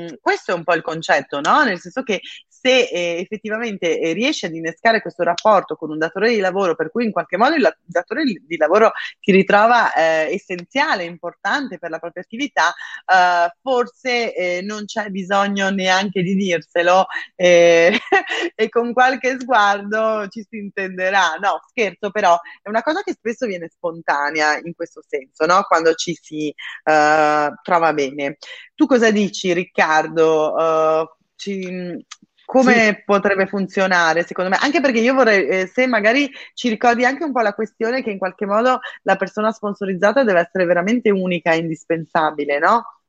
mh, 0.09 0.15
questo 0.21 0.51
è 0.51 0.53
un 0.55 0.63
po' 0.63 0.73
il 0.73 0.81
concetto, 0.81 1.39
no? 1.41 1.63
Nel 1.63 1.79
senso 1.79 2.03
che 2.03 2.21
se 2.61 2.83
eh, 2.83 3.19
effettivamente 3.19 3.99
eh, 3.99 4.13
riesci 4.13 4.45
ad 4.45 4.53
innescare 4.53 5.01
questo 5.01 5.23
rapporto 5.23 5.75
con 5.75 5.89
un 5.89 5.97
datore 5.97 6.29
di 6.29 6.39
lavoro 6.39 6.75
per 6.75 6.91
cui 6.91 7.05
in 7.05 7.11
qualche 7.11 7.35
modo 7.35 7.55
il 7.55 7.77
datore 7.83 8.23
di 8.23 8.57
lavoro 8.57 8.91
ti 9.19 9.31
ritrova 9.31 9.91
eh, 9.93 10.31
essenziale, 10.31 11.03
importante 11.03 11.79
per 11.79 11.89
la 11.89 11.97
propria 11.97 12.21
attività, 12.21 12.71
eh, 12.71 13.51
forse 13.61 14.35
eh, 14.35 14.61
non 14.61 14.85
c'è 14.85 15.09
bisogno 15.09 15.71
neanche 15.71 16.21
di 16.21 16.35
dirselo 16.35 17.07
e 17.35 18.69
con 18.69 18.93
qualche 18.93 19.39
sguardo 19.39 20.27
ci 20.29 20.45
si 20.47 20.57
intenderà. 20.57 21.37
No, 21.41 21.59
scherzo, 21.67 22.11
però 22.11 22.37
è 22.61 22.69
una 22.69 22.83
cosa 22.83 23.01
che 23.01 23.13
spesso 23.13 23.47
viene 23.47 23.69
spontanea 23.69 24.59
in 24.59 24.75
questo 24.75 25.01
senso, 25.07 25.45
no? 25.45 25.63
quando 25.63 25.93
ci 25.95 26.15
si 26.21 26.53
trova 26.83 27.93
bene. 27.93 28.37
Tu 28.75 28.85
cosa 28.85 29.09
dici, 29.11 29.53
Riccardo? 29.53 31.09
Ci, 31.35 32.05
come 32.51 32.73
sì. 32.73 33.03
potrebbe 33.05 33.47
funzionare 33.47 34.25
secondo 34.25 34.49
me? 34.49 34.57
Anche 34.59 34.81
perché 34.81 34.99
io 34.99 35.13
vorrei, 35.13 35.47
eh, 35.47 35.67
se 35.67 35.87
magari 35.87 36.29
ci 36.53 36.67
ricordi 36.67 37.05
anche 37.05 37.23
un 37.23 37.31
po' 37.31 37.39
la 37.39 37.53
questione 37.53 38.03
che 38.03 38.11
in 38.11 38.17
qualche 38.17 38.45
modo 38.45 38.81
la 39.03 39.15
persona 39.15 39.53
sponsorizzata 39.53 40.25
deve 40.25 40.41
essere 40.41 40.65
veramente 40.65 41.09
unica 41.09 41.53
e 41.53 41.59
indispensabile, 41.59 42.59
no? 42.59 43.00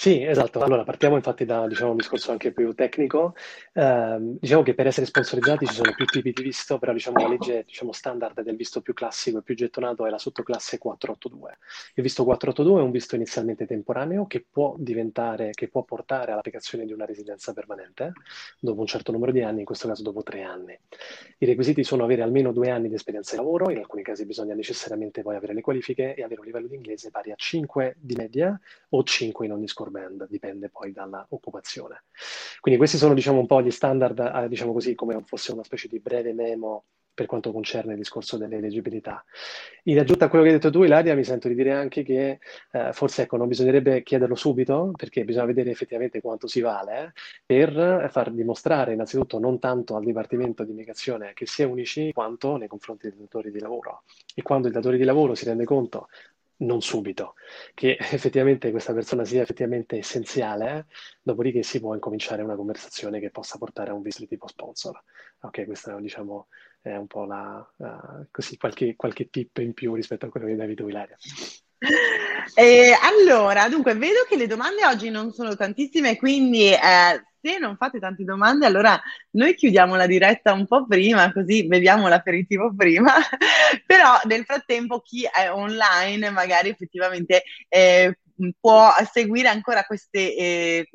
Sì, 0.00 0.22
esatto. 0.22 0.60
Allora, 0.60 0.82
partiamo 0.82 1.16
infatti 1.16 1.44
da 1.44 1.66
diciamo, 1.68 1.90
un 1.90 1.98
discorso 1.98 2.30
anche 2.30 2.52
più 2.52 2.72
tecnico. 2.72 3.34
Eh, 3.74 4.16
diciamo 4.40 4.62
che 4.62 4.72
per 4.72 4.86
essere 4.86 5.04
sponsorizzati 5.04 5.66
ci 5.66 5.74
sono 5.74 5.92
più 5.94 6.06
tipi 6.06 6.32
di 6.32 6.42
visto, 6.42 6.78
però 6.78 6.94
diciamo, 6.94 7.18
la 7.20 7.28
legge 7.28 7.64
diciamo, 7.66 7.92
standard 7.92 8.40
del 8.40 8.56
visto 8.56 8.80
più 8.80 8.94
classico 8.94 9.36
e 9.36 9.42
più 9.42 9.54
gettonato 9.54 10.06
è 10.06 10.10
la 10.10 10.16
sottoclasse 10.16 10.78
482. 10.78 11.58
Il 11.96 12.02
visto 12.02 12.24
482 12.24 12.80
è 12.80 12.82
un 12.82 12.90
visto 12.92 13.14
inizialmente 13.14 13.66
temporaneo 13.66 14.26
che 14.26 14.42
può 14.50 14.74
che 14.80 15.68
può 15.68 15.82
portare 15.82 16.32
all'applicazione 16.32 16.86
di 16.86 16.94
una 16.94 17.04
residenza 17.04 17.52
permanente 17.52 18.12
dopo 18.58 18.80
un 18.80 18.86
certo 18.86 19.12
numero 19.12 19.32
di 19.32 19.42
anni, 19.42 19.58
in 19.58 19.66
questo 19.66 19.86
caso 19.86 20.02
dopo 20.02 20.22
tre 20.22 20.40
anni. 20.40 20.78
I 21.36 21.44
requisiti 21.44 21.84
sono 21.84 22.04
avere 22.04 22.22
almeno 22.22 22.52
due 22.52 22.70
anni 22.70 22.88
di 22.88 22.94
esperienza 22.94 23.32
di 23.32 23.42
lavoro, 23.42 23.70
in 23.70 23.76
alcuni 23.76 24.02
casi 24.02 24.24
bisogna 24.24 24.54
necessariamente 24.54 25.20
poi 25.20 25.36
avere 25.36 25.52
le 25.52 25.60
qualifiche 25.60 26.14
e 26.14 26.22
avere 26.22 26.40
un 26.40 26.46
livello 26.46 26.68
di 26.68 26.76
inglese 26.76 27.10
pari 27.10 27.32
a 27.32 27.36
5 27.36 27.96
di 28.00 28.14
media 28.14 28.58
o 28.88 29.02
5 29.02 29.44
in 29.44 29.52
ogni 29.52 29.68
scorso 29.68 29.88
band, 29.90 30.26
dipende 30.28 30.68
poi 30.68 30.92
dall'occupazione. 30.92 32.04
Quindi 32.60 32.78
questi 32.78 32.96
sono 32.96 33.14
diciamo 33.14 33.38
un 33.38 33.46
po' 33.46 33.60
gli 33.62 33.70
standard, 33.70 34.18
eh, 34.18 34.48
diciamo 34.48 34.72
così, 34.72 34.94
come 34.94 35.22
fosse 35.24 35.52
una 35.52 35.64
specie 35.64 35.88
di 35.88 35.98
breve 35.98 36.32
memo 36.32 36.84
per 37.20 37.28
quanto 37.28 37.52
concerne 37.52 37.92
il 37.92 37.98
discorso 37.98 38.38
dell'eleggibilità. 38.38 39.22
In 39.84 39.98
aggiunta 39.98 40.24
a 40.24 40.28
quello 40.28 40.42
che 40.42 40.50
hai 40.50 40.56
detto 40.56 40.70
tu, 40.70 40.84
Ilaria, 40.84 41.14
mi 41.14 41.22
sento 41.22 41.48
di 41.48 41.54
dire 41.54 41.72
anche 41.72 42.02
che 42.02 42.38
eh, 42.72 42.92
forse 42.92 43.22
ecco, 43.22 43.36
non 43.36 43.46
bisognerebbe 43.46 44.02
chiederlo 44.02 44.34
subito, 44.34 44.92
perché 44.96 45.24
bisogna 45.24 45.44
vedere 45.44 45.70
effettivamente 45.70 46.22
quanto 46.22 46.46
si 46.46 46.60
vale, 46.62 47.04
eh, 47.04 47.12
per 47.44 48.08
far 48.10 48.30
dimostrare 48.30 48.94
innanzitutto 48.94 49.38
non 49.38 49.58
tanto 49.58 49.96
al 49.96 50.04
Dipartimento 50.04 50.64
di 50.64 50.70
Immigrazione 50.70 51.32
che 51.34 51.44
si 51.46 51.60
è 51.60 51.66
unici, 51.66 52.10
quanto 52.12 52.56
nei 52.56 52.68
confronti 52.68 53.10
dei 53.10 53.18
datori 53.18 53.50
di 53.50 53.60
lavoro. 53.60 54.04
E 54.34 54.40
quando 54.40 54.68
il 54.68 54.72
datore 54.72 54.96
di 54.96 55.04
lavoro 55.04 55.34
si 55.34 55.44
rende 55.44 55.64
conto 55.64 56.08
non 56.60 56.82
subito, 56.82 57.34
che 57.74 57.96
effettivamente 58.00 58.70
questa 58.70 58.92
persona 58.92 59.24
sia 59.24 59.42
effettivamente 59.42 59.98
essenziale, 59.98 60.78
eh? 60.78 60.84
dopodiché 61.22 61.62
si 61.62 61.80
può 61.80 61.94
incominciare 61.94 62.42
una 62.42 62.56
conversazione 62.56 63.20
che 63.20 63.30
possa 63.30 63.58
portare 63.58 63.90
a 63.90 63.94
un 63.94 64.02
visto 64.02 64.22
di 64.22 64.28
tipo 64.28 64.46
sponsor. 64.46 65.02
Ok, 65.40 65.64
questa 65.64 65.98
diciamo 65.98 66.48
è 66.80 66.94
un 66.96 67.06
po' 67.06 67.24
la, 67.24 67.72
uh, 67.76 68.26
così, 68.30 68.56
qualche, 68.56 68.96
qualche 68.96 69.28
tip 69.28 69.58
in 69.58 69.74
più 69.74 69.94
rispetto 69.94 70.26
a 70.26 70.28
quello 70.28 70.46
che 70.46 70.56
davi 70.56 70.74
tu, 70.74 70.88
Ilaria. 70.88 71.16
Eh, 72.54 72.92
allora, 73.02 73.68
dunque, 73.68 73.94
vedo 73.94 74.24
che 74.28 74.36
le 74.36 74.46
domande 74.46 74.84
oggi 74.84 75.08
non 75.08 75.32
sono 75.32 75.56
tantissime, 75.56 76.16
quindi 76.16 76.70
eh, 76.72 77.24
se 77.40 77.58
non 77.58 77.76
fate 77.76 77.98
tante 77.98 78.22
domande, 78.24 78.66
allora 78.66 79.00
noi 79.30 79.54
chiudiamo 79.54 79.96
la 79.96 80.06
diretta 80.06 80.52
un 80.52 80.66
po' 80.66 80.86
prima, 80.86 81.32
così 81.32 81.66
beviamo 81.66 82.08
l'aperitivo 82.08 82.74
prima, 82.76 83.14
però 83.86 84.18
nel 84.24 84.44
frattempo 84.44 85.00
chi 85.00 85.22
è 85.24 85.50
online 85.50 86.30
magari 86.30 86.68
effettivamente 86.68 87.44
eh, 87.68 88.18
può 88.58 88.90
seguire 89.10 89.48
ancora 89.48 89.84
queste, 89.84 90.36
eh, 90.36 90.90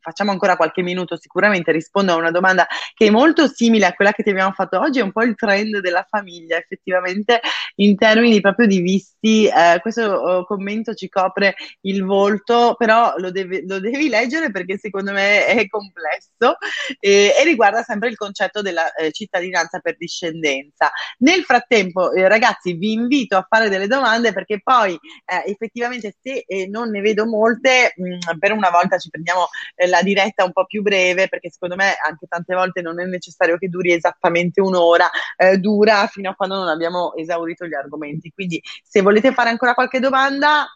facciamo 0.00 0.30
ancora 0.30 0.56
qualche 0.56 0.82
minuto, 0.82 1.16
sicuramente 1.16 1.72
rispondo 1.72 2.12
a 2.12 2.16
una 2.16 2.30
domanda 2.30 2.66
che 2.94 3.06
è 3.06 3.10
molto 3.10 3.46
simile 3.48 3.86
a 3.86 3.92
quella 3.92 4.12
che 4.12 4.22
ti 4.22 4.30
abbiamo 4.30 4.52
fatto 4.52 4.78
oggi, 4.78 5.00
è 5.00 5.02
un 5.02 5.12
po' 5.12 5.22
il 5.22 5.34
trend 5.34 5.78
della 5.80 6.06
famiglia, 6.08 6.56
effettivamente 6.56 7.40
in 7.76 7.96
termini 7.96 8.40
proprio 8.40 8.66
di 8.66 8.80
visti, 8.80 9.46
eh, 9.46 9.78
questo 9.80 10.20
uh, 10.20 10.44
commento 10.44 10.94
ci 10.94 11.08
copre 11.08 11.54
il 11.82 12.04
volto, 12.04 12.74
però 12.78 13.14
lo, 13.16 13.30
deve, 13.30 13.64
lo, 13.66 13.80
devi 13.80 14.08
leggere 14.08 14.50
perché 14.50 14.78
secondo 14.78 15.12
me 15.12 15.46
è 15.46 15.66
complesso 15.68 16.56
e, 16.98 17.34
e 17.38 17.44
riguarda 17.44 17.82
sempre 17.82 18.08
il 18.08 18.16
concetto 18.16 18.62
della 18.62 18.92
eh, 18.94 19.12
cittadinanza 19.12 19.78
per 19.80 19.96
discendenza. 19.96 20.90
Nel 21.18 21.42
frattempo, 21.42 22.12
eh, 22.12 22.28
ragazzi, 22.28 22.72
vi 22.74 22.92
invito 22.92 23.36
a 23.36 23.46
fare 23.48 23.68
delle 23.68 23.86
domande 23.86 24.32
perché 24.32 24.60
poi 24.62 24.94
eh, 24.94 25.50
effettivamente 25.50 26.14
se 26.20 26.44
eh, 26.46 26.68
non 26.70 26.90
ne 26.90 27.00
vedo 27.00 27.26
molte, 27.26 27.92
mh, 27.96 28.14
mm, 28.14 28.38
per 28.38 28.52
una 28.52 28.70
volta 28.70 28.96
ci 28.98 29.10
prendiamo 29.10 29.48
eh, 29.74 29.86
la 29.88 30.02
diretta 30.02 30.44
un 30.44 30.52
po' 30.52 30.64
più 30.64 30.82
breve, 30.82 31.28
perché 31.28 31.50
secondo 31.50 31.76
me 31.76 31.96
anche 32.06 32.26
tante 32.26 32.54
volte 32.54 32.80
non 32.80 33.00
è 33.00 33.04
necessario 33.04 33.58
che 33.58 33.68
duri 33.68 33.92
esattamente 33.92 34.60
un'ora, 34.60 35.10
eh, 35.36 35.58
dura 35.58 36.06
fino 36.06 36.30
a 36.30 36.34
quando 36.34 36.56
non 36.56 36.68
abbiamo 36.68 37.14
esaurito 37.16 37.66
gli 37.66 37.74
argomenti. 37.74 38.30
Quindi 38.30 38.62
se 38.82 39.02
volete 39.02 39.32
fare 39.32 39.50
ancora 39.50 39.74
qualche 39.74 40.00
domanda, 40.00 40.66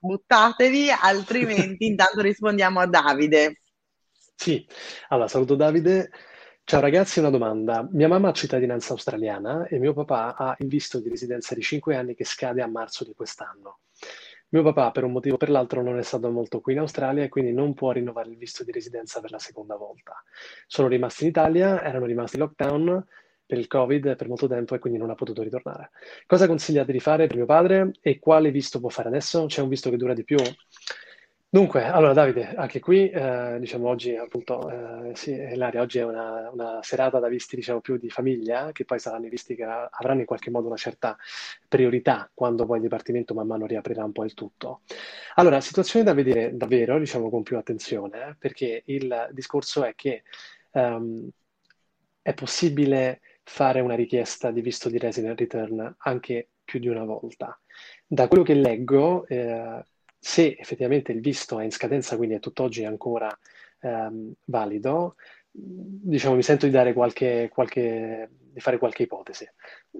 buttatevi, 0.00 0.90
altrimenti 0.90 1.86
intanto 1.86 2.20
rispondiamo 2.20 2.80
a 2.80 2.86
Davide. 2.86 3.60
Sì, 4.34 4.64
allora 5.08 5.28
saluto 5.28 5.56
Davide. 5.56 6.10
Ciao 6.68 6.80
ragazzi, 6.80 7.18
una 7.18 7.30
domanda. 7.30 7.88
Mia 7.92 8.08
mamma 8.08 8.28
ha 8.28 8.32
cittadinanza 8.32 8.92
australiana 8.92 9.66
e 9.66 9.78
mio 9.78 9.94
papà 9.94 10.36
ha 10.36 10.54
il 10.58 10.68
visto 10.68 11.00
di 11.00 11.08
residenza 11.08 11.54
di 11.54 11.62
5 11.62 11.96
anni 11.96 12.14
che 12.14 12.24
scade 12.24 12.60
a 12.60 12.66
marzo 12.66 13.04
di 13.04 13.14
quest'anno. 13.14 13.78
Mio 14.50 14.62
papà, 14.62 14.90
per 14.90 15.04
un 15.04 15.12
motivo 15.12 15.34
o 15.34 15.38
per 15.38 15.50
l'altro, 15.50 15.82
non 15.82 15.98
è 15.98 16.02
stato 16.02 16.30
molto 16.30 16.60
qui 16.60 16.72
in 16.72 16.78
Australia 16.80 17.22
e 17.22 17.28
quindi 17.28 17.52
non 17.52 17.74
può 17.74 17.92
rinnovare 17.92 18.30
il 18.30 18.36
visto 18.36 18.64
di 18.64 18.72
residenza 18.72 19.20
per 19.20 19.30
la 19.30 19.38
seconda 19.38 19.76
volta. 19.76 20.22
Sono 20.66 20.88
rimasti 20.88 21.24
in 21.24 21.30
Italia, 21.30 21.82
erano 21.82 22.06
rimasti 22.06 22.36
in 22.36 22.42
lockdown 22.42 23.06
per 23.44 23.58
il 23.58 23.66
Covid 23.66 24.16
per 24.16 24.28
molto 24.28 24.46
tempo 24.46 24.74
e 24.74 24.78
quindi 24.78 24.98
non 24.98 25.10
ha 25.10 25.14
potuto 25.14 25.42
ritornare. 25.42 25.90
Cosa 26.26 26.46
consigliate 26.46 26.92
di 26.92 27.00
fare 27.00 27.26
per 27.26 27.36
mio 27.36 27.46
padre 27.46 27.92
e 28.00 28.18
quale 28.18 28.50
visto 28.50 28.80
può 28.80 28.88
fare 28.88 29.08
adesso? 29.08 29.46
C'è 29.46 29.60
un 29.62 29.68
visto 29.68 29.90
che 29.90 29.96
dura 29.96 30.14
di 30.14 30.24
più? 30.24 30.36
Dunque, 31.50 31.82
allora 31.82 32.12
Davide, 32.12 32.54
anche 32.54 32.78
qui, 32.78 33.08
eh, 33.08 33.56
diciamo 33.58 33.88
oggi 33.88 34.14
appunto, 34.14 34.68
eh, 35.08 35.16
sì, 35.16 35.30
Ilaria, 35.32 35.80
oggi 35.80 35.98
è 35.98 36.04
una, 36.04 36.50
una, 36.52 36.80
serata 36.82 37.18
da 37.20 37.28
visti 37.28 37.56
diciamo 37.56 37.80
più 37.80 37.96
di 37.96 38.10
famiglia, 38.10 38.70
che 38.70 38.84
poi 38.84 38.98
saranno 38.98 39.24
i 39.26 39.30
visti 39.30 39.54
che 39.54 39.64
avranno 39.64 40.20
in 40.20 40.26
qualche 40.26 40.50
modo 40.50 40.66
una 40.66 40.76
certa 40.76 41.16
priorità 41.66 42.30
quando 42.34 42.66
poi 42.66 42.76
il 42.76 42.82
Dipartimento 42.82 43.32
man 43.32 43.46
mano 43.46 43.64
riaprirà 43.64 44.04
un 44.04 44.12
po' 44.12 44.24
il 44.24 44.34
tutto. 44.34 44.82
Allora, 45.36 45.62
situazione 45.62 46.04
da 46.04 46.12
vedere 46.12 46.54
davvero, 46.54 46.98
diciamo 46.98 47.30
con 47.30 47.42
più 47.42 47.56
attenzione, 47.56 48.28
eh, 48.28 48.36
perché 48.38 48.82
il 48.84 49.30
discorso 49.32 49.84
è 49.84 49.94
che 49.94 50.24
um, 50.72 51.30
è 52.20 52.34
possibile 52.34 53.20
fare 53.42 53.80
una 53.80 53.94
richiesta 53.94 54.50
di 54.50 54.60
visto 54.60 54.90
di 54.90 54.98
resident 54.98 55.38
return 55.38 55.94
anche 56.00 56.48
più 56.62 56.78
di 56.78 56.88
una 56.88 57.04
volta. 57.04 57.58
Da 58.06 58.28
quello 58.28 58.42
che 58.42 58.52
leggo, 58.54 59.26
eh, 59.26 59.82
se 60.28 60.56
effettivamente 60.58 61.10
il 61.10 61.22
visto 61.22 61.58
è 61.58 61.64
in 61.64 61.70
scadenza, 61.70 62.18
quindi 62.18 62.34
è 62.34 62.38
tutt'oggi 62.38 62.84
ancora 62.84 63.34
ehm, 63.80 64.34
valido, 64.44 65.14
diciamo, 65.50 66.34
mi 66.34 66.42
sento 66.42 66.66
di, 66.66 66.92
qualche, 66.92 67.48
qualche, 67.50 68.28
di 68.52 68.60
fare 68.60 68.76
qualche 68.76 69.04
ipotesi. 69.04 69.48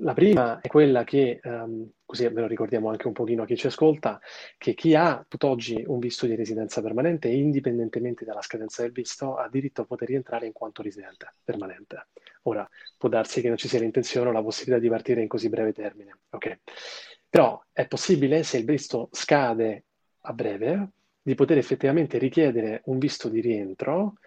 La 0.03 0.13
prima 0.13 0.61
è 0.61 0.69
quella 0.69 1.03
che, 1.05 1.41
um, 1.43 1.89
così 2.05 2.29
ve 2.29 2.43
lo 2.43 2.47
ricordiamo 2.47 2.91
anche 2.91 3.07
un 3.07 3.15
pochino 3.15 3.45
a 3.45 3.47
chi 3.47 3.57
ci 3.57 3.69
ascolta, 3.69 4.21
che 4.59 4.75
chi 4.75 4.95
ha 4.95 5.25
tutt'oggi 5.27 5.83
un 5.87 5.99
visto 5.99 6.27
di 6.27 6.35
residenza 6.35 6.83
permanente, 6.83 7.29
indipendentemente 7.29 8.27
dalla 8.27 8.43
scadenza 8.43 8.83
del 8.83 8.93
visto, 8.93 9.37
ha 9.37 9.49
diritto 9.49 9.81
a 9.81 9.87
poter 9.87 10.09
rientrare 10.09 10.45
in 10.45 10.53
quanto 10.53 10.83
residente 10.83 11.37
permanente. 11.43 12.09
Ora, 12.43 12.69
può 12.99 13.09
darsi 13.09 13.41
che 13.41 13.49
non 13.49 13.57
ci 13.57 13.67
sia 13.67 13.81
l'intenzione 13.81 14.29
o 14.29 14.33
la 14.33 14.43
possibilità 14.43 14.79
di 14.79 14.91
partire 14.91 15.23
in 15.23 15.29
così 15.29 15.49
breve 15.49 15.73
termine. 15.73 16.19
Okay. 16.29 16.61
Però 17.31 17.63
è 17.73 17.87
possibile, 17.87 18.43
se 18.43 18.59
il 18.59 18.65
visto 18.65 19.09
scade 19.13 19.85
a 20.29 20.33
breve 20.33 20.91
di 21.23 21.35
poter 21.35 21.59
effettivamente 21.59 22.19
richiedere 22.19 22.83
un 22.85 22.99
visto 22.99 23.29
di 23.29 23.41
rientro 23.41 24.19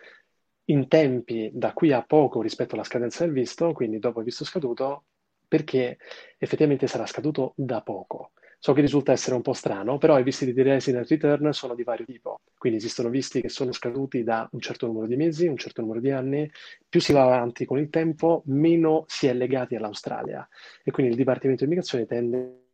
in 0.65 0.87
tempi 0.87 1.49
da 1.53 1.73
qui 1.73 1.91
a 1.91 2.03
poco 2.03 2.41
rispetto 2.41 2.75
alla 2.75 2.83
scadenza 2.83 3.23
del 3.23 3.33
visto, 3.33 3.71
quindi 3.73 3.99
dopo 3.99 4.19
il 4.19 4.25
visto 4.25 4.45
scaduto, 4.45 5.03
perché 5.47 5.97
effettivamente 6.37 6.87
sarà 6.87 7.05
scaduto 7.05 7.53
da 7.55 7.81
poco. 7.81 8.31
So 8.57 8.73
che 8.73 8.81
risulta 8.81 9.11
essere 9.11 9.35
un 9.35 9.41
po' 9.41 9.53
strano, 9.53 9.97
però 9.97 10.19
i 10.19 10.23
visti 10.23 10.53
di 10.53 10.61
resident 10.61 11.09
return 11.09 11.51
sono 11.51 11.73
di 11.73 11.83
vario 11.83 12.05
tipo. 12.05 12.41
Quindi 12.57 12.77
esistono 12.77 13.09
visti 13.09 13.41
che 13.41 13.49
sono 13.49 13.71
scaduti 13.71 14.23
da 14.23 14.47
un 14.51 14.59
certo 14.59 14.85
numero 14.85 15.07
di 15.07 15.15
mesi, 15.15 15.47
un 15.47 15.57
certo 15.57 15.81
numero 15.81 15.99
di 15.99 16.11
anni. 16.11 16.49
Più 16.87 17.01
si 17.01 17.11
va 17.11 17.23
avanti 17.23 17.65
con 17.65 17.79
il 17.79 17.89
tempo, 17.89 18.43
meno 18.45 19.03
si 19.07 19.25
è 19.25 19.33
legati 19.33 19.75
all'Australia. 19.75 20.47
E 20.83 20.91
quindi 20.91 21.11
il 21.11 21.17
Dipartimento 21.17 21.65
di 21.65 21.71
Immigrazione 21.71 22.05
tende 22.05 22.70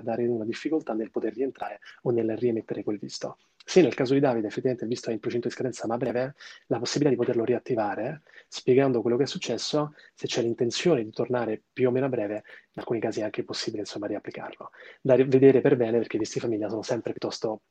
dare 0.00 0.26
una 0.26 0.44
difficoltà 0.44 0.94
nel 0.94 1.10
poter 1.10 1.34
rientrare 1.34 1.80
o 2.02 2.10
nel 2.10 2.36
riemettere 2.36 2.82
quel 2.82 2.98
visto. 2.98 3.38
Se 3.64 3.80
nel 3.80 3.94
caso 3.94 4.14
di 4.14 4.20
Davide 4.20 4.46
effettivamente 4.46 4.84
il 4.84 4.90
visto 4.90 5.10
è 5.10 5.12
in 5.12 5.20
procinto 5.20 5.48
di 5.48 5.54
scadenza 5.54 5.86
ma 5.86 5.96
breve, 5.96 6.34
la 6.66 6.78
possibilità 6.78 7.10
di 7.10 7.16
poterlo 7.16 7.44
riattivare, 7.44 8.22
spiegando 8.48 9.02
quello 9.02 9.16
che 9.16 9.24
è 9.24 9.26
successo, 9.26 9.94
se 10.14 10.26
c'è 10.26 10.42
l'intenzione 10.42 11.04
di 11.04 11.10
tornare 11.10 11.62
più 11.72 11.88
o 11.88 11.90
meno 11.92 12.06
a 12.06 12.08
breve, 12.08 12.34
in 12.72 12.80
alcuni 12.80 13.00
casi 13.00 13.20
è 13.20 13.24
anche 13.24 13.44
possibile 13.44 13.82
insomma 13.82 14.06
riapplicarlo. 14.06 14.70
Da 15.00 15.16
vedere 15.16 15.60
per 15.60 15.76
bene 15.76 15.98
perché 15.98 16.16
i 16.16 16.18
visti 16.18 16.40
famiglia 16.40 16.68
sono 16.68 16.82
sempre 16.82 17.12
piuttosto 17.12 17.62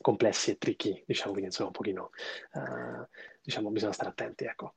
complessi 0.00 0.50
e 0.50 0.58
tricky, 0.58 1.02
diciamo, 1.06 1.30
quindi 1.30 1.48
insomma 1.48 1.68
un 1.68 1.74
pochino, 1.74 2.10
uh, 2.54 3.06
diciamo, 3.40 3.70
bisogna 3.70 3.92
stare 3.92 4.10
attenti, 4.10 4.44
ecco. 4.44 4.74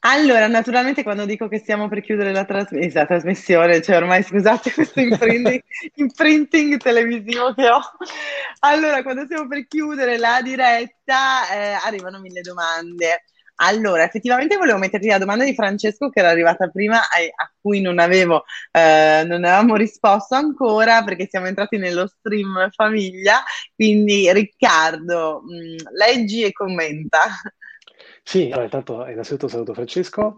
Allora, 0.00 0.46
naturalmente 0.46 1.02
quando 1.02 1.24
dico 1.24 1.48
che 1.48 1.58
stiamo 1.58 1.88
per 1.88 2.02
chiudere 2.02 2.30
la, 2.32 2.44
trasm- 2.44 2.92
la 2.92 3.04
trasmissione, 3.04 3.82
cioè 3.82 3.96
ormai 3.96 4.22
scusate 4.22 4.70
questo 4.72 5.00
imprinting, 5.00 5.60
imprinting, 5.96 6.76
televisivo 6.76 7.52
che 7.52 7.68
ho, 7.68 7.80
allora 8.60 9.02
quando 9.02 9.24
stiamo 9.24 9.48
per 9.48 9.66
chiudere 9.66 10.16
la 10.16 10.40
diretta 10.40 11.50
eh, 11.52 11.72
arrivano 11.84 12.20
mille 12.20 12.42
domande. 12.42 13.24
Allora, 13.60 14.04
effettivamente 14.04 14.56
volevo 14.56 14.78
metterti 14.78 15.08
la 15.08 15.18
domanda 15.18 15.44
di 15.44 15.52
Francesco 15.52 16.10
che 16.10 16.20
era 16.20 16.28
arrivata 16.30 16.68
prima 16.68 16.98
a, 17.00 17.16
a 17.34 17.52
cui 17.60 17.80
non 17.80 17.98
avevo, 17.98 18.44
eh, 18.70 19.24
non 19.26 19.44
avevamo 19.44 19.74
risposto 19.74 20.36
ancora 20.36 21.02
perché 21.02 21.26
siamo 21.28 21.46
entrati 21.46 21.76
nello 21.76 22.06
stream 22.06 22.70
famiglia. 22.70 23.42
Quindi 23.74 24.32
Riccardo, 24.32 25.42
mh, 25.44 25.72
mm, 25.72 25.76
leggi 25.96 26.44
e 26.44 26.52
commenta. 26.52 27.18
Sì, 28.30 28.44
allora 28.50 28.64
intanto 28.64 29.06
innanzitutto 29.06 29.48
saluto 29.48 29.72
Francesco. 29.72 30.36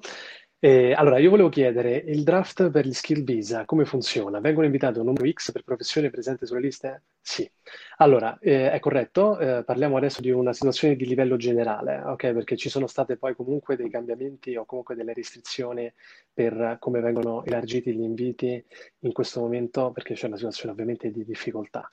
Eh, 0.61 0.93
allora, 0.93 1.18
io 1.18 1.30
volevo 1.30 1.49
chiedere, 1.49 1.97
il 1.97 2.22
draft 2.22 2.70
per 2.70 2.86
gli 2.86 2.93
skill 2.93 3.24
visa, 3.24 3.64
come 3.64 3.84
funziona? 3.84 4.38
Vengono 4.38 4.66
invitati 4.66 4.99
un 5.01 5.07
numero 5.07 5.28
X 5.28 5.51
per 5.51 5.64
professione 5.64 6.09
presente 6.09 6.47
sulle 6.47 6.61
liste? 6.61 7.03
Sì. 7.20 7.51
Allora, 7.97 8.38
eh, 8.38 8.70
è 8.70 8.78
corretto, 8.78 9.38
eh, 9.41 9.64
parliamo 9.64 9.97
adesso 9.97 10.20
di 10.20 10.30
una 10.30 10.53
situazione 10.53 10.95
di 10.95 11.05
livello 11.05 11.36
generale, 11.36 12.01
ok? 12.05 12.32
Perché 12.32 12.57
ci 12.57 12.68
sono 12.68 12.86
state 12.86 13.16
poi 13.16 13.34
comunque 13.34 13.74
dei 13.74 13.91
cambiamenti 13.91 14.55
o 14.55 14.64
comunque 14.66 14.95
delle 14.95 15.12
restrizioni 15.14 15.93
per 16.32 16.76
come 16.78 17.01
vengono 17.01 17.43
elargiti 17.45 17.93
gli 17.93 18.03
inviti 18.03 18.64
in 19.01 19.12
questo 19.12 19.41
momento, 19.41 19.91
perché 19.91 20.14
c'è 20.14 20.26
una 20.28 20.36
situazione 20.36 20.70
ovviamente 20.72 21.11
di 21.11 21.24
difficoltà. 21.24 21.88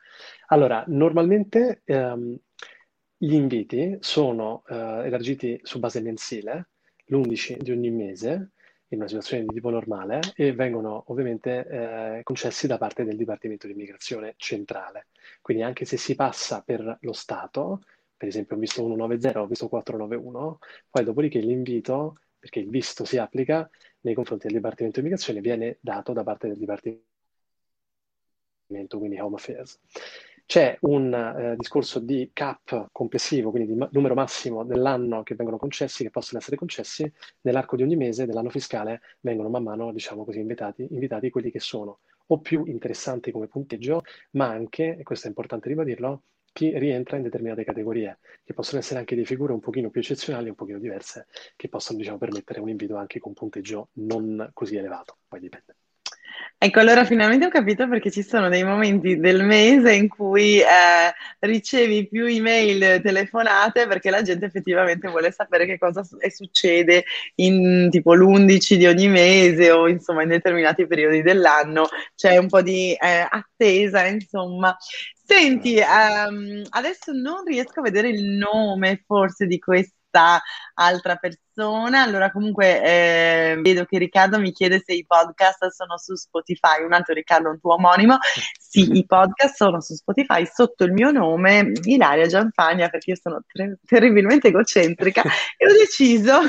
Allora, 0.47 0.83
normalmente 0.87 1.81
ehm, 1.85 2.37
gli 3.17 3.33
inviti 3.33 3.97
sono 3.99 4.63
eh, 4.67 4.75
elargiti 4.75 5.59
su 5.63 5.79
base 5.79 6.01
mensile, 6.01 6.69
l'11 7.05 7.57
di 7.57 7.71
ogni 7.71 7.89
mese, 7.89 8.51
in 8.89 8.99
una 8.99 9.07
situazione 9.07 9.43
di 9.45 9.53
tipo 9.53 9.69
normale, 9.69 10.19
e 10.35 10.53
vengono 10.53 11.03
ovviamente 11.07 11.67
eh, 11.67 12.23
concessi 12.23 12.67
da 12.67 12.77
parte 12.77 13.03
del 13.03 13.17
Dipartimento 13.17 13.65
di 13.65 13.73
Immigrazione 13.73 14.35
centrale. 14.37 15.07
Quindi 15.41 15.63
anche 15.63 15.85
se 15.85 15.97
si 15.97 16.15
passa 16.15 16.61
per 16.61 16.97
lo 17.01 17.13
Stato, 17.13 17.81
per 18.15 18.27
esempio 18.27 18.55
ho 18.55 18.59
visto 18.59 18.81
190, 18.81 19.41
ho 19.41 19.47
visto 19.47 19.67
491, 19.67 20.59
poi 20.89 21.03
dopodiché 21.03 21.39
l'invito, 21.39 22.19
perché 22.37 22.59
il 22.59 22.69
visto 22.69 23.03
si 23.03 23.17
applica 23.17 23.69
nei 24.01 24.13
confronti 24.13 24.45
del 24.47 24.55
Dipartimento 24.57 24.99
di 24.99 25.07
Immigrazione, 25.07 25.41
viene 25.41 25.77
dato 25.81 26.13
da 26.13 26.23
parte 26.23 26.47
del 26.47 26.57
Dipartimento, 26.57 27.03
quindi 28.99 29.19
Home 29.19 29.35
Affairs. 29.35 29.79
C'è 30.47 30.77
un 30.81 31.13
eh, 31.13 31.55
discorso 31.57 31.99
di 31.99 32.29
cap 32.33 32.87
complessivo, 32.91 33.51
quindi 33.51 33.73
di 33.73 33.77
ma- 33.77 33.89
numero 33.91 34.13
massimo 34.15 34.63
dell'anno 34.63 35.21
che 35.21 35.35
vengono 35.35 35.57
concessi, 35.57 36.03
che 36.03 36.09
possono 36.09 36.39
essere 36.39 36.55
concessi, 36.55 37.11
nell'arco 37.41 37.75
di 37.75 37.83
ogni 37.83 37.97
mese 37.97 38.25
dell'anno 38.25 38.49
fiscale 38.49 39.01
vengono 39.19 39.49
man 39.49 39.63
mano, 39.63 39.91
diciamo 39.91 40.23
così, 40.23 40.39
invitati, 40.39 40.87
invitati 40.89 41.29
quelli 41.29 41.51
che 41.51 41.59
sono 41.59 41.99
o 42.27 42.39
più 42.39 42.63
interessanti 42.65 43.31
come 43.31 43.47
punteggio, 43.47 44.03
ma 44.31 44.47
anche, 44.47 44.97
e 44.97 45.03
questo 45.03 45.25
è 45.25 45.29
importante 45.29 45.67
ribadirlo, 45.67 46.23
chi 46.53 46.77
rientra 46.79 47.17
in 47.17 47.23
determinate 47.23 47.63
categorie, 47.65 48.19
che 48.43 48.53
possono 48.53 48.79
essere 48.79 48.99
anche 48.99 49.15
di 49.15 49.25
figure 49.25 49.51
un 49.53 49.59
pochino 49.59 49.89
più 49.89 49.99
eccezionali, 50.01 50.49
un 50.49 50.55
pochino 50.55 50.79
diverse, 50.79 51.27
che 51.57 51.67
possono, 51.69 51.97
diciamo, 51.99 52.17
permettere 52.17 52.59
un 52.61 52.69
invito 52.69 52.95
anche 52.95 53.19
con 53.19 53.33
punteggio 53.33 53.89
non 53.93 54.49
così 54.53 54.75
elevato, 54.77 55.17
poi 55.27 55.39
dipende. 55.41 55.75
Ecco, 56.59 56.79
allora 56.79 57.05
finalmente 57.05 57.45
ho 57.45 57.49
capito 57.49 57.87
perché 57.87 58.09
ci 58.09 58.23
sono 58.23 58.49
dei 58.49 58.63
momenti 58.63 59.19
del 59.19 59.43
mese 59.43 59.93
in 59.93 60.07
cui 60.07 60.59
eh, 60.59 60.65
ricevi 61.39 62.07
più 62.07 62.25
email, 62.25 62.99
telefonate, 63.01 63.85
perché 63.85 64.09
la 64.09 64.23
gente 64.23 64.45
effettivamente 64.45 65.07
vuole 65.07 65.31
sapere 65.31 65.67
che 65.67 65.77
cosa 65.77 66.03
succede 66.03 67.03
in 67.35 67.89
tipo 67.91 68.15
l'11 68.15 68.75
di 68.75 68.87
ogni 68.87 69.07
mese 69.07 69.69
o 69.69 69.87
insomma 69.87 70.23
in 70.23 70.29
determinati 70.29 70.87
periodi 70.87 71.21
dell'anno. 71.21 71.87
C'è 72.15 72.37
un 72.37 72.47
po' 72.47 72.63
di 72.63 72.91
eh, 72.93 73.27
attesa, 73.29 74.05
insomma. 74.07 74.75
Senti, 75.13 75.75
ehm, 75.77 76.63
adesso 76.69 77.11
non 77.11 77.43
riesco 77.45 77.79
a 77.81 77.83
vedere 77.83 78.09
il 78.09 78.23
nome 78.29 79.03
forse 79.05 79.45
di 79.45 79.59
questo 79.59 79.96
questa 80.17 80.41
altra 80.73 81.15
persona. 81.15 82.01
Allora, 82.01 82.31
comunque, 82.31 82.81
eh, 82.83 83.59
vedo 83.61 83.85
che 83.85 83.97
Riccardo 83.97 84.39
mi 84.39 84.51
chiede 84.51 84.81
se 84.83 84.93
i 84.93 85.05
podcast 85.05 85.67
sono 85.69 85.97
su 85.97 86.15
Spotify. 86.15 86.83
Un 86.83 86.93
altro 86.93 87.13
Riccardo, 87.13 87.49
un 87.49 87.59
tuo 87.59 87.75
omonimo. 87.75 88.17
Sì, 88.59 88.97
i 88.97 89.05
podcast 89.05 89.55
sono 89.55 89.81
su 89.81 89.93
Spotify 89.93 90.45
sotto 90.45 90.83
il 90.83 90.91
mio 90.91 91.11
nome, 91.11 91.71
Ilaria 91.83 92.27
Gianfagna, 92.27 92.89
perché 92.89 93.11
io 93.11 93.17
sono 93.19 93.41
ter- 93.47 93.77
terribilmente 93.85 94.49
egocentrica 94.49 95.23
e 95.57 95.65
ho 95.65 95.73
deciso 95.73 96.41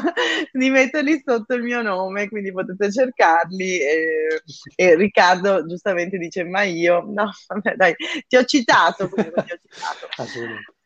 di 0.52 0.70
metterli 0.70 1.22
sotto 1.24 1.54
il 1.54 1.62
mio 1.62 1.82
nome, 1.82 2.28
quindi 2.28 2.52
potete 2.52 2.90
cercarli. 2.90 3.80
E, 3.80 4.42
e 4.74 4.94
Riccardo 4.96 5.64
giustamente 5.66 6.18
dice: 6.18 6.44
Ma 6.44 6.62
io, 6.62 7.02
no, 7.06 7.30
vabbè, 7.46 7.74
dai, 7.76 7.94
ti 8.26 8.36
ho 8.36 8.44
citato. 8.44 9.08
Comunque, 9.10 9.44
ti 9.44 9.52
ho 9.52 9.58
citato. 9.62 10.76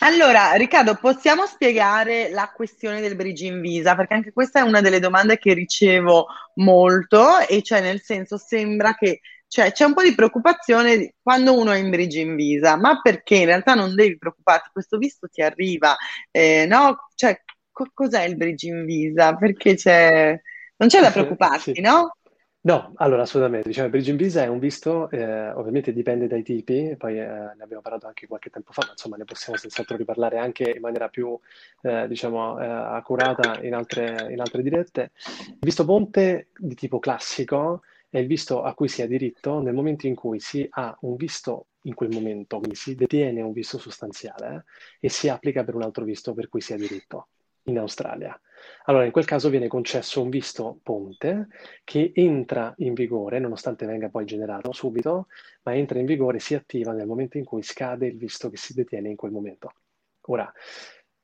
Allora, 0.00 0.52
Riccardo, 0.52 0.94
possiamo 0.96 1.46
spiegare 1.46 2.28
la 2.30 2.52
questione 2.54 3.00
del 3.00 3.16
bridging 3.16 3.60
visa? 3.60 3.94
Perché 3.96 4.14
anche 4.14 4.32
questa 4.32 4.60
è 4.60 4.62
una 4.62 4.80
delle 4.82 5.00
domande 5.00 5.38
che 5.38 5.54
ricevo 5.54 6.26
molto, 6.56 7.38
e 7.48 7.62
cioè 7.62 7.80
nel 7.80 8.02
senso 8.02 8.36
sembra 8.36 8.94
che 8.94 9.20
cioè, 9.48 9.72
c'è 9.72 9.84
un 9.84 9.94
po' 9.94 10.02
di 10.02 10.14
preoccupazione 10.14 11.14
quando 11.22 11.56
uno 11.58 11.70
è 11.72 11.78
in 11.78 11.88
bridging 11.90 12.34
visa, 12.34 12.76
ma 12.76 13.00
perché 13.00 13.36
in 13.36 13.46
realtà 13.46 13.74
non 13.74 13.94
devi 13.94 14.18
preoccuparti, 14.18 14.70
questo 14.72 14.98
visto 14.98 15.28
ti 15.28 15.40
arriva, 15.40 15.96
eh, 16.30 16.66
no? 16.66 17.08
Cioè, 17.14 17.42
co- 17.70 17.90
cos'è 17.94 18.24
il 18.24 18.36
bridging 18.36 18.84
visa? 18.84 19.34
Perché 19.36 19.76
c'è... 19.76 20.38
non 20.76 20.88
c'è 20.88 21.00
da 21.00 21.10
preoccuparsi, 21.10 21.72
sì. 21.74 21.80
no? 21.80 22.16
No, 22.66 22.92
allora 22.96 23.22
assolutamente, 23.22 23.68
diciamo, 23.68 23.90
bridging 23.90 24.18
visa 24.18 24.42
è 24.42 24.48
un 24.48 24.58
visto, 24.58 25.08
eh, 25.10 25.50
ovviamente 25.52 25.92
dipende 25.92 26.26
dai 26.26 26.42
tipi, 26.42 26.96
poi 26.98 27.16
eh, 27.16 27.24
ne 27.24 27.62
abbiamo 27.62 27.80
parlato 27.80 28.08
anche 28.08 28.26
qualche 28.26 28.50
tempo 28.50 28.72
fa, 28.72 28.82
ma 28.84 28.90
insomma 28.90 29.16
ne 29.16 29.22
possiamo 29.24 29.56
senz'altro 29.56 29.96
riparlare 29.96 30.38
anche 30.38 30.72
in 30.74 30.80
maniera 30.80 31.08
più, 31.08 31.38
eh, 31.82 32.08
diciamo, 32.08 32.58
eh, 32.60 32.66
accurata 32.66 33.60
in 33.62 33.72
altre, 33.72 34.32
in 34.32 34.40
altre 34.40 34.62
dirette. 34.62 35.12
Il 35.48 35.58
visto 35.60 35.84
ponte 35.84 36.48
di 36.58 36.74
tipo 36.74 36.98
classico 36.98 37.82
è 38.08 38.18
il 38.18 38.26
visto 38.26 38.62
a 38.64 38.74
cui 38.74 38.88
si 38.88 39.00
ha 39.00 39.06
diritto 39.06 39.60
nel 39.60 39.72
momento 39.74 40.08
in 40.08 40.16
cui 40.16 40.40
si 40.40 40.66
ha 40.68 40.96
un 41.02 41.14
visto 41.14 41.66
in 41.82 41.94
quel 41.94 42.10
momento, 42.10 42.58
quindi 42.58 42.74
si 42.74 42.96
detiene 42.96 43.42
un 43.42 43.52
visto 43.52 43.78
sostanziale 43.78 44.64
e 44.98 45.08
si 45.08 45.28
applica 45.28 45.62
per 45.62 45.76
un 45.76 45.82
altro 45.82 46.02
visto 46.02 46.34
per 46.34 46.48
cui 46.48 46.60
si 46.60 46.72
ha 46.72 46.76
diritto 46.76 47.28
in 47.66 47.78
Australia. 47.78 48.38
Allora, 48.84 49.04
in 49.04 49.12
quel 49.12 49.24
caso 49.24 49.48
viene 49.48 49.68
concesso 49.68 50.22
un 50.22 50.28
visto 50.28 50.78
ponte 50.82 51.48
che 51.84 52.12
entra 52.14 52.72
in 52.78 52.94
vigore, 52.94 53.38
nonostante 53.38 53.86
venga 53.86 54.08
poi 54.08 54.24
generato 54.24 54.72
subito, 54.72 55.26
ma 55.62 55.74
entra 55.74 55.98
in 55.98 56.06
vigore, 56.06 56.38
si 56.38 56.54
attiva 56.54 56.92
nel 56.92 57.06
momento 57.06 57.38
in 57.38 57.44
cui 57.44 57.62
scade 57.62 58.06
il 58.06 58.16
visto 58.16 58.48
che 58.48 58.56
si 58.56 58.74
detiene 58.74 59.08
in 59.08 59.16
quel 59.16 59.32
momento. 59.32 59.72
Ora, 60.28 60.52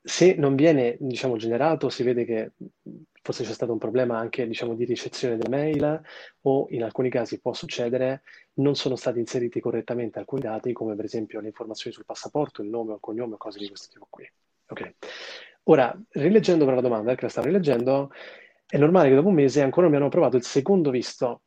se 0.05 0.34
non 0.34 0.57
viene, 0.57 0.97
diciamo, 0.99 1.36
generato, 1.36 1.88
si 1.88 2.03
vede 2.03 2.24
che 2.24 2.53
forse 3.22 3.45
c'è 3.45 3.53
stato 3.53 3.70
un 3.70 3.78
problema 3.78 4.18
anche, 4.18 4.47
diciamo, 4.47 4.74
di 4.74 4.84
ricezione 4.84 5.36
della 5.36 5.57
mail 5.57 6.01
o 6.43 6.66
in 6.70 6.82
alcuni 6.82 7.09
casi 7.09 7.40
può 7.40 7.53
succedere 7.53 8.22
non 8.55 8.74
sono 8.74 8.97
stati 8.97 9.20
inseriti 9.20 9.61
correttamente 9.61 10.18
alcuni 10.18 10.43
dati, 10.43 10.72
come 10.72 10.97
per 10.97 11.05
esempio 11.05 11.40
le 11.40 11.47
informazioni 11.47 11.95
sul 11.95 12.05
passaporto, 12.05 12.62
il 12.62 12.68
nome 12.68 12.90
o 12.90 12.95
il 12.95 13.01
cognome 13.01 13.34
o 13.34 13.38
cose 13.38 13.61
di 13.61 13.68
questo 13.68 13.88
tipo 13.93 14.09
qui. 14.11 14.28
Ok. 14.68 14.95
Ora, 15.65 15.97
rileggendo 16.11 16.65
per 16.65 16.75
la 16.75 16.81
domanda, 16.81 17.15
che 17.15 17.23
la 17.23 17.29
stavo 17.29 17.47
rileggendo, 17.47 18.11
è 18.67 18.79
normale 18.79 19.09
che 19.09 19.15
dopo 19.15 19.29
un 19.29 19.35
mese 19.35 19.63
ancora 19.63 19.83
non 19.83 19.91
mi 19.91 19.97
hanno 19.97 20.07
approvato 20.09 20.37
il 20.37 20.45
secondo 20.45 20.91
visto. 20.91 21.43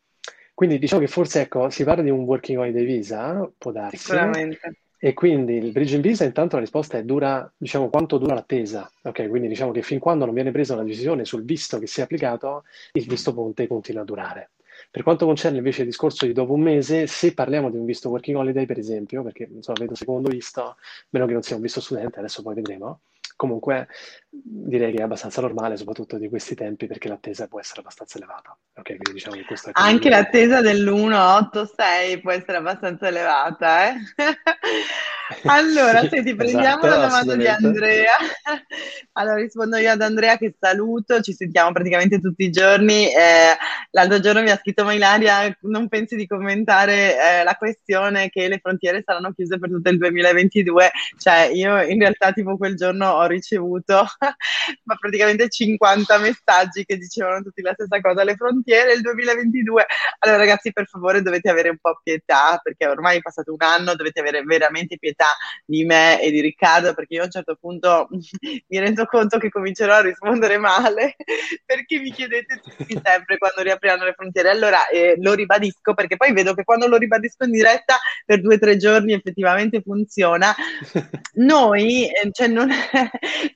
Quindi 0.53 0.80
diciamo 0.80 1.01
che 1.01 1.07
forse 1.07 1.41
ecco, 1.41 1.70
si 1.70 1.84
parla 1.84 2.01
di 2.01 2.09
un 2.09 2.24
working 2.24 2.57
holiday 2.57 2.86
visa, 2.86 3.49
può 3.57 3.72
darsi. 3.72 3.97
Sicuramente. 3.97 4.78
E 4.97 5.13
quindi 5.13 5.57
il 5.57 5.72
bridging 5.72 6.01
visa, 6.01 6.24
intanto 6.24 6.55
la 6.55 6.61
risposta 6.61 6.97
è 6.97 7.03
dura, 7.03 7.51
diciamo, 7.57 7.89
quanto 7.89 8.18
dura 8.18 8.34
l'attesa. 8.34 8.89
Ok, 9.03 9.28
quindi 9.28 9.49
diciamo 9.49 9.72
che 9.72 9.82
fin 9.82 9.99
quando 9.99 10.26
non 10.26 10.34
viene 10.34 10.51
presa 10.51 10.74
una 10.74 10.84
decisione 10.84 11.26
sul 11.26 11.43
visto 11.43 11.78
che 11.78 11.86
si 11.86 11.99
è 11.99 12.03
applicato, 12.03 12.63
il 12.93 13.05
visto 13.05 13.34
ponte 13.34 13.68
continua 13.68 14.01
a 14.01 14.05
durare. 14.05 14.51
Per 14.89 15.03
quanto 15.03 15.26
concerne 15.26 15.57
invece 15.57 15.82
il 15.82 15.88
discorso 15.88 16.26
di 16.26 16.32
dopo 16.32 16.53
un 16.53 16.61
mese, 16.61 17.05
se 17.07 17.34
parliamo 17.34 17.70
di 17.70 17.78
un 17.78 17.86
visto 17.86 18.09
working 18.09 18.38
holiday, 18.38 18.66
per 18.66 18.80
esempio, 18.80 19.24
perché 19.24 19.49
insomma, 19.51 19.78
vedo 19.80 19.93
secondo 19.93 20.30
visto, 20.30 20.78
meno 21.09 21.26
che 21.26 21.34
non 21.34 21.41
sia 21.41 21.55
un 21.57 21.61
visto 21.61 21.82
studente, 21.82 22.20
adesso 22.20 22.41
poi 22.41 22.55
vedremo, 22.55 23.01
comunque 23.36 23.88
direi 24.29 24.91
che 24.93 24.99
è 24.99 25.03
abbastanza 25.03 25.41
normale, 25.41 25.77
soprattutto 25.77 26.17
di 26.17 26.29
questi 26.29 26.55
tempi, 26.55 26.88
perché 26.88 27.07
l'attesa 27.07 27.47
può 27.47 27.59
essere 27.59 27.81
abbastanza 27.81 28.17
elevata. 28.17 28.57
Okay, 28.75 28.97
diciamo 29.11 29.36
Anche 29.73 30.09
l'attesa 30.09 30.61
dell'186 30.61 32.21
può 32.21 32.31
essere 32.31 32.57
abbastanza 32.57 33.07
elevata, 33.07 33.89
eh? 33.89 33.93
Allora, 35.45 36.01
sì, 36.01 36.09
senti, 36.09 36.36
prendiamo 36.36 36.84
esatto, 36.84 36.88
la 36.88 37.05
domanda 37.07 37.36
di 37.36 37.47
Andrea. 37.47 38.11
Allora, 39.17 39.38
rispondo 39.38 39.78
io 39.78 39.91
ad 39.91 40.01
Andrea 40.01 40.38
che 40.38 40.53
saluto, 40.59 41.21
ci 41.21 41.32
sentiamo 41.32 41.71
praticamente 41.71 42.19
tutti 42.19 42.43
i 42.43 42.49
giorni. 42.49 43.05
Eh, 43.05 43.55
l'altro 43.91 44.19
giorno 44.19 44.41
mi 44.41 44.49
ha 44.49 44.57
scritto 44.57 44.84
Mailaria, 44.84 45.57
non 45.61 45.88
pensi 45.88 46.17
di 46.17 46.28
commentare 46.28 47.15
eh, 47.17 47.43
la 47.43 47.55
questione 47.55 48.28
che 48.30 48.49
le 48.49 48.59
frontiere 48.59 49.03
saranno 49.05 49.32
chiuse 49.32 49.57
per 49.57 49.69
tutto 49.69 49.89
il 49.89 49.97
2022? 49.99 50.91
Cioè, 51.17 51.49
io 51.53 51.82
in 51.84 51.99
realtà 51.99 52.34
tipo 52.34 52.57
quel 52.57 52.76
giorno 52.76 53.09
ho 53.11 53.26
ricevuto 53.26 54.05
ma 54.84 54.95
praticamente 54.99 55.47
50 55.47 56.17
messaggi 56.17 56.84
che 56.84 56.97
dicevano 56.97 57.41
tutti 57.41 57.61
la 57.61 57.73
stessa 57.73 58.01
cosa, 58.01 58.26
le 58.26 58.36
frontiere 58.36 58.91
il 58.91 59.01
2022. 59.01 59.86
Allora 60.19 60.39
ragazzi, 60.39 60.73
per 60.73 60.88
favore 60.88 61.21
dovete 61.21 61.49
avere 61.49 61.69
un 61.69 61.78
po' 61.80 62.01
pietà, 62.03 62.59
perché 62.61 62.86
ormai 62.86 63.17
è 63.17 63.21
passato 63.21 63.53
un 63.53 63.61
anno, 63.61 63.95
dovete 63.95 64.19
avere 64.19 64.41
veramente 64.43 64.97
pietà 64.97 65.14
età 65.16 65.32
di 65.66 65.84
me 65.86 66.22
e 66.22 66.30
di 66.30 66.41
Riccardo, 66.41 66.93
perché 66.93 67.16
io 67.16 67.22
a 67.22 67.26
un 67.26 67.32
certo 67.32 67.57
punto 67.59 68.07
mi 68.68 68.80
rendo 68.80 69.05
conto 69.05 69.38
che 69.38 69.49
comincerò 69.49 69.95
a 69.95 70.01
rispondere 70.01 70.57
male, 70.57 71.16
perché 71.66 71.99
mi 71.99 72.11
chiedete 72.11 72.59
tutti 72.61 72.99
sempre 73.03 73.38
quando 73.38 73.61
riapriranno 73.61 74.05
le 74.05 74.13
frontiere. 74.13 74.49
Allora 74.49 74.88
eh, 74.89 75.16
lo 75.20 75.34
ribadisco, 75.34 75.93
perché 75.93 76.18
poi 76.18 76.34
vedo 76.34 76.53
che 76.53 76.63
quando 76.63 76.88
lo 76.88 76.97
ribadisco 76.97 77.45
in 77.45 77.51
diretta 77.51 77.97
per 78.26 78.41
due 78.41 78.55
o 78.55 78.59
tre 78.59 78.78
giorni 78.78 79.13
effettivamente 79.13 79.82
funziona. 79.82 80.53
Noi 81.36 82.07
eh, 82.07 82.30
cioè, 82.32 82.47
non, 82.47 82.70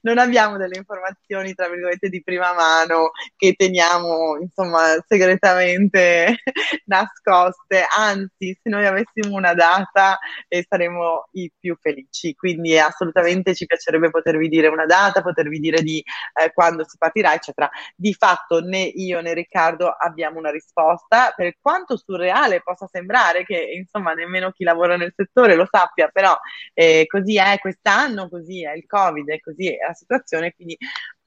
non 0.02 0.18
abbiamo 0.18 0.58
delle 0.58 0.78
informazioni, 0.78 1.54
tra 1.54 1.70
virgolette, 1.70 2.10
di 2.10 2.22
prima 2.24 2.54
mano 2.54 3.12
che 3.36 3.54
teniamo, 3.54 4.38
insomma, 4.40 4.96
segretamente 5.08 6.38
nascoste. 6.86 7.86
Anzi, 7.96 8.58
se 8.62 8.70
noi 8.70 8.86
avessimo 8.86 9.36
una 9.36 9.54
data, 9.54 10.18
eh, 10.48 10.66
saremmo 10.68 11.28
i 11.34 11.49
più 11.58 11.78
felici. 11.80 12.34
Quindi 12.36 12.78
assolutamente 12.78 13.56
ci 13.56 13.66
piacerebbe 13.66 14.10
potervi 14.10 14.48
dire 14.48 14.68
una 14.68 14.86
data, 14.86 15.22
potervi 15.22 15.60
dire 15.60 15.82
di 15.82 16.04
eh, 16.42 16.52
quando 16.54 16.84
si 16.88 16.98
partirà, 16.98 17.34
eccetera. 17.34 17.70
Di 17.96 18.14
fatto 18.14 18.62
né 18.62 18.80
io 18.82 19.22
né 19.22 19.34
Riccardo 19.34 19.90
abbiamo 19.90 20.40
una 20.40 20.52
risposta, 20.52 21.34
per 21.36 21.56
quanto 21.60 21.98
surreale 21.98 22.62
possa 22.62 22.88
sembrare 22.92 23.44
che 23.46 23.58
insomma 23.76 24.14
nemmeno 24.14 24.52
chi 24.52 24.64
lavora 24.64 24.98
nel 24.98 25.14
settore 25.16 25.56
lo 25.56 25.68
sappia, 25.70 26.10
però 26.10 26.38
eh, 26.74 27.06
così 27.08 27.38
è 27.38 27.58
quest'anno, 27.60 28.30
così 28.30 28.64
è 28.64 28.74
il 28.74 28.86
Covid, 28.86 29.40
così 29.40 29.68
è 29.76 29.86
la 29.88 29.94
situazione, 29.94 30.54
quindi 30.54 30.78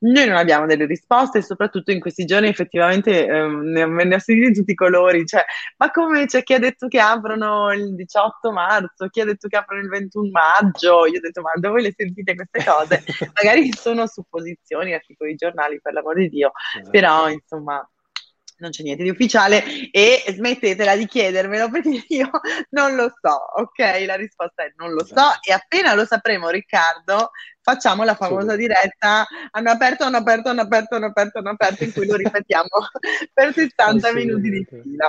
noi 0.03 0.26
non 0.26 0.36
abbiamo 0.36 0.66
delle 0.66 0.86
risposte 0.86 1.38
e 1.38 1.42
soprattutto 1.42 1.90
in 1.90 2.00
questi 2.00 2.24
giorni 2.24 2.48
effettivamente 2.48 3.26
eh, 3.26 3.46
ne, 3.46 3.86
ne 3.86 4.14
ho 4.14 4.18
sentiti 4.18 4.53
tutti 4.53 4.72
i 4.72 4.76
colori, 4.76 5.24
cioè, 5.26 5.44
ma 5.76 5.90
come 5.90 6.26
c'è 6.26 6.42
chi 6.42 6.55
ha 6.55 6.59
detto 6.59 6.88
che 6.88 6.98
aprono 6.98 7.72
il 7.72 7.94
18 7.94 8.53
marzo, 8.53 9.09
chi 9.09 9.20
ha 9.20 9.24
detto 9.24 9.48
che 9.48 9.57
aprono 9.57 9.82
il 9.82 9.88
21 9.88 10.30
maggio, 10.30 11.07
io 11.07 11.18
ho 11.18 11.20
detto 11.20 11.40
ma 11.40 11.53
dove 11.55 11.82
le 11.82 11.94
sentite 11.96 12.34
queste 12.34 12.64
cose? 12.64 13.05
Magari 13.40 13.72
sono 13.72 14.07
supposizioni, 14.07 14.94
articoli 14.94 15.30
di 15.30 15.36
giornali 15.36 15.80
per 15.80 15.92
l'amor 15.92 16.16
di 16.16 16.28
Dio, 16.28 16.53
esatto. 16.74 16.90
però 16.90 17.28
insomma 17.28 17.86
non 18.62 18.70
c'è 18.70 18.84
niente 18.84 19.03
di 19.03 19.11
ufficiale 19.11 19.90
e 19.90 20.22
smettetela 20.28 20.96
di 20.96 21.07
chiedermelo 21.07 21.68
perché 21.68 22.05
io 22.14 22.30
non 22.70 22.94
lo 22.94 23.12
so, 23.20 23.36
ok? 23.57 24.05
La 24.07 24.14
risposta 24.14 24.62
è 24.62 24.72
non 24.76 24.92
lo 24.92 25.05
so 25.05 25.14
esatto. 25.14 25.48
e 25.48 25.53
appena 25.53 25.94
lo 25.94 26.07
sapremo 26.07 26.48
Riccardo 26.48 27.32
facciamo 27.62 28.04
la 28.04 28.14
famosa 28.14 28.56
diretta. 28.56 29.26
Hanno 29.52 29.70
aperto, 29.70 30.04
hanno 30.04 30.18
aperto, 30.18 30.48
hanno 30.50 30.62
aperto, 30.62 30.96
hanno 30.96 31.06
aperto, 31.06 31.38
hanno 31.38 31.50
aperto 31.50 31.84
in 31.84 31.92
cui 31.92 32.06
lo 32.06 32.16
ripetiamo 32.16 32.68
per 33.32 33.52
60 33.54 34.12
minuti 34.12 34.50
di 34.50 34.66
fila. 34.68 35.08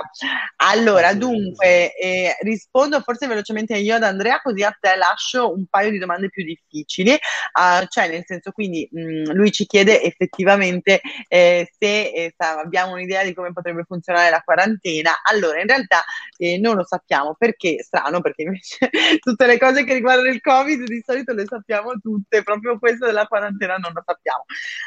Allora, 0.56 1.12
dunque, 1.14 1.94
eh, 1.94 2.36
rispondo 2.40 3.00
forse 3.00 3.26
velocemente 3.26 3.76
io 3.76 3.96
ad 3.96 4.02
Andrea 4.04 4.40
così 4.40 4.62
a 4.62 4.76
te 4.78 4.96
lascio 4.96 5.52
un 5.52 5.66
paio 5.66 5.90
di 5.90 5.98
domande 5.98 6.30
più 6.30 6.44
difficili, 6.44 7.10
uh, 7.12 7.84
cioè 7.88 8.08
nel 8.08 8.22
senso 8.24 8.52
quindi 8.52 8.88
mh, 8.90 9.00
mm, 9.00 9.24
lui 9.32 9.50
ci 9.50 9.66
chiede 9.66 10.02
effettivamente 10.02 11.00
eh, 11.28 11.68
se 11.76 12.02
eh, 12.10 12.34
abbiamo 12.36 12.92
un'idea 12.92 13.24
di 13.24 13.34
come 13.34 13.52
potrebbe 13.52 13.84
funzionare 13.84 14.30
la 14.30 14.40
quarantena. 14.42 15.20
Allora, 15.22 15.60
in 15.60 15.66
realtà 15.66 16.02
eh, 16.36 16.58
non 16.58 16.76
lo 16.76 16.84
sappiamo 16.84 17.34
perché, 17.36 17.82
strano, 17.82 18.20
perché 18.20 18.42
invece 18.42 18.88
tutte 19.20 19.46
le 19.46 19.58
cose 19.58 19.84
che 19.84 19.94
riguardano 19.94 20.28
il 20.28 20.40
Covid 20.40 20.84
di 20.84 21.02
solito 21.04 21.32
le 21.32 21.46
sappiamo 21.46 21.92
tutte, 22.00 22.42
proprio 22.44 22.78
questo 22.78 23.06
della 23.06 23.26
quarantena 23.26 23.76
non 23.76 23.92
lo 23.92 24.02
sappiamo. 24.04 24.44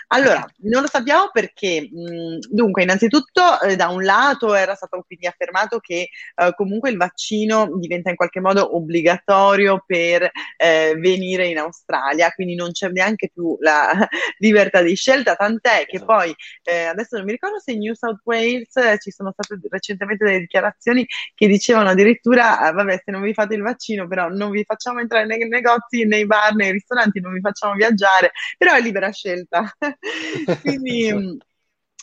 Allora, 0.07 0.45
non 0.59 0.81
lo 0.81 0.87
sappiamo 0.87 1.29
perché, 1.31 1.89
mh, 1.91 2.47
dunque, 2.49 2.83
innanzitutto 2.83 3.59
eh, 3.61 3.75
da 3.75 3.89
un 3.89 4.03
lato 4.03 4.53
era 4.53 4.75
stato 4.75 5.03
quindi 5.05 5.27
affermato 5.27 5.79
che 5.79 6.09
eh, 6.35 6.53
comunque 6.55 6.89
il 6.89 6.97
vaccino 6.97 7.69
diventa 7.77 8.09
in 8.09 8.15
qualche 8.15 8.39
modo 8.39 8.75
obbligatorio 8.75 9.83
per 9.85 10.29
eh, 10.57 10.95
venire 10.97 11.47
in 11.47 11.57
Australia, 11.57 12.31
quindi 12.31 12.55
non 12.55 12.71
c'è 12.71 12.89
neanche 12.89 13.29
più 13.33 13.57
la 13.59 13.91
libertà 14.39 14.81
di 14.81 14.95
scelta, 14.95 15.35
tant'è 15.35 15.85
che 15.85 15.97
esatto. 15.97 16.13
poi, 16.13 16.35
eh, 16.63 16.85
adesso 16.85 17.17
non 17.17 17.25
mi 17.25 17.31
ricordo 17.31 17.59
se 17.59 17.71
in 17.71 17.79
New 17.79 17.93
South 17.93 18.21
Wales 18.23 18.75
eh, 18.75 18.97
ci 18.99 19.11
sono 19.11 19.31
state 19.31 19.59
recentemente 19.69 20.25
delle 20.25 20.39
dichiarazioni 20.39 21.05
che 21.33 21.47
dicevano 21.47 21.89
addirittura, 21.89 22.59
ah, 22.59 22.71
vabbè, 22.71 23.01
se 23.03 23.11
non 23.11 23.21
vi 23.21 23.33
fate 23.33 23.55
il 23.55 23.61
vaccino, 23.61 24.07
però 24.07 24.29
non 24.29 24.51
vi 24.51 24.63
facciamo 24.63 24.99
entrare 24.99 25.25
nei 25.25 25.47
negozi, 25.47 26.05
nei 26.05 26.25
bar, 26.25 26.55
nei 26.55 26.71
ristoranti, 26.71 27.19
non 27.19 27.33
vi 27.33 27.39
facciamo 27.47 27.73
viaggiare, 27.73 28.31
però 28.57 28.73
è 28.73 28.81
libera 28.81 29.11
scelta. 29.11 29.75
Quindi 30.61 31.39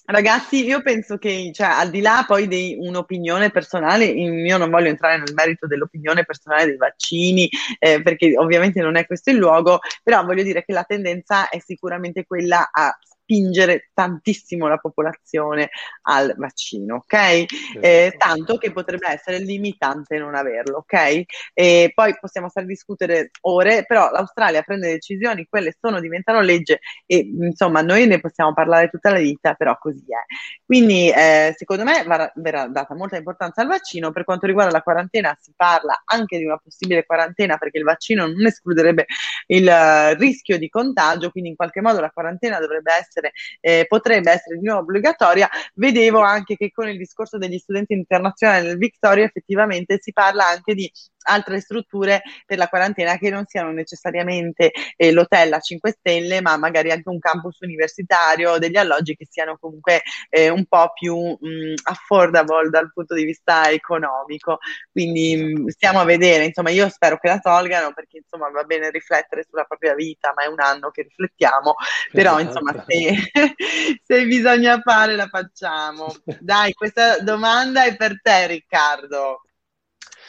Ragazzi, 0.06 0.66
io 0.66 0.82
penso 0.82 1.16
che, 1.16 1.50
cioè, 1.54 1.66
al 1.66 1.88
di 1.88 2.02
là 2.02 2.24
poi 2.26 2.46
di 2.46 2.76
un'opinione 2.78 3.50
personale, 3.50 4.04
io 4.04 4.58
non 4.58 4.68
voglio 4.68 4.88
entrare 4.88 5.16
nel 5.16 5.32
merito 5.32 5.66
dell'opinione 5.66 6.26
personale 6.26 6.66
dei 6.66 6.76
vaccini, 6.76 7.48
eh, 7.78 8.02
perché 8.02 8.36
ovviamente 8.36 8.82
non 8.82 8.96
è 8.96 9.06
questo 9.06 9.30
il 9.30 9.38
luogo, 9.38 9.78
però 10.02 10.22
voglio 10.22 10.42
dire 10.42 10.62
che 10.62 10.74
la 10.74 10.84
tendenza 10.84 11.48
è 11.48 11.58
sicuramente 11.58 12.26
quella 12.26 12.68
a 12.70 12.94
spingere 13.24 13.90
tantissimo 13.94 14.68
la 14.68 14.76
popolazione 14.76 15.70
al 16.02 16.34
vaccino, 16.36 16.96
ok? 16.96 17.44
Eh, 17.80 18.14
tanto 18.16 18.58
che 18.58 18.70
potrebbe 18.70 19.08
essere 19.10 19.38
limitante 19.38 20.18
non 20.18 20.34
averlo, 20.34 20.78
ok? 20.78 21.22
E 21.54 21.90
poi 21.94 22.16
possiamo 22.20 22.48
stare 22.48 22.66
a 22.66 22.68
discutere 22.68 23.30
ore, 23.42 23.84
però 23.86 24.10
l'Australia 24.10 24.62
prende 24.62 24.92
decisioni, 24.92 25.46
quelle 25.48 25.74
sono, 25.80 26.00
diventano 26.00 26.40
legge 26.40 26.80
e 27.06 27.18
insomma 27.18 27.80
noi 27.80 28.06
ne 28.06 28.20
possiamo 28.20 28.52
parlare 28.52 28.90
tutta 28.90 29.10
la 29.10 29.18
vita, 29.18 29.54
però 29.54 29.76
così 29.78 30.04
è. 30.08 30.24
Quindi 30.64 31.10
eh, 31.10 31.54
secondo 31.56 31.84
me 31.84 32.04
va, 32.04 32.30
verrà 32.36 32.66
data 32.68 32.94
molta 32.94 33.16
importanza 33.16 33.62
al 33.62 33.68
vaccino, 33.68 34.12
per 34.12 34.24
quanto 34.24 34.46
riguarda 34.46 34.72
la 34.72 34.82
quarantena 34.82 35.36
si 35.40 35.52
parla 35.56 36.02
anche 36.04 36.36
di 36.38 36.44
una 36.44 36.58
possibile 36.58 37.06
quarantena 37.06 37.56
perché 37.56 37.78
il 37.78 37.84
vaccino 37.84 38.26
non 38.26 38.44
escluderebbe 38.46 39.06
il 39.46 39.66
uh, 39.66 40.18
rischio 40.18 40.58
di 40.58 40.68
contagio, 40.68 41.30
quindi 41.30 41.50
in 41.50 41.56
qualche 41.56 41.80
modo 41.80 42.00
la 42.00 42.10
quarantena 42.10 42.58
dovrebbe 42.58 42.92
essere 42.92 43.13
essere, 43.14 43.32
eh, 43.60 43.84
potrebbe 43.86 44.32
essere 44.32 44.58
di 44.58 44.64
nuovo 44.64 44.80
obbligatoria, 44.80 45.48
vedevo 45.74 46.20
anche 46.20 46.56
che 46.56 46.70
con 46.72 46.88
il 46.88 46.98
discorso 46.98 47.38
degli 47.38 47.58
studenti 47.58 47.92
internazionali 47.92 48.66
nel 48.66 48.78
Victoria 48.78 49.24
effettivamente 49.24 49.98
si 50.00 50.12
parla 50.12 50.48
anche 50.48 50.74
di 50.74 50.90
altre 51.24 51.60
strutture 51.60 52.22
per 52.46 52.58
la 52.58 52.68
quarantena 52.68 53.16
che 53.16 53.30
non 53.30 53.44
siano 53.46 53.72
necessariamente 53.72 54.72
eh, 54.96 55.12
l'hotel 55.12 55.52
a 55.52 55.60
5 55.60 55.90
stelle, 55.98 56.40
ma 56.40 56.56
magari 56.56 56.90
anche 56.90 57.08
un 57.08 57.18
campus 57.18 57.60
universitario, 57.60 58.58
degli 58.58 58.76
alloggi 58.76 59.16
che 59.16 59.26
siano 59.28 59.56
comunque 59.58 60.02
eh, 60.28 60.48
un 60.48 60.64
po' 60.66 60.92
più 60.92 61.16
mh, 61.16 61.74
affordable 61.84 62.68
dal 62.70 62.92
punto 62.92 63.14
di 63.14 63.24
vista 63.24 63.70
economico. 63.70 64.58
Quindi 64.90 65.36
mh, 65.36 65.68
stiamo 65.68 66.00
a 66.00 66.04
vedere, 66.04 66.44
insomma, 66.44 66.70
io 66.70 66.88
spero 66.88 67.18
che 67.18 67.28
la 67.28 67.38
tolgano 67.38 67.92
perché 67.92 68.18
insomma 68.18 68.50
va 68.50 68.64
bene 68.64 68.90
riflettere 68.90 69.46
sulla 69.48 69.64
propria 69.64 69.94
vita, 69.94 70.32
ma 70.34 70.42
è 70.44 70.46
un 70.46 70.60
anno 70.60 70.90
che 70.90 71.02
riflettiamo, 71.02 71.74
però 72.12 72.38
esatto. 72.38 72.42
insomma 72.42 72.84
se, 72.86 72.94
se 74.04 74.26
bisogna 74.26 74.80
fare 74.80 75.16
la 75.16 75.28
facciamo. 75.28 76.14
Dai, 76.40 76.72
questa 76.72 77.18
domanda 77.20 77.84
è 77.84 77.96
per 77.96 78.20
te 78.22 78.46
Riccardo. 78.46 79.42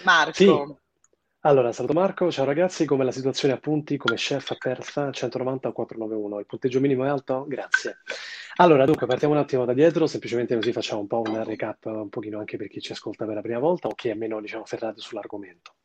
Marco. 0.03 0.34
Sì. 0.34 0.84
Allora, 1.45 1.71
saluto 1.71 1.93
Marco, 1.93 2.31
ciao 2.31 2.43
ragazzi, 2.43 2.85
come 2.85 3.03
la 3.03 3.11
situazione 3.11 3.53
a 3.53 3.59
punti 3.59 3.97
come 3.97 4.15
chef 4.15 4.49
a 4.49 4.55
Perth 4.55 5.11
190 5.11 5.71
491? 5.73 6.39
Il 6.39 6.47
punteggio 6.47 6.79
minimo 6.79 7.05
è 7.05 7.07
alto? 7.07 7.45
Grazie. 7.47 7.97
Allora, 8.55 8.83
dunque, 8.83 9.05
partiamo 9.05 9.35
un 9.35 9.39
attimo 9.41 9.63
da 9.63 9.73
dietro, 9.73 10.07
semplicemente 10.07 10.55
così 10.55 10.71
facciamo 10.71 11.01
un 11.01 11.07
po' 11.07 11.21
un 11.23 11.43
recap 11.43 11.85
un 11.85 12.09
pochino 12.09 12.39
anche 12.39 12.57
per 12.57 12.67
chi 12.67 12.81
ci 12.81 12.93
ascolta 12.93 13.25
per 13.27 13.35
la 13.35 13.41
prima 13.41 13.59
volta 13.59 13.87
o 13.87 13.93
chi 13.93 14.09
è 14.09 14.15
meno, 14.15 14.41
diciamo, 14.41 14.65
ferrato 14.65 15.01
sull'argomento. 15.01 15.75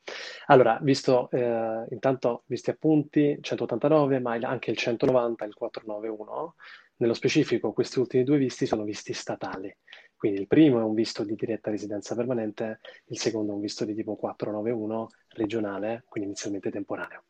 Allora, 0.47 0.79
visto, 0.81 1.29
eh, 1.31 1.85
intanto, 1.91 2.45
visti 2.47 2.71
appunti, 2.71 3.37
189, 3.39 4.19
ma 4.19 4.39
anche 4.41 4.71
il 4.71 4.79
190 4.79 5.45
e 5.45 5.49
il 5.49 5.55
491, 5.55 6.55
nello 6.97 7.13
specifico 7.13 7.73
questi 7.73 7.99
ultimi 7.99 8.25
due 8.25 8.39
visti 8.39 8.65
sono 8.65 8.83
visti 8.83 9.13
statali. 9.13 9.77
Quindi 10.21 10.41
il 10.41 10.47
primo 10.47 10.81
è 10.81 10.83
un 10.83 10.93
visto 10.93 11.25
di 11.25 11.35
diretta 11.35 11.71
residenza 11.71 12.15
permanente, 12.15 12.81
il 13.07 13.19
secondo 13.19 13.53
è 13.53 13.55
un 13.55 13.63
visto 13.63 13.87
di 13.87 13.95
tipo 13.95 14.17
491 14.17 15.09
regionale, 15.29 16.05
quindi 16.11 16.29
inizialmente 16.29 16.71
temporaneo. 16.71 17.23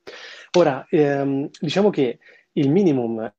Ora, 0.58 0.84
ehm, 0.90 1.48
diciamo 1.60 1.90
che 1.90 2.18
Il 2.54 2.68
minimum 2.68 3.32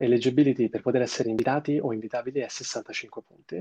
eligibility 0.00 0.70
per 0.70 0.80
poter 0.80 1.02
essere 1.02 1.28
invitati 1.28 1.78
o 1.78 1.92
invitabili 1.92 2.40
è 2.40 2.48
65 2.48 3.22
punti 3.22 3.56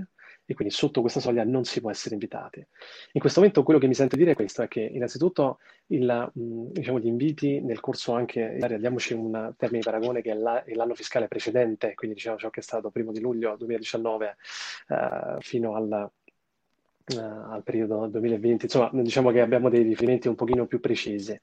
e 0.46 0.54
quindi 0.54 0.74
sotto 0.74 1.02
questa 1.02 1.20
soglia 1.20 1.44
non 1.44 1.66
si 1.66 1.82
può 1.82 1.92
essere 1.92 2.14
invitati. 2.14 2.66
In 3.12 3.20
questo 3.20 3.42
momento 3.42 3.62
quello 3.64 3.80
che 3.80 3.88
mi 3.88 3.94
sento 3.94 4.16
dire 4.16 4.32
è 4.32 4.36
questo, 4.36 4.62
è 4.62 4.68
che 4.70 4.80
innanzitutto 4.80 5.60
il, 5.88 6.32
diciamo, 6.34 7.00
gli 7.00 7.08
inviti 7.08 7.60
nel 7.60 7.82
corso 7.82 8.14
anche, 8.14 8.58
diamoci 8.80 9.14
un 9.14 9.54
termine 9.58 9.80
di 9.80 9.86
paragone 9.86 10.22
che 10.22 10.32
è, 10.32 10.36
la, 10.36 10.64
è 10.64 10.74
l'anno 10.74 10.96
fiscale 10.96 11.28
precedente, 11.28 11.94
quindi 11.94 12.16
diciamo 12.16 12.38
ciò 12.38 12.50
che 12.50 12.62
è 12.62 12.64
stato 12.64 12.90
primo 12.90 13.12
di 13.12 13.20
luglio 13.20 13.58
2019 13.58 14.36
eh, 14.88 15.36
fino 15.40 15.76
al 15.76 16.10
uh, 17.16 17.18
al 17.18 17.64
periodo 17.64 18.08
2020, 18.08 18.66
insomma 18.66 18.90
diciamo 18.94 19.32
che 19.32 19.42
abbiamo 19.42 19.70
dei 19.70 19.84
riferimenti 19.84 20.28
un 20.28 20.36
pochino 20.36 20.66
più 20.68 20.80
precisi. 20.80 21.40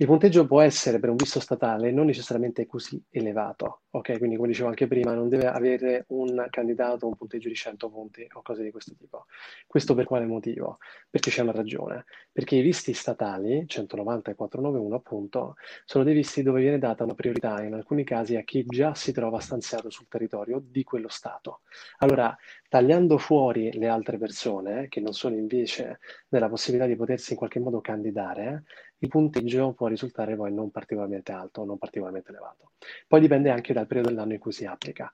Il 0.00 0.06
punteggio 0.06 0.46
può 0.46 0.62
essere 0.62 0.98
per 0.98 1.10
un 1.10 1.16
visto 1.16 1.40
statale 1.40 1.92
non 1.92 2.06
necessariamente 2.06 2.64
così 2.64 3.04
elevato, 3.10 3.82
ok? 3.90 4.16
Quindi 4.16 4.36
come 4.36 4.48
dicevo 4.48 4.68
anche 4.68 4.86
prima, 4.86 5.12
non 5.12 5.28
deve 5.28 5.46
avere 5.46 6.06
un 6.08 6.46
candidato 6.48 7.06
un 7.06 7.16
punteggio 7.16 7.48
di 7.48 7.54
100 7.54 7.90
punti 7.90 8.26
o 8.32 8.40
cose 8.40 8.62
di 8.62 8.70
questo 8.70 8.94
tipo. 8.98 9.26
Questo 9.66 9.92
per 9.92 10.06
quale 10.06 10.24
motivo? 10.24 10.78
Perché 11.10 11.28
c'è 11.28 11.42
una 11.42 11.52
ragione. 11.52 12.06
Perché 12.32 12.56
i 12.56 12.62
visti 12.62 12.94
statali, 12.94 13.64
190 13.66 14.30
e 14.30 14.34
491 14.36 14.96
appunto, 14.96 15.56
sono 15.84 16.02
dei 16.02 16.14
visti 16.14 16.42
dove 16.42 16.62
viene 16.62 16.78
data 16.78 17.04
una 17.04 17.12
priorità 17.12 17.62
in 17.62 17.74
alcuni 17.74 18.02
casi 18.02 18.36
a 18.36 18.42
chi 18.42 18.64
già 18.64 18.94
si 18.94 19.12
trova 19.12 19.38
stanziato 19.38 19.90
sul 19.90 20.08
territorio 20.08 20.62
di 20.64 20.82
quello 20.82 21.08
Stato. 21.08 21.60
Allora, 21.98 22.34
tagliando 22.70 23.18
fuori 23.18 23.70
le 23.74 23.88
altre 23.88 24.16
persone, 24.16 24.88
che 24.88 25.00
non 25.00 25.12
sono 25.12 25.36
invece 25.36 25.98
nella 26.30 26.48
possibilità 26.48 26.88
di 26.88 26.96
potersi 26.96 27.32
in 27.32 27.38
qualche 27.38 27.60
modo 27.60 27.82
candidare, 27.82 28.64
il 29.00 29.08
punteggio 29.08 29.72
può 29.72 29.86
risultare 29.86 30.36
poi 30.36 30.52
non 30.52 30.70
particolarmente 30.70 31.32
alto, 31.32 31.64
non 31.64 31.78
particolarmente 31.78 32.30
elevato. 32.30 32.72
Poi 33.06 33.20
dipende 33.20 33.50
anche 33.50 33.72
dal 33.72 33.86
periodo 33.86 34.10
dell'anno 34.10 34.34
in 34.34 34.38
cui 34.38 34.52
si 34.52 34.64
applica. 34.66 35.12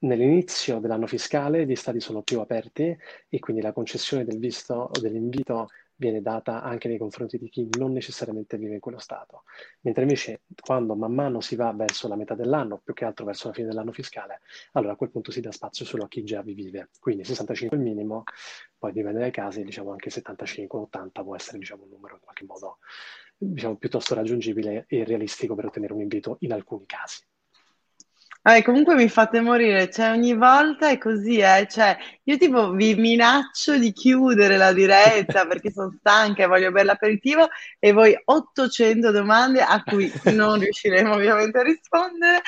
Nell'inizio 0.00 0.80
dell'anno 0.80 1.06
fiscale 1.06 1.64
gli 1.64 1.76
stati 1.76 2.00
sono 2.00 2.22
più 2.22 2.40
aperti 2.40 2.96
e 3.28 3.38
quindi 3.38 3.62
la 3.62 3.72
concessione 3.72 4.24
del 4.24 4.38
visto 4.38 4.74
o 4.74 5.00
dell'invito 5.00 5.68
viene 6.02 6.20
data 6.20 6.62
anche 6.62 6.88
nei 6.88 6.98
confronti 6.98 7.38
di 7.38 7.48
chi 7.48 7.68
non 7.70 7.92
necessariamente 7.92 8.58
vive 8.58 8.74
in 8.74 8.80
quello 8.80 8.98
Stato. 8.98 9.44
Mentre 9.82 10.02
invece 10.02 10.42
quando 10.60 10.96
man 10.96 11.14
mano 11.14 11.40
si 11.40 11.54
va 11.54 11.72
verso 11.72 12.08
la 12.08 12.16
metà 12.16 12.34
dell'anno, 12.34 12.78
più 12.78 12.92
che 12.92 13.04
altro 13.04 13.24
verso 13.24 13.46
la 13.48 13.54
fine 13.54 13.68
dell'anno 13.68 13.92
fiscale, 13.92 14.40
allora 14.72 14.94
a 14.94 14.96
quel 14.96 15.10
punto 15.10 15.30
si 15.30 15.40
dà 15.40 15.52
spazio 15.52 15.84
solo 15.84 16.04
a 16.04 16.08
chi 16.08 16.24
già 16.24 16.42
vi 16.42 16.54
vive. 16.54 16.90
Quindi 16.98 17.24
65 17.24 17.76
è 17.76 17.80
il 17.80 17.86
minimo, 17.86 18.24
poi 18.76 18.92
dipende 18.92 19.20
dai 19.20 19.30
casi, 19.30 19.62
diciamo 19.62 19.92
anche 19.92 20.10
75-80 20.10 21.22
può 21.22 21.36
essere 21.36 21.58
diciamo, 21.58 21.84
un 21.84 21.90
numero 21.90 22.14
in 22.14 22.20
qualche 22.20 22.44
modo 22.44 22.78
diciamo, 23.36 23.76
piuttosto 23.76 24.14
raggiungibile 24.14 24.84
e 24.88 25.04
realistico 25.04 25.54
per 25.54 25.66
ottenere 25.66 25.92
un 25.92 26.00
invito 26.00 26.36
in 26.40 26.52
alcuni 26.52 26.84
casi. 26.86 27.24
Vabbè, 28.44 28.62
comunque 28.64 28.96
mi 28.96 29.08
fate 29.08 29.40
morire, 29.40 29.88
cioè 29.88 30.10
ogni 30.10 30.34
volta 30.34 30.88
è 30.88 30.98
così, 30.98 31.38
eh? 31.38 31.68
Cioè, 31.70 31.96
io 32.24 32.36
tipo 32.38 32.72
vi 32.72 32.96
minaccio 32.96 33.78
di 33.78 33.92
chiudere 33.92 34.56
la 34.56 34.72
diretta 34.72 35.46
perché 35.46 35.70
sono 35.70 35.94
stanca 35.96 36.42
e 36.42 36.46
voglio 36.48 36.72
bere 36.72 36.86
l'aperitivo 36.86 37.48
e 37.78 37.92
voi 37.92 38.20
800 38.24 39.12
domande 39.12 39.60
a 39.60 39.80
cui 39.84 40.12
non 40.34 40.58
riusciremo 40.58 41.14
ovviamente 41.14 41.58
a 41.58 41.62
rispondere. 41.62 42.42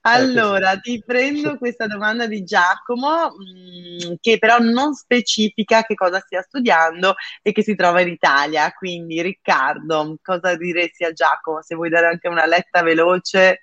Allora, 0.00 0.78
ti 0.80 1.00
prendo 1.06 1.56
questa 1.58 1.86
domanda 1.86 2.26
di 2.26 2.42
Giacomo, 2.42 3.28
mh, 3.36 4.08
mm, 4.08 4.14
che 4.20 4.38
però 4.38 4.58
non 4.58 4.94
specifica 4.94 5.82
che 5.82 5.94
cosa 5.94 6.18
stia 6.18 6.42
studiando 6.42 7.14
e 7.40 7.52
che 7.52 7.62
si 7.62 7.76
trova 7.76 8.00
in 8.00 8.08
Italia. 8.08 8.72
Quindi, 8.72 9.22
Riccardo, 9.22 10.16
cosa 10.22 10.56
diresti 10.56 11.04
a 11.04 11.12
Giacomo? 11.12 11.62
Se 11.62 11.76
vuoi 11.76 11.88
dare 11.88 12.06
anche 12.08 12.26
una 12.26 12.46
letta 12.46 12.82
veloce. 12.82 13.60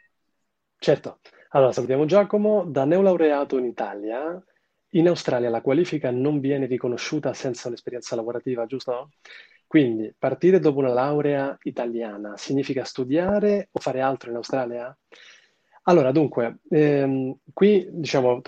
Certo. 0.78 1.20
Allora, 1.56 1.72
salutiamo 1.72 2.06
Giacomo. 2.06 2.66
Da 2.66 2.84
neolaureato 2.84 3.58
in 3.60 3.66
Italia, 3.66 4.42
in 4.94 5.08
Australia 5.08 5.50
la 5.52 5.62
qualifica 5.62 6.10
non 6.10 6.40
viene 6.40 6.66
riconosciuta 6.66 7.34
senza 7.34 7.68
un'esperienza 7.68 8.16
lavorativa, 8.16 8.66
giusto? 8.66 9.12
Quindi 9.68 10.12
partire 10.18 10.60
dopo 10.60 10.80
una 10.80 10.92
laurea 10.92 11.56
italiana 11.64 12.38
significa 12.38 12.84
studiare 12.84 13.70
o 13.72 13.80
fare 13.80 14.02
altro 14.02 14.32
in 14.32 14.38
Australia? 14.38 14.96
Allora, 15.84 16.12
dunque, 16.12 16.60
ehm, 16.70 17.38
qui 17.54 17.88
diciamo, 17.92 18.42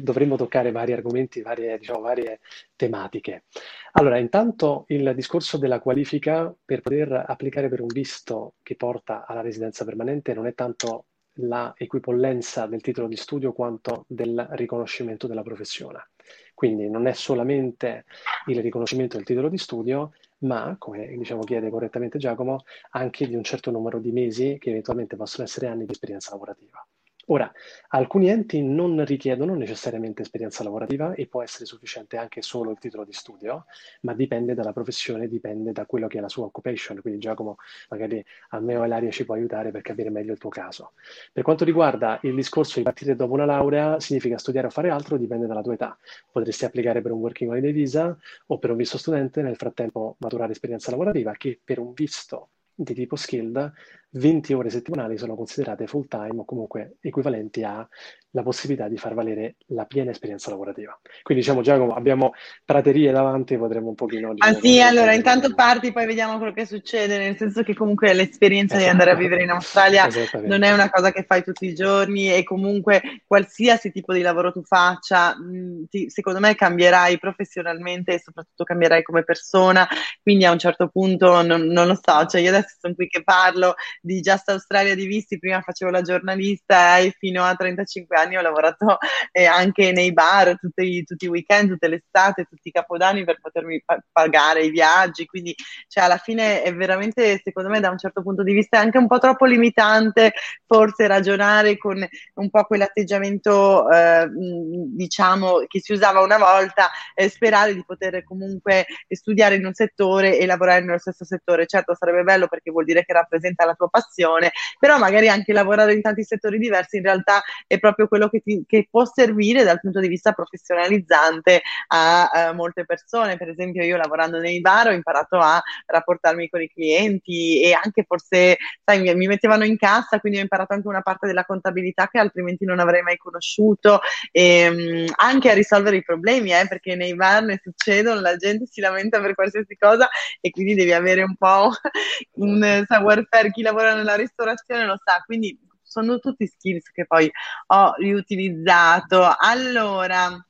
dovremmo 0.00 0.36
toccare 0.36 0.70
vari 0.70 0.92
argomenti, 0.92 1.42
varie, 1.42 1.78
diciamo, 1.78 2.00
varie 2.00 2.40
tematiche. 2.76 3.44
Allora, 3.92 4.18
intanto 4.18 4.84
il 4.88 5.12
discorso 5.16 5.58
della 5.58 5.80
qualifica 5.80 6.54
per 6.64 6.80
poter 6.80 7.24
applicare 7.26 7.68
per 7.68 7.80
un 7.80 7.88
visto 7.88 8.54
che 8.62 8.76
porta 8.76 9.26
alla 9.26 9.40
residenza 9.40 9.84
permanente 9.84 10.32
non 10.34 10.46
è 10.46 10.54
tanto 10.54 11.06
la 11.36 11.72
equipollenza 11.76 12.66
del 12.66 12.80
titolo 12.80 13.08
di 13.08 13.16
studio 13.16 13.52
quanto 13.52 14.04
del 14.08 14.46
riconoscimento 14.52 15.26
della 15.26 15.42
professione. 15.42 16.10
Quindi 16.54 16.88
non 16.88 17.06
è 17.06 17.12
solamente 17.12 18.04
il 18.46 18.60
riconoscimento 18.60 19.16
del 19.16 19.26
titolo 19.26 19.48
di 19.48 19.58
studio, 19.58 20.12
ma, 20.38 20.76
come 20.78 21.08
diciamo 21.16 21.42
chiede 21.42 21.70
correttamente 21.70 22.18
Giacomo, 22.18 22.64
anche 22.90 23.26
di 23.26 23.34
un 23.34 23.42
certo 23.42 23.70
numero 23.70 23.98
di 23.98 24.12
mesi 24.12 24.58
che 24.58 24.70
eventualmente 24.70 25.16
possono 25.16 25.44
essere 25.44 25.66
anni 25.66 25.86
di 25.86 25.92
esperienza 25.92 26.30
lavorativa. 26.32 26.86
Ora, 27.26 27.50
alcuni 27.88 28.28
enti 28.28 28.60
non 28.62 29.04
richiedono 29.04 29.54
necessariamente 29.54 30.22
esperienza 30.22 30.64
lavorativa 30.64 31.14
e 31.14 31.26
può 31.26 31.42
essere 31.42 31.66
sufficiente 31.66 32.16
anche 32.16 32.42
solo 32.42 32.70
il 32.72 32.78
titolo 32.78 33.04
di 33.04 33.12
studio, 33.12 33.66
ma 34.00 34.12
dipende 34.12 34.54
dalla 34.54 34.72
professione, 34.72 35.28
dipende 35.28 35.70
da 35.70 35.86
quello 35.86 36.08
che 36.08 36.18
è 36.18 36.20
la 36.20 36.28
sua 36.28 36.46
occupation. 36.46 37.00
Quindi 37.00 37.20
Giacomo 37.20 37.56
magari 37.90 38.24
a 38.50 38.60
me 38.60 38.76
o 38.76 38.82
all'aria 38.82 39.10
ci 39.10 39.24
può 39.24 39.34
aiutare 39.34 39.70
per 39.70 39.82
capire 39.82 40.10
meglio 40.10 40.32
il 40.32 40.38
tuo 40.38 40.50
caso. 40.50 40.92
Per 41.32 41.44
quanto 41.44 41.64
riguarda 41.64 42.18
il 42.22 42.34
discorso 42.34 42.78
di 42.78 42.84
partire 42.84 43.14
dopo 43.14 43.34
una 43.34 43.44
laurea, 43.44 44.00
significa 44.00 44.36
studiare 44.36 44.66
o 44.66 44.70
fare 44.70 44.90
altro, 44.90 45.16
dipende 45.16 45.46
dalla 45.46 45.62
tua 45.62 45.74
età. 45.74 45.96
Potresti 46.30 46.64
applicare 46.64 47.02
per 47.02 47.12
un 47.12 47.20
working 47.20 47.50
holiday 47.50 47.72
visa 47.72 48.18
o 48.46 48.58
per 48.58 48.70
un 48.70 48.76
visto 48.76 48.98
studente, 48.98 49.42
nel 49.42 49.56
frattempo 49.56 50.16
maturare 50.18 50.52
esperienza 50.52 50.90
lavorativa, 50.90 51.32
che 51.32 51.60
per 51.62 51.78
un 51.78 51.92
visto 51.92 52.48
di 52.74 52.94
tipo 52.94 53.16
skilled 53.16 53.72
20 54.14 54.52
ore 54.52 54.70
settimanali 54.70 55.16
sono 55.16 55.34
considerate 55.34 55.86
full 55.86 56.06
time 56.06 56.40
o 56.40 56.44
comunque 56.44 56.96
equivalenti 57.00 57.62
a 57.62 57.86
la 58.34 58.42
possibilità 58.42 58.88
di 58.88 58.96
far 58.96 59.14
valere 59.14 59.56
la 59.68 59.84
piena 59.84 60.10
esperienza 60.10 60.50
lavorativa. 60.50 60.98
Quindi 61.22 61.42
diciamo 61.42 61.62
Giacomo, 61.62 61.94
abbiamo 61.94 62.32
praterie 62.64 63.12
davanti, 63.12 63.58
potremmo 63.58 63.88
un 63.88 63.94
pochino... 63.94 64.32
Ah 64.38 64.54
sì, 64.54 64.80
allora 64.80 65.12
intanto 65.12 65.54
parti, 65.54 65.92
poi 65.92 66.06
vediamo 66.06 66.38
quello 66.38 66.52
che 66.52 66.64
succede, 66.64 67.18
nel 67.18 67.36
senso 67.36 67.62
che 67.62 67.74
comunque 67.74 68.12
l'esperienza 68.14 68.76
esatto. 68.76 68.84
di 68.84 68.90
andare 68.90 69.10
a 69.10 69.16
vivere 69.16 69.42
in 69.42 69.50
Australia 69.50 70.08
non 70.44 70.62
è 70.62 70.72
una 70.72 70.88
cosa 70.88 71.12
che 71.12 71.24
fai 71.24 71.44
tutti 71.44 71.66
i 71.66 71.74
giorni 71.74 72.32
e 72.32 72.42
comunque 72.42 73.22
qualsiasi 73.26 73.92
tipo 73.92 74.14
di 74.14 74.22
lavoro 74.22 74.50
tu 74.50 74.62
faccia, 74.62 75.36
mh, 75.36 75.88
ti, 75.90 76.08
secondo 76.08 76.40
me 76.40 76.54
cambierai 76.54 77.18
professionalmente 77.18 78.14
e 78.14 78.20
soprattutto 78.20 78.64
cambierai 78.64 79.02
come 79.02 79.24
persona, 79.24 79.86
quindi 80.22 80.46
a 80.46 80.52
un 80.52 80.58
certo 80.58 80.88
punto 80.88 81.42
non, 81.42 81.66
non 81.66 81.86
lo 81.86 81.98
so, 82.02 82.24
cioè 82.24 82.40
io 82.40 82.48
adesso 82.48 82.76
sono 82.80 82.94
qui 82.94 83.08
che 83.08 83.22
parlo 83.22 83.74
di 84.02 84.20
Just 84.20 84.48
Australia 84.50 84.94
di 84.94 85.06
Visti, 85.06 85.38
prima 85.38 85.60
facevo 85.60 85.90
la 85.90 86.02
giornalista 86.02 86.98
e 86.98 87.14
fino 87.18 87.44
a 87.44 87.54
35 87.54 88.16
anni 88.16 88.36
ho 88.36 88.42
lavorato 88.42 88.98
eh, 89.32 89.46
anche 89.46 89.92
nei 89.92 90.12
bar 90.12 90.58
tutti, 90.58 91.04
tutti, 91.04 91.24
i 91.26 91.28
weekend, 91.28 91.70
tutte 91.70 91.88
le 91.88 91.96
estate, 91.96 92.44
tutti 92.44 92.68
i 92.68 92.72
capodanni 92.72 93.24
per 93.24 93.38
potermi 93.40 93.82
pa- 93.84 94.02
pagare 94.10 94.64
i 94.64 94.70
viaggi, 94.70 95.24
quindi 95.24 95.54
cioè, 95.88 96.04
alla 96.04 96.18
fine 96.18 96.62
è 96.62 96.74
veramente, 96.74 97.40
secondo 97.42 97.68
me, 97.68 97.80
da 97.80 97.90
un 97.90 97.98
certo 97.98 98.22
punto 98.22 98.42
di 98.42 98.52
vista 98.52 98.78
anche 98.78 98.98
un 98.98 99.06
po' 99.06 99.18
troppo 99.18 99.46
limitante 99.46 100.32
forse 100.66 101.06
ragionare 101.06 101.76
con 101.76 102.04
un 102.34 102.50
po' 102.50 102.64
quell'atteggiamento, 102.64 103.90
eh, 103.90 104.28
diciamo, 104.30 105.64
che 105.68 105.80
si 105.80 105.92
usava 105.92 106.20
una 106.20 106.38
volta, 106.38 106.90
e 107.14 107.28
sperare 107.28 107.74
di 107.74 107.84
poter 107.84 108.24
comunque 108.24 108.86
studiare 109.08 109.56
in 109.56 109.66
un 109.66 109.74
settore 109.74 110.38
e 110.38 110.46
lavorare 110.46 110.82
nello 110.84 110.98
stesso 110.98 111.24
settore. 111.24 111.66
Certo 111.66 111.94
sarebbe 111.94 112.22
bello 112.22 112.48
perché 112.48 112.70
vuol 112.70 112.84
dire 112.84 113.04
che 113.04 113.12
rappresenta 113.12 113.64
la 113.64 113.74
tua 113.74 113.88
passione, 113.92 114.52
però 114.78 114.98
magari 114.98 115.28
anche 115.28 115.52
lavorare 115.52 115.92
in 115.92 116.00
tanti 116.00 116.24
settori 116.24 116.58
diversi 116.58 116.96
in 116.96 117.02
realtà 117.02 117.42
è 117.66 117.78
proprio 117.78 118.08
quello 118.08 118.28
che, 118.28 118.40
ti, 118.40 118.64
che 118.66 118.88
può 118.90 119.04
servire 119.04 119.64
dal 119.64 119.80
punto 119.80 120.00
di 120.00 120.08
vista 120.08 120.32
professionalizzante 120.32 121.60
a, 121.88 122.28
a 122.28 122.52
molte 122.52 122.86
persone. 122.86 123.36
Per 123.36 123.50
esempio 123.50 123.84
io 123.84 123.96
lavorando 123.98 124.38
nei 124.38 124.60
bar 124.60 124.88
ho 124.88 124.92
imparato 124.92 125.38
a 125.38 125.62
rapportarmi 125.86 126.48
con 126.48 126.62
i 126.62 126.68
clienti 126.68 127.60
e 127.62 127.72
anche 127.74 128.04
forse, 128.06 128.56
sai, 128.84 129.00
mi, 129.02 129.14
mi 129.14 129.26
mettevano 129.26 129.64
in 129.64 129.76
cassa, 129.76 130.18
quindi 130.20 130.38
ho 130.38 130.42
imparato 130.42 130.72
anche 130.72 130.88
una 130.88 131.02
parte 131.02 131.26
della 131.26 131.44
contabilità 131.44 132.08
che 132.08 132.18
altrimenti 132.18 132.64
non 132.64 132.78
avrei 132.78 133.02
mai 133.02 133.18
conosciuto, 133.18 134.00
e, 134.30 134.42
ehm, 134.42 135.06
anche 135.16 135.50
a 135.50 135.54
risolvere 135.54 135.96
i 135.96 136.02
problemi, 136.02 136.52
eh, 136.52 136.66
perché 136.68 136.94
nei 136.94 137.14
bar 137.14 137.42
ne 137.42 137.60
succedono, 137.62 138.20
la 138.20 138.36
gente 138.36 138.66
si 138.66 138.80
lamenta 138.80 139.20
per 139.20 139.34
qualsiasi 139.34 139.76
cosa 139.76 140.08
e 140.40 140.50
quindi 140.50 140.74
devi 140.74 140.92
avere 140.92 141.22
un 141.22 141.36
po' 141.36 141.70
un 142.36 142.84
savoir-faire. 142.86 143.50
Chi 143.50 143.62
lavora 143.62 143.81
lavora 143.82 143.94
nella 143.94 144.14
ristorazione 144.14 144.86
lo 144.86 144.96
sa, 145.02 145.20
quindi 145.24 145.58
sono 145.82 146.18
tutti 146.18 146.46
skills 146.46 146.90
che 146.90 147.04
poi 147.06 147.30
ho 147.66 147.94
riutilizzato. 147.96 149.34
Allora, 149.36 150.44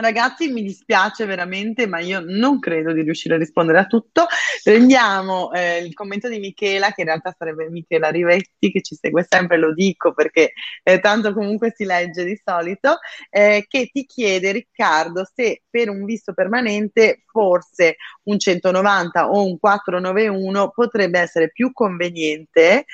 Ragazzi, 0.00 0.52
mi 0.52 0.62
dispiace 0.62 1.24
veramente, 1.24 1.88
ma 1.88 1.98
io 1.98 2.20
non 2.24 2.60
credo 2.60 2.92
di 2.92 3.02
riuscire 3.02 3.34
a 3.34 3.38
rispondere 3.38 3.80
a 3.80 3.86
tutto. 3.86 4.26
Prendiamo 4.62 5.50
eh, 5.52 5.78
il 5.78 5.92
commento 5.92 6.28
di 6.28 6.38
Michela, 6.38 6.92
che 6.92 7.00
in 7.00 7.08
realtà 7.08 7.34
sarebbe 7.36 7.68
Michela 7.68 8.08
Rivetti, 8.08 8.70
che 8.70 8.80
ci 8.80 8.94
segue 8.94 9.26
sempre, 9.28 9.56
lo 9.56 9.74
dico 9.74 10.14
perché 10.14 10.52
eh, 10.84 11.00
tanto 11.00 11.32
comunque 11.32 11.72
si 11.74 11.84
legge 11.84 12.22
di 12.22 12.40
solito, 12.44 12.98
eh, 13.28 13.64
che 13.66 13.88
ti 13.92 14.06
chiede, 14.06 14.52
Riccardo, 14.52 15.28
se 15.34 15.64
per 15.68 15.88
un 15.88 16.04
visto 16.04 16.32
permanente 16.32 17.24
forse 17.26 17.96
un 18.26 18.38
190 18.38 19.30
o 19.30 19.44
un 19.44 19.58
491 19.58 20.70
potrebbe 20.70 21.18
essere 21.18 21.50
più 21.50 21.72
conveniente 21.72 22.84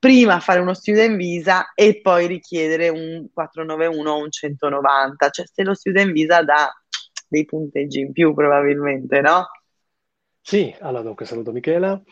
prima 0.00 0.40
fare 0.40 0.60
uno 0.60 0.72
student 0.72 1.14
visa 1.14 1.72
e 1.74 2.00
poi 2.00 2.26
richiedere 2.26 2.88
un 2.88 3.28
491 3.32 4.10
o 4.10 4.22
un 4.22 4.30
190, 4.30 5.28
cioè 5.28 5.46
se 5.46 5.62
lo 5.62 5.74
student 5.74 6.10
visa 6.10 6.42
dà 6.42 6.72
dei 7.28 7.44
punteggi 7.44 8.00
in 8.00 8.12
più 8.12 8.34
probabilmente, 8.34 9.20
no? 9.20 9.46
Sì, 10.40 10.74
allora 10.80 11.02
dunque 11.02 11.26
saluto 11.26 11.52
Michela. 11.52 12.02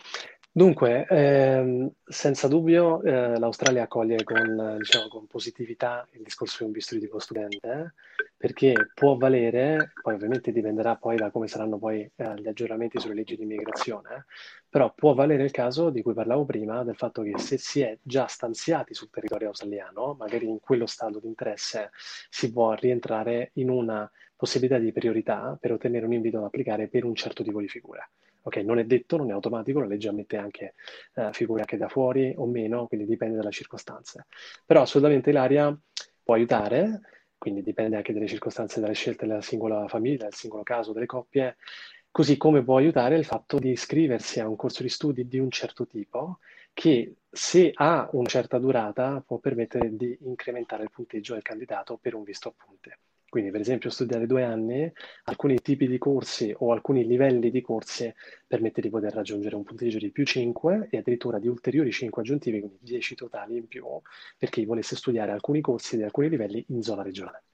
Dunque, 0.52 1.06
ehm, 1.08 1.90
senza 2.04 2.46
dubbio 2.46 3.02
eh, 3.02 3.38
l'Australia 3.38 3.84
accoglie 3.84 4.22
con, 4.22 4.76
diciamo, 4.78 5.08
con 5.08 5.26
positività 5.26 6.06
il 6.12 6.22
discorso 6.22 6.58
di 6.58 6.64
un 6.64 6.72
visto 6.72 6.94
di 6.94 7.00
tipo 7.00 7.18
studente, 7.18 7.68
eh, 7.68 8.17
perché 8.38 8.92
può 8.94 9.16
valere, 9.16 9.92
poi 10.00 10.14
ovviamente 10.14 10.52
dipenderà 10.52 10.94
poi 10.94 11.16
da 11.16 11.30
come 11.30 11.48
saranno 11.48 11.76
poi 11.76 12.08
eh, 12.14 12.34
gli 12.40 12.46
aggiornamenti 12.46 13.00
sulle 13.00 13.14
leggi 13.14 13.36
di 13.36 13.42
immigrazione, 13.42 14.08
eh, 14.14 14.24
però 14.68 14.94
può 14.94 15.12
valere 15.12 15.42
il 15.42 15.50
caso 15.50 15.90
di 15.90 16.02
cui 16.02 16.14
parlavo 16.14 16.44
prima, 16.44 16.84
del 16.84 16.94
fatto 16.94 17.22
che 17.22 17.36
se 17.36 17.58
si 17.58 17.80
è 17.80 17.98
già 18.00 18.28
stanziati 18.28 18.94
sul 18.94 19.10
territorio 19.10 19.48
australiano, 19.48 20.14
magari 20.16 20.46
in 20.46 20.60
quello 20.60 20.86
stato 20.86 21.18
di 21.18 21.26
interesse, 21.26 21.90
si 22.30 22.52
può 22.52 22.74
rientrare 22.74 23.50
in 23.54 23.70
una 23.70 24.08
possibilità 24.36 24.78
di 24.78 24.92
priorità 24.92 25.58
per 25.60 25.72
ottenere 25.72 26.06
un 26.06 26.12
invito 26.12 26.38
ad 26.38 26.44
applicare 26.44 26.86
per 26.86 27.04
un 27.04 27.16
certo 27.16 27.42
tipo 27.42 27.60
di 27.60 27.66
figura. 27.68 28.08
Ok, 28.42 28.58
non 28.58 28.78
è 28.78 28.84
detto, 28.84 29.16
non 29.16 29.30
è 29.30 29.32
automatico, 29.32 29.80
la 29.80 29.86
legge 29.86 30.08
ammette 30.08 30.36
anche 30.36 30.74
eh, 31.14 31.30
figure 31.32 31.62
anche 31.62 31.76
da 31.76 31.88
fuori 31.88 32.32
o 32.36 32.46
meno, 32.46 32.86
quindi 32.86 33.04
dipende 33.04 33.36
dalle 33.36 33.50
circostanze. 33.50 34.26
Però 34.64 34.80
assolutamente 34.80 35.32
l'area 35.32 35.76
può 36.22 36.34
aiutare, 36.34 37.00
quindi 37.38 37.62
dipende 37.62 37.96
anche 37.96 38.12
dalle 38.12 38.26
circostanze, 38.26 38.80
dalle 38.80 38.94
scelte 38.94 39.26
della 39.26 39.40
singola 39.40 39.86
famiglia, 39.88 40.24
del 40.24 40.34
singolo 40.34 40.62
caso, 40.64 40.92
delle 40.92 41.06
coppie, 41.06 41.56
così 42.10 42.36
come 42.36 42.62
può 42.62 42.76
aiutare 42.76 43.16
il 43.16 43.24
fatto 43.24 43.58
di 43.58 43.70
iscriversi 43.70 44.40
a 44.40 44.48
un 44.48 44.56
corso 44.56 44.82
di 44.82 44.88
studi 44.88 45.28
di 45.28 45.38
un 45.38 45.50
certo 45.50 45.86
tipo 45.86 46.38
che 46.72 47.16
se 47.30 47.70
ha 47.74 48.08
una 48.12 48.28
certa 48.28 48.58
durata 48.58 49.22
può 49.24 49.38
permettere 49.38 49.94
di 49.96 50.16
incrementare 50.22 50.82
il 50.82 50.90
punteggio 50.90 51.34
del 51.34 51.42
candidato 51.42 51.96
per 51.96 52.14
un 52.14 52.22
visto 52.22 52.48
a 52.48 52.54
punte. 52.56 52.98
Quindi, 53.28 53.50
per 53.50 53.60
esempio, 53.60 53.90
studiare 53.90 54.26
due 54.26 54.42
anni, 54.42 54.90
alcuni 55.24 55.60
tipi 55.60 55.86
di 55.86 55.98
corsi 55.98 56.54
o 56.56 56.72
alcuni 56.72 57.06
livelli 57.06 57.50
di 57.50 57.60
corsi 57.60 58.12
permette 58.46 58.80
di 58.80 58.88
poter 58.88 59.12
raggiungere 59.12 59.54
un 59.54 59.64
punteggio 59.64 59.98
di 59.98 60.10
più 60.10 60.24
5 60.24 60.88
e 60.90 60.98
addirittura 60.98 61.38
di 61.38 61.46
ulteriori 61.48 61.92
5 61.92 62.22
aggiuntivi, 62.22 62.60
quindi 62.60 62.78
10 62.80 63.14
totali 63.14 63.56
in 63.56 63.66
più, 63.68 63.84
per 64.38 64.48
chi 64.48 64.64
volesse 64.64 64.96
studiare 64.96 65.32
alcuni 65.32 65.60
corsi 65.60 65.96
di 65.96 66.04
alcuni 66.04 66.28
livelli 66.30 66.64
in 66.68 66.82
zona 66.82 67.02
regionale. 67.02 67.47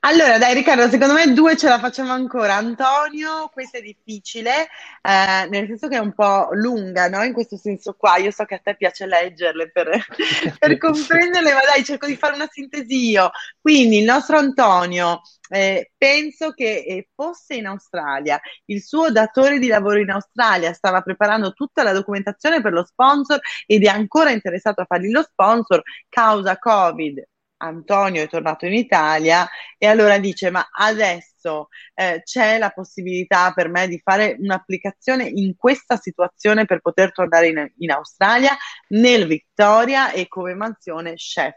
Allora, 0.00 0.38
dai 0.38 0.54
Riccardo, 0.54 0.88
secondo 0.88 1.14
me 1.14 1.32
due 1.32 1.56
ce 1.56 1.68
la 1.68 1.78
facciamo 1.78 2.12
ancora. 2.12 2.54
Antonio, 2.54 3.48
questa 3.52 3.78
è 3.78 3.82
difficile, 3.82 4.68
eh, 5.02 5.48
nel 5.48 5.66
senso 5.66 5.88
che 5.88 5.96
è 5.96 5.98
un 5.98 6.12
po' 6.12 6.48
lunga, 6.52 7.08
no? 7.08 7.22
In 7.24 7.32
questo 7.32 7.56
senso 7.56 7.94
qua, 7.94 8.16
io 8.16 8.30
so 8.30 8.44
che 8.44 8.54
a 8.54 8.60
te 8.62 8.76
piace 8.76 9.06
leggerle 9.06 9.70
per, 9.70 9.88
per 10.58 10.78
comprenderle, 10.78 11.52
ma 11.52 11.60
dai, 11.72 11.84
cerco 11.84 12.06
di 12.06 12.16
fare 12.16 12.34
una 12.34 12.48
sintesi 12.48 13.10
io. 13.10 13.30
Quindi 13.60 13.98
il 13.98 14.04
nostro 14.04 14.38
Antonio, 14.38 15.22
eh, 15.48 15.90
penso 15.96 16.52
che 16.52 16.84
eh, 16.86 17.08
fosse 17.14 17.54
in 17.54 17.66
Australia, 17.66 18.40
il 18.66 18.82
suo 18.82 19.10
datore 19.10 19.58
di 19.58 19.66
lavoro 19.66 19.98
in 19.98 20.10
Australia 20.10 20.72
stava 20.72 21.00
preparando 21.02 21.52
tutta 21.52 21.82
la 21.82 21.92
documentazione 21.92 22.60
per 22.60 22.72
lo 22.72 22.84
sponsor 22.84 23.40
ed 23.66 23.82
è 23.84 23.88
ancora 23.88 24.30
interessato 24.30 24.82
a 24.82 24.86
fargli 24.86 25.10
lo 25.10 25.22
sponsor, 25.22 25.82
causa 26.08 26.58
Covid 26.58 27.24
Antonio 27.58 28.22
è 28.22 28.28
tornato 28.28 28.66
in 28.66 28.74
Italia 28.74 29.48
e 29.78 29.86
allora 29.86 30.18
dice 30.18 30.50
ma 30.50 30.68
adesso 30.70 31.68
eh, 31.94 32.22
c'è 32.24 32.58
la 32.58 32.70
possibilità 32.70 33.52
per 33.52 33.68
me 33.68 33.88
di 33.88 34.00
fare 34.02 34.36
un'applicazione 34.38 35.24
in 35.24 35.56
questa 35.56 35.96
situazione 35.96 36.66
per 36.66 36.80
poter 36.80 37.12
tornare 37.12 37.48
in, 37.48 37.72
in 37.78 37.90
Australia 37.90 38.56
nel 38.88 39.26
Victoria 39.26 40.12
e 40.12 40.28
come 40.28 40.54
mansione 40.54 41.14
chef. 41.14 41.54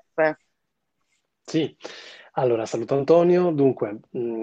Sì, 1.41 1.75
allora 2.33 2.65
saluto 2.65 2.95
Antonio, 2.95 3.51
dunque 3.51 3.99
mh, 4.11 4.19
mm, 4.19 4.38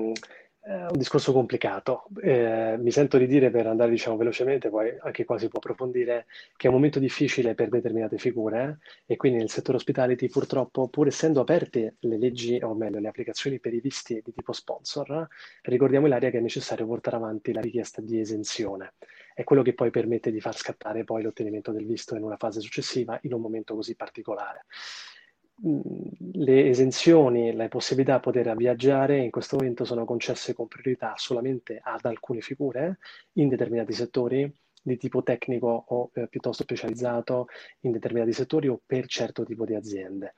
un 0.91 0.99
discorso 0.99 1.33
complicato. 1.33 2.05
Eh, 2.23 2.77
mi 2.79 2.91
sento 2.91 3.19
di 3.19 3.27
dire 3.27 3.51
per 3.51 3.67
andare 3.67 3.91
diciamo, 3.91 4.17
velocemente, 4.17 4.69
poi 4.69 4.97
anche 5.01 5.25
qua 5.25 5.39
si 5.39 5.49
può 5.49 5.59
approfondire, 5.59 6.27
che 6.57 6.67
è 6.67 6.71
un 6.71 6.77
momento 6.77 6.99
difficile 6.99 7.55
per 7.55 7.69
determinate 7.69 8.19
figure 8.19 8.79
eh, 9.07 9.15
e 9.15 9.17
quindi 9.17 9.39
nel 9.39 9.51
settore 9.51 9.77
hospitality 9.77 10.29
purtroppo, 10.29 10.89
pur 10.89 11.07
essendo 11.07 11.41
aperte 11.41 11.97
le 12.01 12.19
leggi, 12.19 12.59
o 12.63 12.75
meglio 12.75 12.99
le 12.99 13.09
applicazioni 13.09 13.59
per 13.61 13.75
i 13.75 13.81
visti 13.81 14.21
di 14.25 14.33
tipo 14.33 14.53
sponsor, 14.53 15.29
ricordiamo 15.63 16.07
l'area 16.07 16.31
che 16.31 16.39
è 16.39 16.41
necessario 16.41 16.87
portare 16.87 17.17
avanti 17.17 17.53
la 17.53 17.61
richiesta 17.61 18.01
di 18.01 18.19
esenzione. 18.19 18.95
È 19.35 19.45
quello 19.45 19.63
che 19.63 19.75
poi 19.75 19.91
permette 19.91 20.31
di 20.31 20.41
far 20.41 20.57
scattare 20.57 21.05
poi 21.05 21.23
l'ottenimento 21.23 21.71
del 21.71 21.87
visto 21.87 22.17
in 22.17 22.23
una 22.23 22.37
fase 22.37 22.61
successiva 22.61 23.19
in 23.23 23.35
un 23.35 23.41
momento 23.41 23.75
così 23.75 23.95
particolare 23.95 24.65
le 25.59 26.69
esenzioni, 26.69 27.55
le 27.55 27.69
possibilità 27.69 28.17
di 28.17 28.21
poter 28.21 28.55
viaggiare 28.57 29.19
in 29.19 29.31
questo 29.31 29.57
momento 29.57 29.85
sono 29.85 30.05
concesse 30.05 30.53
con 30.53 30.69
priorità 30.69 31.15
solamente 31.17 31.81
ad 31.83 32.05
alcune 32.05 32.41
figure 32.41 32.99
in 33.35 33.49
determinati 33.49 33.93
settori 33.93 34.53
di 34.83 34.97
tipo 34.99 35.23
tecnico 35.23 35.85
o 35.89 36.11
eh, 36.15 36.29
piuttosto 36.29 36.63
specializzato 36.63 37.49
in 37.81 37.93
determinati 37.93 38.33
settori 38.33 38.69
o 38.69 38.81
per 38.85 39.07
certo 39.07 39.45
tipo 39.45 39.65
di 39.65 39.75
aziende 39.75 40.35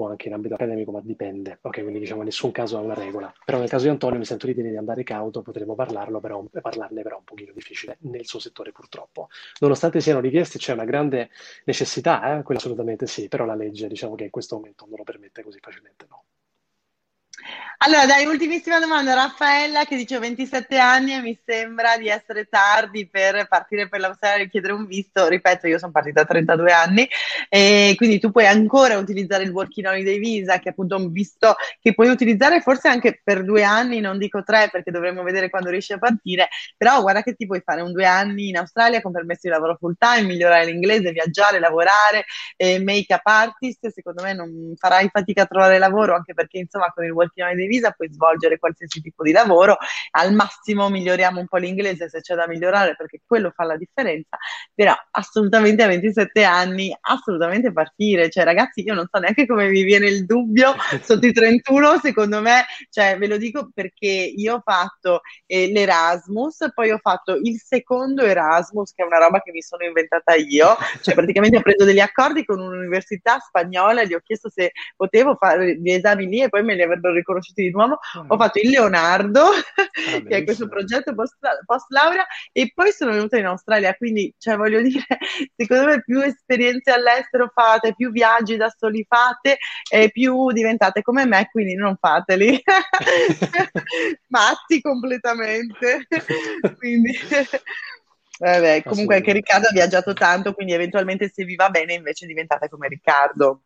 o 0.00 0.08
anche 0.08 0.28
in 0.28 0.34
ambito 0.34 0.54
accademico, 0.54 0.90
ma 0.92 1.00
dipende. 1.02 1.58
Ok, 1.62 1.80
quindi 1.80 1.98
diciamo 1.98 2.22
nessun 2.22 2.50
caso 2.52 2.78
è 2.78 2.82
una 2.82 2.94
regola. 2.94 3.32
Però 3.44 3.58
nel 3.58 3.68
caso 3.68 3.84
di 3.84 3.90
Antonio 3.90 4.18
mi 4.18 4.24
sento 4.24 4.46
di 4.46 4.54
di 4.54 4.76
andare 4.76 5.02
cauto, 5.02 5.42
potremmo 5.42 5.74
parlarlo, 5.74 6.20
però, 6.20 6.42
parlarne 6.60 7.02
però 7.02 7.18
un 7.18 7.24
pochino 7.24 7.52
difficile 7.52 7.96
nel 8.00 8.26
suo 8.26 8.38
settore 8.38 8.72
purtroppo. 8.72 9.28
Nonostante 9.60 10.00
siano 10.00 10.20
richiesti, 10.20 10.58
c'è 10.58 10.72
una 10.72 10.84
grande 10.84 11.30
necessità, 11.64 12.38
eh? 12.38 12.42
quella 12.42 12.60
assolutamente 12.60 13.06
sì, 13.06 13.28
però 13.28 13.44
la 13.44 13.54
legge 13.54 13.86
diciamo 13.88 14.14
che 14.14 14.24
in 14.24 14.30
questo 14.30 14.56
momento 14.56 14.86
non 14.86 14.96
lo 14.98 15.04
permette 15.04 15.42
così 15.42 15.58
facilmente, 15.60 16.06
no. 16.08 16.24
Allora, 17.78 18.06
dai, 18.06 18.24
ultimissima 18.24 18.80
domanda, 18.80 19.12
Raffaella 19.12 19.84
che 19.84 19.96
dice 19.96 20.16
ho 20.16 20.20
27 20.20 20.78
anni 20.78 21.12
e 21.12 21.20
mi 21.20 21.38
sembra 21.44 21.98
di 21.98 22.08
essere 22.08 22.46
tardi 22.46 23.06
per 23.06 23.46
partire 23.48 23.86
per 23.86 24.00
l'Australia 24.00 24.44
e 24.44 24.48
chiedere 24.48 24.72
un 24.72 24.86
visto. 24.86 25.28
Ripeto, 25.28 25.66
io 25.66 25.78
sono 25.78 25.92
partita 25.92 26.22
a 26.22 26.24
32 26.24 26.72
anni 26.72 27.06
e 27.50 27.92
quindi 27.96 28.18
tu 28.18 28.30
puoi 28.30 28.46
ancora 28.46 28.96
utilizzare 28.96 29.42
il 29.44 29.50
Working 29.50 29.86
Holiday 29.88 30.18
Visa, 30.18 30.58
che 30.58 30.68
è 30.68 30.70
appunto 30.70 30.96
un 30.96 31.12
visto 31.12 31.54
che 31.80 31.92
puoi 31.92 32.08
utilizzare 32.08 32.62
forse 32.62 32.88
anche 32.88 33.20
per 33.22 33.44
due 33.44 33.62
anni, 33.62 34.00
non 34.00 34.16
dico 34.16 34.42
tre 34.42 34.70
perché 34.72 34.90
dovremmo 34.90 35.22
vedere 35.22 35.50
quando 35.50 35.68
riesci 35.68 35.92
a 35.92 35.98
partire, 35.98 36.48
però 36.78 37.02
guarda 37.02 37.22
che 37.22 37.34
ti 37.34 37.44
puoi 37.46 37.60
fare 37.62 37.82
un 37.82 37.92
due 37.92 38.06
anni 38.06 38.48
in 38.48 38.56
Australia 38.56 39.02
con 39.02 39.12
permesso 39.12 39.40
di 39.42 39.50
lavoro 39.50 39.76
full 39.78 39.96
time, 39.98 40.26
migliorare 40.26 40.64
l'inglese, 40.64 41.12
viaggiare, 41.12 41.58
lavorare, 41.58 42.24
eh, 42.56 42.80
make-up 42.82 43.26
artist, 43.26 43.88
secondo 43.88 44.22
me 44.22 44.32
non 44.32 44.72
farai 44.76 45.08
fatica 45.12 45.42
a 45.42 45.46
trovare 45.46 45.78
lavoro 45.78 46.14
anche 46.14 46.32
perché 46.32 46.58
insomma 46.58 46.90
con 46.94 47.04
il 47.04 47.10
Working 47.10 47.35
Holiday 47.42 47.66
Visa 47.66 47.90
puoi 47.90 48.12
svolgere 48.12 48.58
qualsiasi 48.58 49.00
tipo 49.00 49.22
di 49.22 49.32
lavoro, 49.32 49.76
al 50.12 50.32
massimo 50.34 50.88
miglioriamo 50.88 51.40
un 51.40 51.46
po' 51.46 51.56
l'inglese 51.56 52.08
se 52.08 52.20
c'è 52.20 52.34
da 52.34 52.46
migliorare 52.46 52.96
perché 52.96 53.20
quello 53.26 53.50
fa 53.54 53.64
la 53.64 53.76
differenza, 53.76 54.36
però 54.74 54.94
assolutamente 55.12 55.82
a 55.82 55.86
27 55.86 56.44
anni, 56.44 56.96
assolutamente 57.00 57.72
partire, 57.72 58.30
cioè 58.30 58.44
ragazzi 58.44 58.82
io 58.82 58.94
non 58.94 59.08
so 59.10 59.18
neanche 59.18 59.46
come 59.46 59.68
mi 59.68 59.82
viene 59.82 60.06
il 60.08 60.24
dubbio 60.24 60.74
sotto 61.02 61.26
i 61.26 61.32
31, 61.32 61.98
secondo 62.00 62.40
me, 62.40 62.64
cioè 62.90 63.16
ve 63.18 63.26
lo 63.26 63.36
dico 63.36 63.70
perché 63.72 64.06
io 64.06 64.56
ho 64.56 64.62
fatto 64.64 65.20
eh, 65.46 65.70
l'Erasmus, 65.70 66.70
poi 66.74 66.90
ho 66.90 66.98
fatto 66.98 67.34
il 67.34 67.58
secondo 67.58 68.22
Erasmus 68.22 68.92
che 68.92 69.02
è 69.02 69.06
una 69.06 69.18
roba 69.18 69.40
che 69.40 69.50
mi 69.50 69.62
sono 69.62 69.84
inventata 69.84 70.34
io, 70.34 70.76
cioè 71.02 71.14
praticamente 71.14 71.58
ho 71.58 71.62
preso 71.62 71.84
degli 71.84 72.00
accordi 72.00 72.44
con 72.44 72.60
un'università 72.60 73.38
spagnola 73.38 74.02
e 74.02 74.06
gli 74.06 74.14
ho 74.14 74.20
chiesto 74.20 74.48
se 74.48 74.72
potevo 74.96 75.36
fare 75.36 75.76
gli 75.78 75.90
esami 75.90 76.26
lì 76.26 76.42
e 76.42 76.48
poi 76.48 76.62
me 76.62 76.74
li 76.74 76.82
avrebbero 76.82 77.14
riconosciuti 77.16 77.62
di 77.62 77.70
nuovo, 77.70 77.98
mm. 78.18 78.30
ho 78.30 78.36
fatto 78.36 78.60
il 78.60 78.70
Leonardo, 78.70 79.42
ah, 79.42 79.52
che 80.26 80.36
è 80.36 80.44
questo 80.44 80.68
progetto 80.68 81.14
post, 81.14 81.36
post, 81.64 81.86
laurea, 81.90 82.26
e 82.52 82.70
poi 82.74 82.92
sono 82.92 83.12
venuta 83.12 83.38
in 83.38 83.46
Australia, 83.46 83.94
quindi, 83.94 84.32
cioè, 84.38 84.56
voglio 84.56 84.80
dire, 84.80 85.04
secondo 85.56 85.86
me 85.86 86.02
più 86.02 86.20
esperienze 86.20 86.90
all'estero 86.92 87.50
fate, 87.52 87.94
più 87.94 88.10
viaggi 88.10 88.56
da 88.56 88.72
soli 88.76 89.04
fate, 89.08 89.58
e 89.90 90.10
più 90.10 90.50
diventate 90.52 91.02
come 91.02 91.26
me, 91.26 91.48
quindi 91.50 91.74
non 91.74 91.96
fateli. 91.98 92.62
Matti 94.28 94.80
completamente. 94.80 96.06
quindi... 96.78 97.12
Vabbè, 98.38 98.82
comunque 98.82 99.16
anche 99.16 99.32
Riccardo 99.32 99.68
ha 99.68 99.72
viaggiato 99.72 100.12
tanto, 100.12 100.52
quindi 100.52 100.74
eventualmente 100.74 101.30
se 101.32 101.44
vi 101.44 101.54
va 101.54 101.70
bene 101.70 101.94
invece 101.94 102.26
diventate 102.26 102.68
come 102.68 102.88
Riccardo. 102.88 103.62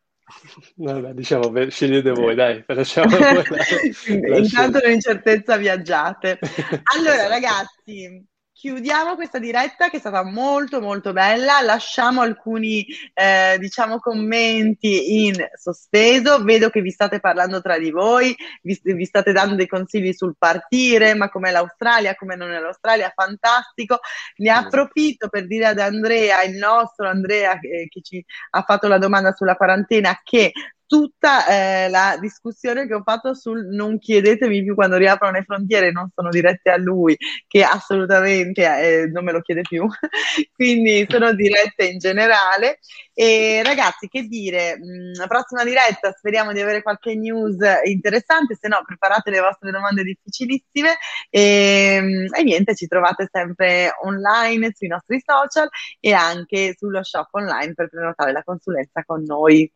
Vabbè, 0.75 1.13
diciamo, 1.13 1.51
scegliete 1.69 2.11
voi, 2.11 2.35
dai, 2.35 2.63
lasciamo 2.67 3.15
voi 3.17 3.43
la, 3.49 4.37
Intanto 4.37 4.79
l'incertezza 4.85 5.57
viaggiate. 5.57 6.39
Allora, 6.95 7.27
ragazzi, 7.27 8.25
chiudiamo 8.61 9.15
questa 9.15 9.39
diretta 9.39 9.89
che 9.89 9.97
è 9.97 9.99
stata 9.99 10.23
molto 10.23 10.81
molto 10.81 11.13
bella, 11.13 11.61
lasciamo 11.61 12.21
alcuni 12.21 12.85
eh, 13.11 13.57
diciamo 13.57 13.97
commenti 13.97 15.25
in 15.25 15.33
sospeso, 15.55 16.43
vedo 16.43 16.69
che 16.69 16.79
vi 16.81 16.91
state 16.91 17.19
parlando 17.19 17.59
tra 17.59 17.79
di 17.79 17.89
voi, 17.89 18.35
vi, 18.61 18.79
vi 18.83 19.05
state 19.05 19.31
dando 19.31 19.55
dei 19.55 19.65
consigli 19.65 20.13
sul 20.13 20.35
partire, 20.37 21.15
ma 21.15 21.31
com'è 21.31 21.49
l'Australia, 21.49 22.13
come 22.13 22.35
non 22.35 22.51
è 22.51 22.59
l'Australia, 22.59 23.11
fantastico, 23.15 23.97
ne 24.35 24.51
approfitto 24.51 25.27
per 25.27 25.47
dire 25.47 25.65
ad 25.65 25.79
Andrea, 25.79 26.43
il 26.43 26.55
nostro 26.55 27.07
Andrea 27.07 27.53
eh, 27.53 27.87
che 27.89 28.01
ci 28.03 28.23
ha 28.51 28.61
fatto 28.61 28.87
la 28.87 28.99
domanda 28.99 29.31
sulla 29.31 29.55
quarantena, 29.55 30.21
che 30.23 30.51
tutta 30.91 31.47
eh, 31.47 31.87
la 31.87 32.17
discussione 32.19 32.85
che 32.85 32.93
ho 32.93 33.01
fatto 33.01 33.33
sul 33.33 33.65
non 33.67 33.97
chiedetemi 33.97 34.61
più 34.61 34.75
quando 34.75 34.97
riaprono 34.97 35.37
le 35.37 35.45
frontiere, 35.45 35.89
non 35.89 36.09
sono 36.13 36.27
dirette 36.27 36.69
a 36.69 36.75
lui, 36.75 37.15
che 37.47 37.63
assolutamente 37.63 38.61
eh, 38.63 39.07
non 39.07 39.23
me 39.23 39.31
lo 39.31 39.39
chiede 39.39 39.61
più, 39.61 39.87
quindi 40.53 41.07
sono 41.09 41.33
dirette 41.33 41.85
in 41.85 41.97
generale. 41.97 42.79
E 43.13 43.61
ragazzi, 43.63 44.09
che 44.09 44.23
dire, 44.23 44.77
mh, 44.77 45.17
la 45.17 45.27
prossima 45.27 45.63
diretta 45.63 46.11
speriamo 46.11 46.51
di 46.51 46.59
avere 46.59 46.81
qualche 46.81 47.15
news 47.15 47.55
interessante, 47.85 48.57
se 48.59 48.67
no 48.67 48.83
preparate 48.85 49.29
le 49.29 49.39
vostre 49.39 49.71
domande 49.71 50.03
difficilissime 50.03 50.97
e, 51.29 52.27
e 52.29 52.43
niente, 52.43 52.75
ci 52.75 52.87
trovate 52.87 53.29
sempre 53.31 53.93
online 54.03 54.73
sui 54.75 54.89
nostri 54.89 55.21
social 55.25 55.69
e 56.01 56.11
anche 56.11 56.75
sullo 56.77 57.01
shop 57.01 57.29
online 57.31 57.75
per 57.75 57.87
prenotare 57.87 58.33
la 58.33 58.43
consulenza 58.43 59.05
con 59.05 59.23
noi. 59.23 59.71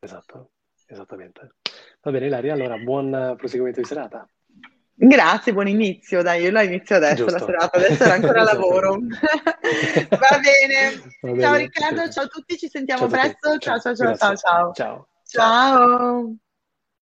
Esatto. 0.00 0.50
Esattamente. 0.86 1.54
Va 2.02 2.10
bene, 2.10 2.26
Ilaria, 2.26 2.52
allora 2.52 2.76
buon 2.76 3.34
proseguimento 3.36 3.80
di 3.80 3.86
serata. 3.86 4.28
Grazie, 4.98 5.52
buon 5.52 5.68
inizio. 5.68 6.22
Dai, 6.22 6.42
io 6.42 6.50
la 6.50 6.62
inizio 6.62 6.96
adesso 6.96 7.26
Giusto. 7.26 7.32
la 7.32 7.44
serata, 7.44 7.76
adesso 7.76 8.04
era 8.04 8.14
ancora 8.14 8.42
lavoro. 8.44 8.92
Va 8.96 10.40
bene. 10.40 10.96
Va 11.20 11.40
ciao 11.40 11.52
bene. 11.52 11.58
Riccardo, 11.58 12.08
ciao 12.08 12.24
a 12.24 12.28
tutti, 12.28 12.56
ci 12.56 12.68
sentiamo 12.68 13.00
ciao 13.00 13.10
presto. 13.10 13.58
Ciao, 13.58 13.78
ciao, 13.78 13.94
ciao, 13.94 14.16
ciao, 14.16 14.36
ciao. 14.36 14.72
Ciao. 14.72 15.08
Ciao. 15.24 16.36